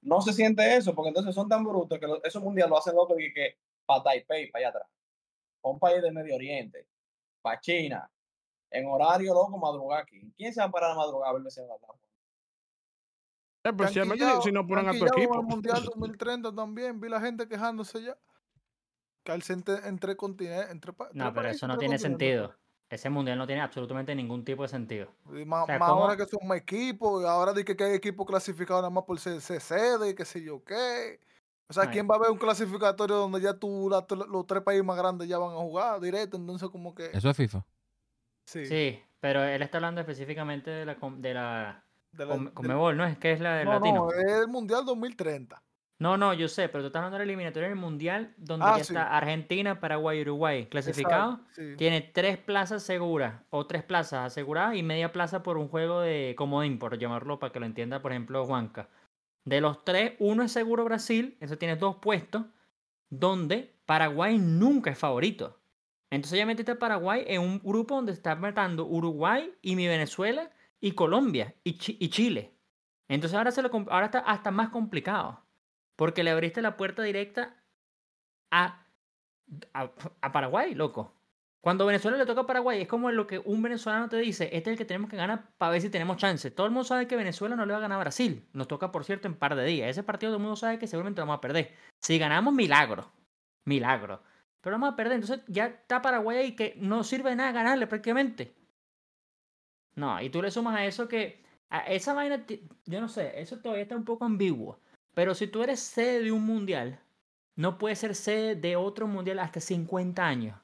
[0.00, 2.94] No se siente eso, porque entonces son tan brutos que lo- esos mundiales lo hacen
[2.94, 4.88] loco que, que para Taipei, para allá atrás.
[5.60, 6.86] Pa' un país del Medio Oriente,
[7.42, 8.10] para China,
[8.70, 10.32] en horario loco, madrugar aquí.
[10.36, 11.62] ¿Quién se va a parar a madrugar a ver ese
[13.64, 15.40] Especialmente Especialmente si, no ponen a tu equipo.
[15.40, 17.00] el Mundial 2030 también.
[17.00, 18.16] Vi la gente quejándose ya.
[19.24, 20.70] Que al entre, entre continentes.
[20.70, 22.54] Entre, No, pero eso no tiene sentido.
[22.90, 25.08] Ese mundial no tiene absolutamente ningún tipo de sentido.
[25.34, 27.84] Y más, O sea, más ahora que son más equipos, y ahora di que, que
[27.84, 31.20] hay equipos clasificados nada más por sede, qué sé yo qué.
[31.68, 31.90] O sea.
[31.90, 35.28] ¿quién va a ver un clasificatorio donde ya tú, la- los tres países más grandes
[35.28, 36.38] ya van a jugar directo?
[36.38, 37.10] Entonces, como que.
[37.12, 37.62] Eso es FIFA.
[38.46, 38.64] Sí.
[38.64, 42.96] Sí, pero él está hablando específicamente de la, de la de la- Com- del- Conmebol,
[42.96, 43.04] ¿no?
[43.04, 44.06] Es que es la del no, latino.
[44.06, 45.62] no, es el Mundial 2030.
[46.00, 48.84] No, no, yo sé, pero tú estás hablando del eliminatorio del mundial donde Ah, ya
[48.84, 48.92] sí.
[48.92, 50.68] está Argentina, Paraguay y Uruguay
[51.52, 51.74] sí.
[51.76, 56.34] Tiene tres plazas seguras o tres plazas aseguradas y media plaza por un juego de
[56.38, 58.88] comodín, por llamarlo para que lo entienda, por ejemplo, Juanca.
[59.44, 62.44] De los tres, uno es seguro Brasil, eso tiene dos puestos,
[63.10, 65.58] donde Paraguay nunca es favorito.
[66.10, 70.50] Entonces ya metiste a Paraguay en un grupo donde está matando Uruguay y mi Venezuela
[70.80, 72.54] y Colombia y, y Chile.
[73.08, 75.42] Entonces ahora, se lo, ahora está hasta más complicado.
[75.98, 77.56] Porque le abriste la puerta directa
[78.52, 78.86] a,
[79.72, 81.12] a, Paraguay, loco.
[81.60, 84.58] Cuando Venezuela le toca a Paraguay, es como lo que un venezolano te dice, este
[84.58, 86.52] es el que tenemos que ganar para ver si tenemos chance.
[86.52, 88.48] Todo el mundo sabe que Venezuela no le va a ganar a Brasil.
[88.52, 89.90] Nos toca, por cierto, en par de días.
[89.90, 91.74] Ese partido todo el mundo sabe que seguramente lo vamos a perder.
[92.00, 93.10] Si ganamos, milagro.
[93.64, 94.22] Milagro.
[94.60, 95.14] Pero vamos a perder.
[95.14, 98.54] Entonces ya está Paraguay ahí que no sirve nada ganarle prácticamente.
[99.96, 102.46] No, y tú le sumas a eso que a esa vaina,
[102.86, 104.78] yo no sé, eso todavía está un poco ambiguo.
[105.18, 107.00] Pero si tú eres sede de un mundial,
[107.56, 110.56] no puedes ser sede de otro mundial hasta 50 años.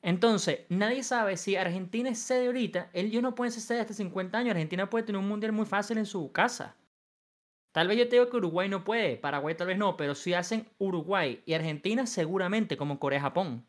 [0.00, 4.38] Entonces, nadie sabe si Argentina es sede ahorita, ellos no pueden ser sede hasta 50
[4.38, 4.52] años.
[4.52, 6.76] Argentina puede tener un mundial muy fácil en su casa.
[7.72, 10.34] Tal vez yo te digo que Uruguay no puede, Paraguay tal vez no, pero si
[10.34, 13.66] hacen Uruguay y Argentina, seguramente como Corea-Japón.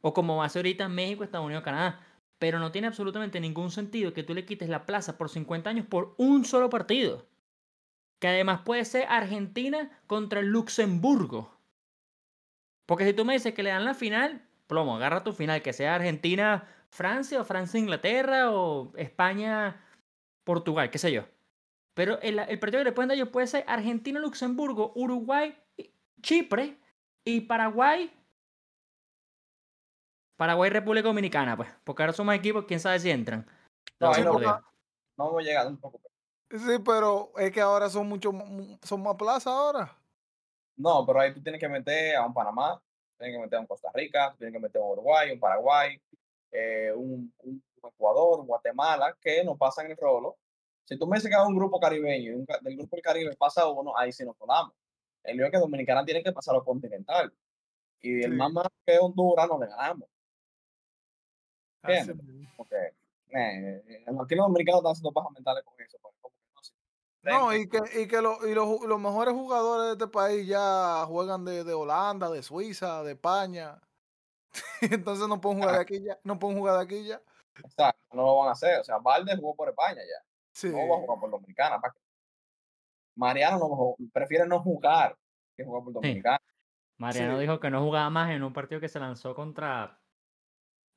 [0.00, 2.00] O como ser ahorita México, Estados Unidos, Canadá.
[2.38, 5.84] Pero no tiene absolutamente ningún sentido que tú le quites la plaza por 50 años
[5.84, 7.26] por un solo partido.
[8.20, 11.50] Que además puede ser Argentina contra Luxemburgo.
[12.86, 15.72] Porque si tú me dices que le dan la final, plomo, agarra tu final, que
[15.72, 21.24] sea Argentina-Francia o Francia-Inglaterra o España-Portugal, qué sé yo.
[21.94, 26.78] Pero el, el partido que le pueden dar ellos puede ser Argentina-Luxemburgo, Uruguay-Chipre
[27.24, 28.12] y Paraguay.
[30.36, 31.70] Paraguay-República Dominicana, pues.
[31.84, 33.46] Porque ahora somos equipos, quién sabe si entran.
[33.98, 34.62] No, no,
[35.16, 36.00] no hemos llegado un poco.
[36.50, 39.96] Sí, pero es que ahora son mucho mu- son más plazas ahora.
[40.76, 42.80] No, pero ahí tú tienes que meter a un Panamá,
[43.18, 46.00] tienes que meter a un Costa Rica, tienes que meter a un Uruguay, un Paraguay,
[46.50, 50.36] eh, un, un Ecuador, un Guatemala, que no pasan el rolo.
[50.84, 53.36] Si tú me dices que hay un grupo caribeño y un del grupo del Caribe
[53.36, 54.72] pasa uno, ahí sí nos ponamos.
[55.22, 57.32] El lío es que Dominicana tiene que pasar a lo continental.
[58.00, 58.36] Y el Sí.
[58.36, 60.08] más malo que Honduras no le ganamos.
[61.86, 62.14] Mismo.
[62.56, 62.76] Porque
[63.32, 63.82] eh,
[64.22, 65.98] aquí los dominicanos están haciendo pajas mentales con eso.
[66.02, 66.16] porque
[67.22, 71.04] no y que, y que lo- y los, los mejores jugadores de este país ya
[71.06, 73.80] juegan de, de Holanda, de Suiza, de España.
[74.80, 76.18] Entonces no pueden jugar de aquí ya.
[76.24, 77.20] No pueden jugar de aquí ya.
[77.62, 78.80] Exacto, no lo van a hacer.
[78.80, 80.24] O sea, Valde jugó por España ya.
[80.52, 80.68] Sí.
[80.70, 81.80] No va a jugar por Dominicana.
[83.16, 85.16] Mariano no, prefiere no jugar
[85.56, 86.40] que jugar por Dominicana.
[86.96, 87.40] Mariano Sí.
[87.42, 90.00] dijo que no jugaba más en un partido que se lanzó contra.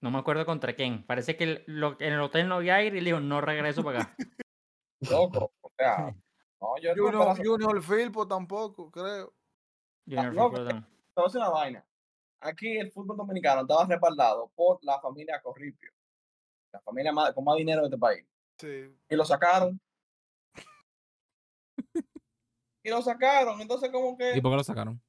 [0.02, 1.06] No me acuerdo contra quién.
[1.06, 3.84] Parece que el- lo- en el hotel no había aire y le dijo, no regreso
[3.84, 4.16] para acá.
[5.10, 5.52] Loco.
[5.62, 6.16] O sea,
[6.62, 7.04] no, yo no
[7.36, 9.34] Junior, Junior Firpo tampoco, creo.
[10.06, 10.86] Junior no, Firpo también.
[11.16, 11.86] decir una vaina.
[12.42, 15.92] Aquí el fútbol dominicano estaba respaldado por la familia Corripio,
[16.72, 18.26] la familia más- con más dinero de este país.
[18.60, 18.96] Sí.
[19.10, 19.80] Y lo sacaron.
[22.84, 23.60] y lo sacaron.
[23.62, 24.38] Entonces, como que.
[24.38, 25.02] ¿Y por qué lo sacaron?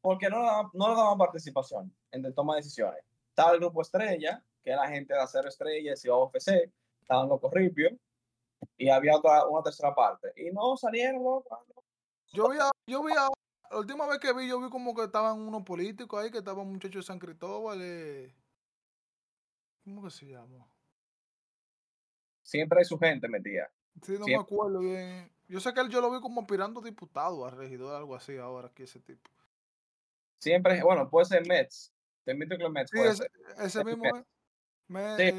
[0.00, 3.02] porque no le daban, no le daban participación en el toma de decisiones.
[3.28, 7.40] Estaba el grupo Estrella, que era la gente de Acero Estrellas y OFC, estaban los
[7.40, 7.92] Corripios,
[8.76, 10.32] y había otra, una tercera parte.
[10.36, 11.64] Y no salieron, loco.
[11.74, 11.82] no.
[12.32, 13.28] Yo vi, a- yo vi a-
[13.70, 16.62] la última vez que vi, yo vi como que estaban unos políticos ahí, que estaba
[16.62, 17.78] un muchacho de San Cristóbal.
[17.82, 18.34] eh,
[19.84, 20.66] ¿Cómo que se llama?
[22.42, 23.70] Siempre hay su gente metida.
[24.02, 25.30] Sí, no me acuerdo bien.
[25.48, 28.68] Yo sé que él yo lo vi como aspirando diputado, a regidor, algo así ahora,
[28.68, 29.30] aquí ese tipo.
[30.38, 31.92] Siempre, bueno, puede ser Mets.
[32.24, 32.90] Te invito que los Mets.
[32.90, 33.32] Sí, puede ese, ser.
[33.64, 34.24] ese Es mismo que- es.
[34.88, 35.32] Me- Sí,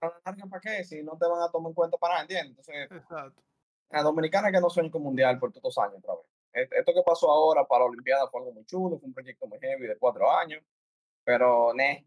[0.00, 0.84] Pero ¿para qué?
[0.84, 2.50] Si no te van a tomar en cuenta para nada, ¿entiendes?
[2.50, 3.42] Entonces, exacto.
[3.90, 6.24] la dominicana que no sueña con mundial por todos los años otra vez.
[6.52, 9.46] Et- Esto que pasó ahora para la Olimpiada fue algo muy chulo, fue un proyecto
[9.46, 10.62] muy heavy de cuatro años,
[11.24, 12.06] pero ne,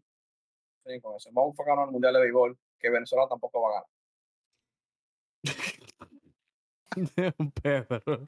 [0.82, 1.30] sueñen con eso.
[1.32, 3.88] Vamos a enfocarnos en el Mundial de Béisbol, que Venezuela tampoco va a ganar.
[7.62, 8.24] Pedro.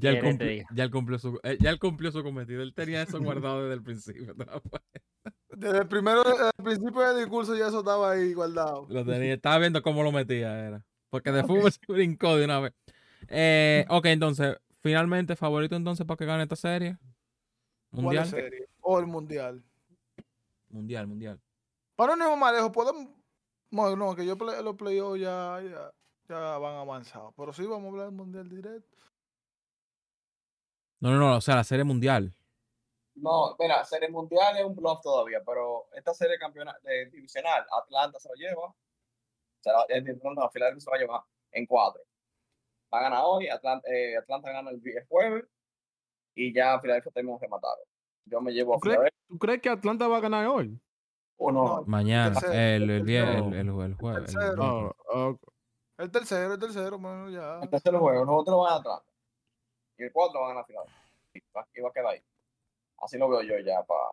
[0.00, 0.66] Ya él, ¿Quieres te cumplió, diga?
[0.74, 2.62] ya, él cumplió su, eh, ya él cumplió su cometido.
[2.62, 4.34] Él tenía eso guardado desde el principio.
[4.36, 4.62] ¿no?
[5.56, 8.86] Desde el primero, desde el principio del discurso ya eso estaba ahí guardado.
[8.88, 10.58] Lo tenía, estaba viendo cómo lo metía.
[10.66, 10.84] Era.
[11.10, 12.72] Porque de fútbol se brincó de una vez.
[13.28, 16.96] Eh, ok, entonces, finalmente, favorito entonces para que gane esta serie.
[17.90, 18.24] ¿Cuál Mundial.
[18.24, 18.68] es serie?
[18.80, 19.62] O el mundial.
[20.68, 21.40] Mundial, mundial.
[21.96, 23.08] Para no irnos más lejos, podemos.
[23.70, 25.92] Bueno, no, que yo play- los playoffs ya, ya,
[26.28, 27.34] ya van avanzados.
[27.36, 28.96] Pero sí, vamos a hablar del mundial directo.
[31.00, 32.34] No, no, no, o sea, la serie mundial.
[33.14, 38.18] No, mira, serie mundial es un bluff todavía, pero esta serie campeona, de divisional, Atlanta
[38.18, 38.74] se lo lleva.
[39.60, 41.20] Se la, eh, no, no, Filadelfia se va a llevar
[41.52, 42.02] en cuatro.
[42.92, 45.44] Va a ganar hoy, Atlanta, eh, Atlanta gana el, el jueves
[46.34, 47.84] y ya Filadelfia tenemos que matarlo.
[48.24, 48.96] Yo me llevo a ¿Tú crees?
[48.96, 49.20] Filadelfia.
[49.28, 50.80] ¿Tú crees que Atlanta va a ganar hoy?
[51.42, 51.64] o no.
[51.78, 53.46] No, Mañana, tercero, el, el, tercero.
[53.48, 54.28] el, el, jue- el jueves.
[54.28, 54.96] el tercero.
[55.12, 55.36] oh,
[55.98, 57.60] El tercero, el tercero, bueno, ya.
[57.62, 59.09] El tercer juego, los otros van a Atlanta.
[60.00, 60.64] Y el cuatro van a.
[61.34, 62.22] Y va, y va a quedar ahí.
[62.98, 64.10] Así lo veo yo ya pa,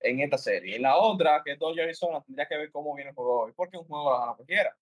[0.00, 0.76] en esta serie.
[0.76, 3.52] En la otra, que es Dodgers Arizona, tendría que ver cómo viene el juego hoy.
[3.52, 4.76] Porque un juego la gana cualquiera.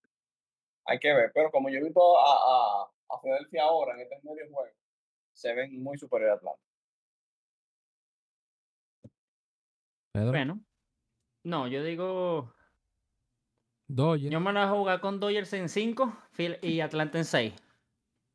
[0.87, 1.31] Hay que ver.
[1.35, 4.73] Pero como yo he visto a, a, a Filadelfia ahora en este medio juego,
[5.35, 6.63] se ven muy superior a Atlanta.
[10.13, 10.61] Pedro, Bueno.
[11.45, 12.55] No, yo digo.
[13.89, 14.33] Dodgers.
[14.33, 16.17] Yo me la voy a jugar con Dodgers en 5
[16.63, 17.66] y Atlanta en 6.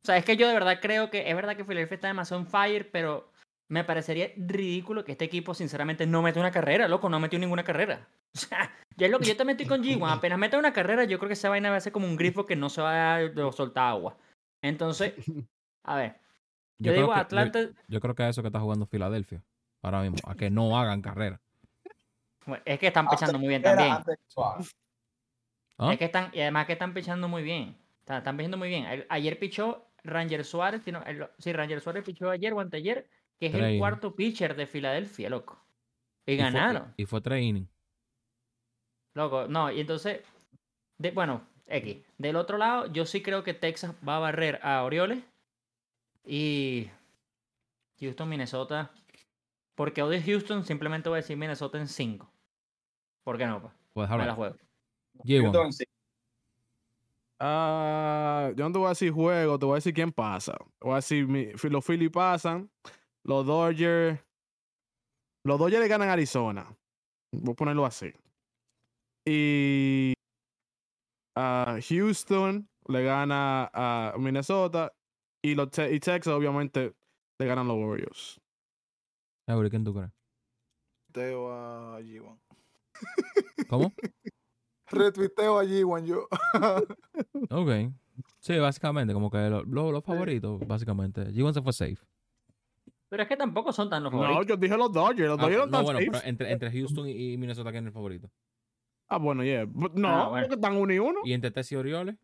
[0.03, 2.41] O sea, es que yo de verdad creo que es verdad que Philadelphia está demasiado
[2.41, 3.31] en fire, pero
[3.69, 7.63] me parecería ridículo que este equipo, sinceramente, no mete una carrera, loco, no metió ninguna
[7.63, 8.07] carrera.
[8.33, 10.09] O sea, ya es lo que yo también estoy con G1.
[10.09, 12.45] Apenas meta una carrera, yo creo que esa vaina va a ser como un grifo
[12.45, 14.15] que no se va a soltar agua.
[14.61, 15.13] Entonces,
[15.83, 16.15] a ver,
[16.79, 17.59] yo, digo que- yo- Atlanta.
[17.89, 19.43] Yo, creo que a eso que está jugando Filadelfia.
[19.81, 20.17] Ahora mismo.
[20.25, 21.41] A que no hagan carrera.
[22.45, 23.97] bueno, es que están pichando muy bien también.
[25.77, 25.91] ¿Ah?
[25.91, 27.75] Es que están, y además que están pichando muy bien.
[27.99, 29.05] Están, están pichando muy bien.
[29.09, 33.07] Ayer pichó Ranger Suárez, sino- el- sí, Ranger Suárez pichó ayer o anteayer,
[33.39, 35.63] que es el cuarto pitcher de Filadelfia, loco.
[36.25, 37.69] Y Y fue- ganaron, Y, fue tres innings.
[39.13, 39.47] loco.
[39.47, 40.21] No, y entonces,
[40.97, 41.97] de, bueno, X.
[42.17, 45.23] Del otro lado, yo sí creo que Texas va a barrer a Orioles.
[46.25, 46.89] Y
[47.99, 48.91] Houston, Minnesota.
[49.75, 52.31] Porque odio Houston, simplemente voy a decir Minnesota en 5.
[53.23, 53.61] ¿Por qué no?
[53.61, 53.73] pa?
[53.93, 54.55] Pues Me la juego.
[55.23, 55.41] G1.
[55.51, 55.73] Houston
[57.43, 60.53] Ah, yo no te voy a decir juego, te voy a decir quién pasa.
[60.53, 62.69] Te Voy a decir, mi- los Phillies pasan,
[63.23, 64.19] los Dodgers.
[65.43, 66.77] Los Dodgers le ganan a Arizona.
[67.33, 68.13] Voy a ponerlo así.
[69.27, 70.13] Y
[71.35, 74.93] a Houston le gana a Minnesota.
[75.43, 76.93] Y, los Te- y Texas, obviamente,
[77.39, 78.39] le ganan los Warriors.
[79.47, 80.11] Eury, ¿quién tú crees?
[81.07, 82.39] Retuiteo a G1.
[83.67, 83.91] ¿Cómo?
[84.91, 86.27] Retuiteo a G1 yo.
[87.49, 87.69] Ok.
[88.39, 91.25] Sí, básicamente, como que lo- lo- los favoritos, básicamente.
[91.31, 91.97] G1 se fue safe.
[93.09, 94.47] Pero es que tampoco son tan los No, favoritos.
[94.47, 95.27] yo dije los Dodgers.
[95.29, 96.11] Los Ah, Dodgers no no, están bueno, safe.
[96.11, 98.31] pero entre, entre Houston y y Minnesota, ¿quién es el favorito?
[99.09, 99.65] Ah, bueno, yeah.
[99.67, 100.47] But No, Ah, bueno.
[100.47, 101.19] porque están uno y uno.
[101.25, 102.15] ¿Y entre Texas y Orioles?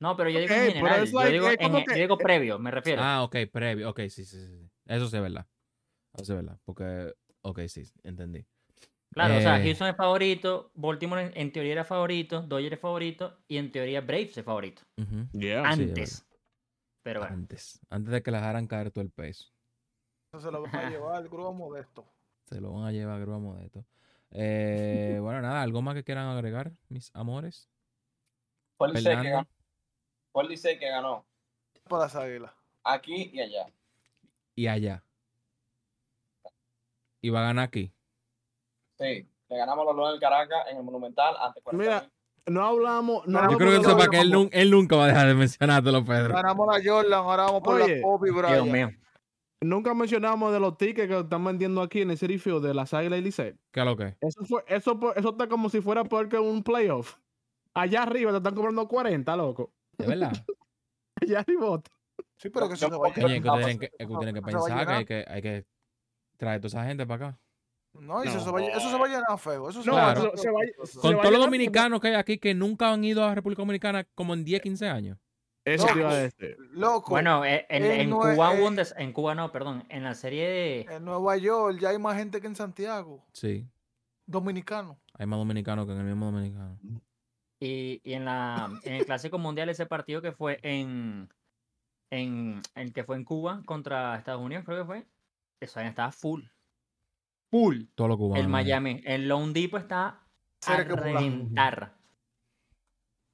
[0.00, 1.06] No, pero yo digo en general.
[1.06, 3.02] Yo like- digo, en que- yo digo previo, me refiero.
[3.02, 3.90] Ah, ok, previo.
[3.90, 4.46] Ok, sí, sí, sí.
[4.46, 4.70] sí.
[4.86, 5.46] Eso sí es verdad.
[6.14, 6.58] Eso sí es verdad.
[6.64, 7.12] Porque,
[7.42, 8.46] ok, sí, entendí.
[9.12, 12.80] Claro, o sea, eh, Houston es favorito, Baltimore en, en teoría era favorito, Dodgers es
[12.80, 14.82] favorito y en teoría Braves es favorito.
[15.32, 15.72] Yeah.
[15.74, 16.26] sí, Antes.
[17.02, 17.34] pero bueno.
[17.34, 17.80] Antes.
[17.90, 19.48] Antes de que le dejaran caer todo el peso.
[20.32, 22.06] Eso se lo va a llevar el grupo modesto.
[22.44, 23.84] Se lo van a llevar a grúa modesto.
[24.30, 27.68] Eh, bueno, nada, ¿algo más que quieran agregar, mis amores?
[28.76, 29.48] Fue el Licey que ganó.
[30.32, 31.26] Fue el Licey que ganó.
[31.88, 32.52] Para las águilas.
[32.84, 33.66] Aquí y allá.
[34.54, 35.04] Y allá.
[37.20, 37.92] Y va a ganar aquí.
[38.98, 39.26] Sí.
[39.48, 42.10] Le ganamos a los Leones del Caracas en el Monumental ante 40 Mira,
[42.46, 43.26] no hablamos.
[43.26, 44.38] No Yo creo que él no, sepa no, que él, no.
[44.44, 46.34] nun- él nunca va a dejar de mencionártelo, Pedro.
[46.34, 48.66] Ganamos la Jordan, ahora vamos por Oye, la Kobe Dios Bryant.
[48.70, 48.90] mío.
[49.60, 52.94] Nunca mencionamos de los tickets que están vendiendo aquí en el City Field de las
[52.94, 53.54] Águilas y Licey.
[53.72, 54.16] ¿Qué es lo que?
[54.20, 57.16] Eso, fue, eso, eso está como si fuera peor que un playoff.
[57.74, 59.72] Allá arriba te están cobrando 40, loco.
[59.96, 60.32] ¿De verdad?
[61.22, 61.80] Allá arriba.
[62.36, 63.60] Sí, pero que eso Yo- se va a yo- Coño, llenar.
[63.60, 64.20] es que tienen que, que eso-
[64.58, 65.66] eso pensar que hay que, hay que
[66.36, 67.38] traer toda esa gente para acá.
[68.00, 68.44] No, y eso, No.
[68.44, 69.68] se va, a lle- eso se va a llenar feo.
[69.68, 70.20] Eso se No, va a Claro.
[70.32, 70.86] llenar se va a- feo.
[70.86, 74.04] se Con todos los dominicanos que hay aquí que nunca han ido a República Dominicana
[74.14, 75.18] como en 10, 15 años.
[75.64, 76.22] Eso te iba a Loco.
[76.22, 76.56] decir.
[76.72, 80.02] Loco, Bueno, eh, en, en Cuba hubo eh, un des- en Cuba no, perdón, en
[80.02, 83.22] la serie de en Nueva York ya hay más gente que en Santiago.
[83.32, 83.66] Sí.
[84.26, 84.98] Dominicano.
[85.14, 86.78] Hay más dominicanos que en el mismo dominicano.
[87.60, 91.28] y, y en la en el clásico mundial ese partido que fue en
[92.10, 95.06] en el que fue en Cuba contra Estados Unidos, creo que fue.
[95.60, 96.42] Eso ahí estaba full.
[97.50, 97.82] Full.
[97.94, 98.40] Todo lo cubano.
[98.42, 99.00] El Miami.
[99.04, 100.22] El Lone Depot está
[100.66, 101.94] a reventar.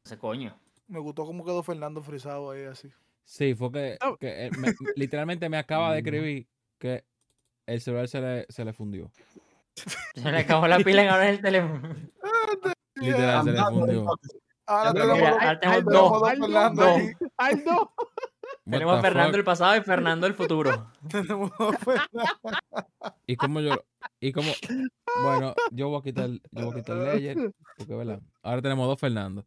[0.05, 0.59] Ese coño.
[0.89, 2.91] Me gustó cómo quedó Fernando frisado ahí así.
[3.25, 4.17] Sí, fue que, Oh.
[4.19, 6.47] que él me- literalmente me acaba de escribir
[6.79, 7.05] que
[7.67, 9.11] el celular se le, se le fundió.
[10.15, 11.81] Se le acabó la pila en ahora el teléfono.
[12.95, 14.07] Literal, se le fundió.
[14.67, 14.93] Ahora
[15.43, 17.89] Ya tenemos dos- tenemos dos.
[18.67, 18.73] No, Fernando dos.
[18.73, 18.73] ahí.
[18.73, 18.73] ¡Ay, no!
[18.73, 19.39] Tenemos a Fernando fuck?
[19.39, 20.93] el pasado y Fernando el futuro.
[21.09, 22.11] Tenemos dos Fernando.
[23.27, 23.85] Y como yo,
[24.21, 24.53] y como,
[25.23, 28.99] bueno, yo voy a quitar, yo voy a quitar Ledger, porque verdad, ahora tenemos dos
[29.01, 29.47] Fernando.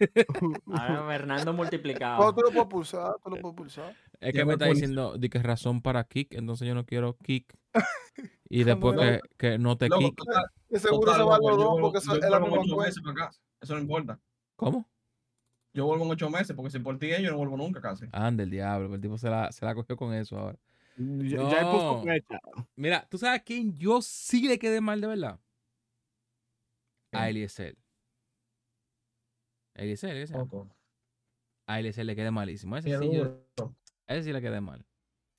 [0.66, 2.34] Ahora Fernando No, multiplicado.
[2.34, 3.96] tú lo puedes pulsar, tú lo puedes pulsar.
[4.20, 7.16] Es que me me está diciendo de que razón para kick, entonces yo no quiero
[7.18, 7.56] kick.
[8.48, 10.16] Y después que, que no te Loco, kick.
[10.16, 10.44] total,
[10.74, 13.30] seguro total, se van loco, los yo dos porque eso yo es la misma acá.
[13.60, 14.20] Eso no importa.
[14.54, 14.88] ¿Cómo?
[15.76, 18.06] Yo vuelvo en ocho meses porque si por ti yo no vuelvo nunca casi.
[18.10, 20.58] Ande el diablo, el tipo se la, se la cogió con eso ahora.
[20.96, 22.02] Ya, ya he puesto No.
[22.02, 22.40] fecha.
[22.76, 25.38] Mira, ¿tú sabes a quién yo sí le quedé mal de verdad?
[27.12, 27.24] A ¿Quién?
[27.24, 27.76] Eliezer.
[29.74, 30.38] Eliezer, Eliezer.
[31.66, 32.74] A Eliezer le quedé malísimo.
[32.78, 33.44] Ese Qué sí, yo-
[34.06, 34.82] ese sí le quedé mal.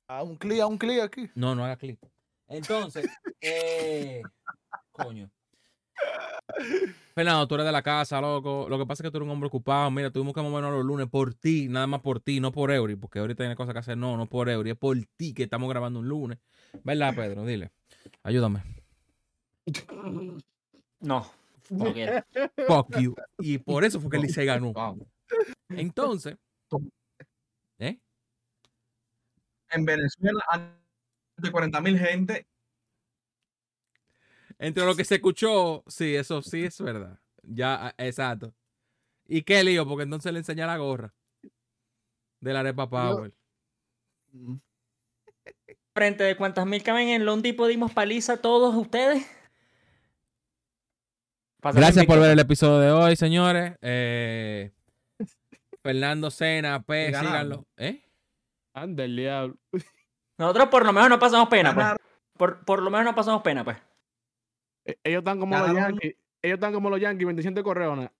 [0.06, 1.28] A un clic, a un clic aquí.
[1.34, 1.98] No, no haga clic.
[2.46, 3.04] Entonces,
[3.40, 4.22] eh,
[4.92, 5.32] coño.
[7.14, 8.66] Fernando, tú eres de la casa, loco.
[8.68, 9.90] Lo que pasa es que tú eres un hombre ocupado.
[9.90, 12.96] Mira, tuvimos que movernos los lunes por ti, nada más por ti, no por Eury,
[12.96, 13.98] porque ahorita tiene cosas que hacer.
[13.98, 16.38] No, no por Eury, es por ti que estamos grabando un lunes.
[16.84, 17.44] ¿Verdad, Pedro?
[17.44, 17.70] Dile.
[18.22, 18.62] Ayúdame.
[21.00, 21.26] No.
[22.66, 23.14] Fuck you.
[23.38, 24.72] Y por eso fue que el Licey ganó.
[25.68, 26.36] Entonces,
[27.78, 27.98] ¿eh?
[29.70, 30.42] En Venezuela,
[31.36, 32.46] de 40 mil gente,
[34.58, 37.18] Entre lo que se escuchó, sí, eso sí es verdad.
[37.42, 38.52] Ya, exacto.
[39.26, 39.86] ¿Y qué lío?
[39.86, 41.14] Porque entonces le enseña la gorra
[42.40, 43.32] de la arepa Power.
[45.94, 49.26] Frente de cuántas mil caben en Depot dimos paliza a todos ustedes.
[51.60, 53.76] Gracias por ver el episodio de hoy, señores.
[53.80, 54.72] Eh,
[55.82, 57.66] Fernando Cena, P, síganlo.
[57.76, 58.04] ¿Eh?
[58.74, 59.56] Anda el diablo.
[60.38, 61.86] Nosotros por lo menos no pasamos pena, pues.
[62.36, 63.76] Por, por lo menos no pasamos pena, pues.
[64.88, 65.74] Eh, Ellos están como los.
[65.74, 66.16] Yankees.
[66.42, 68.10] Ellos están como los Yankees, 27 correones.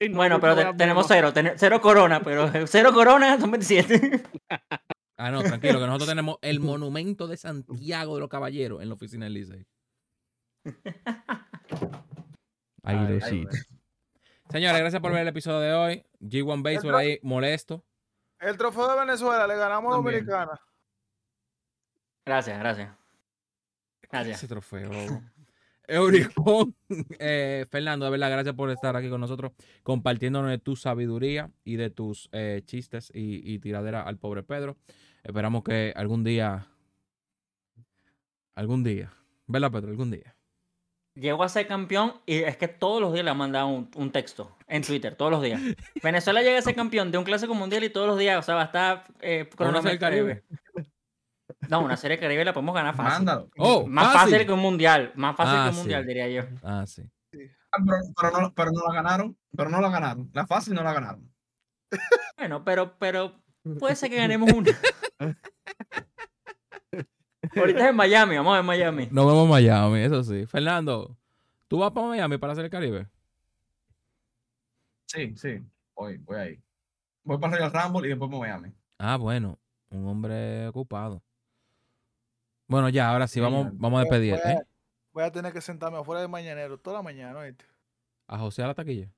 [0.00, 3.50] Y no- Bueno, no pero te- tenemos cero, ten- cero corona, pero cero corona son
[3.50, 4.22] 27.
[5.16, 8.94] Ah, no, tranquilo, que nosotros tenemos el monumento de Santiago de los Caballeros en la
[8.94, 9.66] oficina del Licey.
[14.50, 16.06] Señores, gracias por ver el episodio de hoy.
[16.20, 17.84] G1 Baseball ahí molesto.
[18.40, 19.96] El trofeo de Venezuela le ganamos a.
[19.96, 20.60] Dominicana.
[22.24, 22.94] Gracias, gracias.
[24.10, 24.38] Gracias.
[24.38, 24.90] Ese trofeo.
[25.88, 26.74] Euricón,
[27.18, 29.52] eh, Fernando, de verdad, gracias por estar aquí con nosotros,
[29.82, 34.76] compartiéndonos de tu sabiduría y de tus eh, chistes y, y tiradera al pobre Pedro.
[35.24, 36.68] Esperamos que algún día,
[38.54, 39.12] algún día,
[39.46, 39.90] ¿verdad, Pedro?
[39.90, 40.34] Algún día.
[41.14, 44.12] Llego a ser campeón y es que todos los días le han mandado un, un
[44.12, 45.60] texto en Twitter, todos los días.
[46.00, 48.54] Venezuela llega a ser campeón de un clásico mundial y todos los días, o sea,
[48.54, 49.98] va a estar eh, Con del.
[49.98, 50.44] Caribe.
[51.68, 53.12] No, una serie Caribe la podemos ganar fácil.
[53.24, 53.50] Mándalo.
[53.58, 54.46] Oh, Más fácil.
[54.46, 55.80] que un mundial, más fácil Ah, que un sí.
[55.80, 56.42] mundial, diría yo.
[56.62, 57.02] Ah, sí.
[57.72, 59.36] Ah, Pero, pero no, pero no la ganaron.
[59.56, 60.30] Pero no la ganaron.
[60.32, 61.30] La fácil no la ganaron.
[62.36, 63.42] Bueno, pero, pero
[63.80, 64.70] puede ser que ganemos una.
[67.56, 69.08] Ahorita es en Miami, vamos a ver Miami.
[69.10, 70.46] Nos vemos en Miami, eso sí.
[70.46, 71.16] Fernando,
[71.66, 73.06] ¿tú vas para Miami para hacer el Caribe?
[75.06, 75.62] Sí, sí.
[75.96, 76.62] Voy, voy ahí.
[77.24, 78.72] Voy para Real Rumble y después Miami.
[78.98, 79.58] Ah, bueno,
[79.90, 81.22] un hombre ocupado.
[82.68, 84.62] Bueno, ya, ahora sí, vamos, vamos a despedir, Voy a- ¿eh?
[85.12, 87.64] Voy a tener que sentarme afuera del mañanero toda la mañana, ¿oíste?
[88.28, 89.10] A José a la taquilla.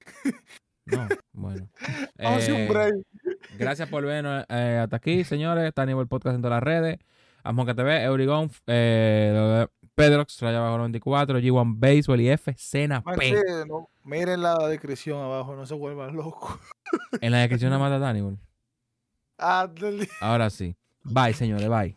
[0.86, 1.68] No, bueno.
[2.18, 2.94] Eh, un break.
[3.58, 5.64] gracias por vernos eh, hasta aquí, señores.
[5.64, 6.98] Está a nivel podcast en todas las redes.
[7.42, 9.66] Amonca TV, Eurigón, eh,
[9.96, 13.42] Pedrox, Raya Bajo 94, G1 Baseball y F, Cena P.
[13.66, 16.56] no, miren la descripción abajo, no se vuelvan locos.
[17.20, 18.38] En la descripción nada más está Aníbal.
[19.38, 19.68] Ah,
[20.20, 20.76] Ahora sí.
[21.02, 21.96] Bye, señores, bye.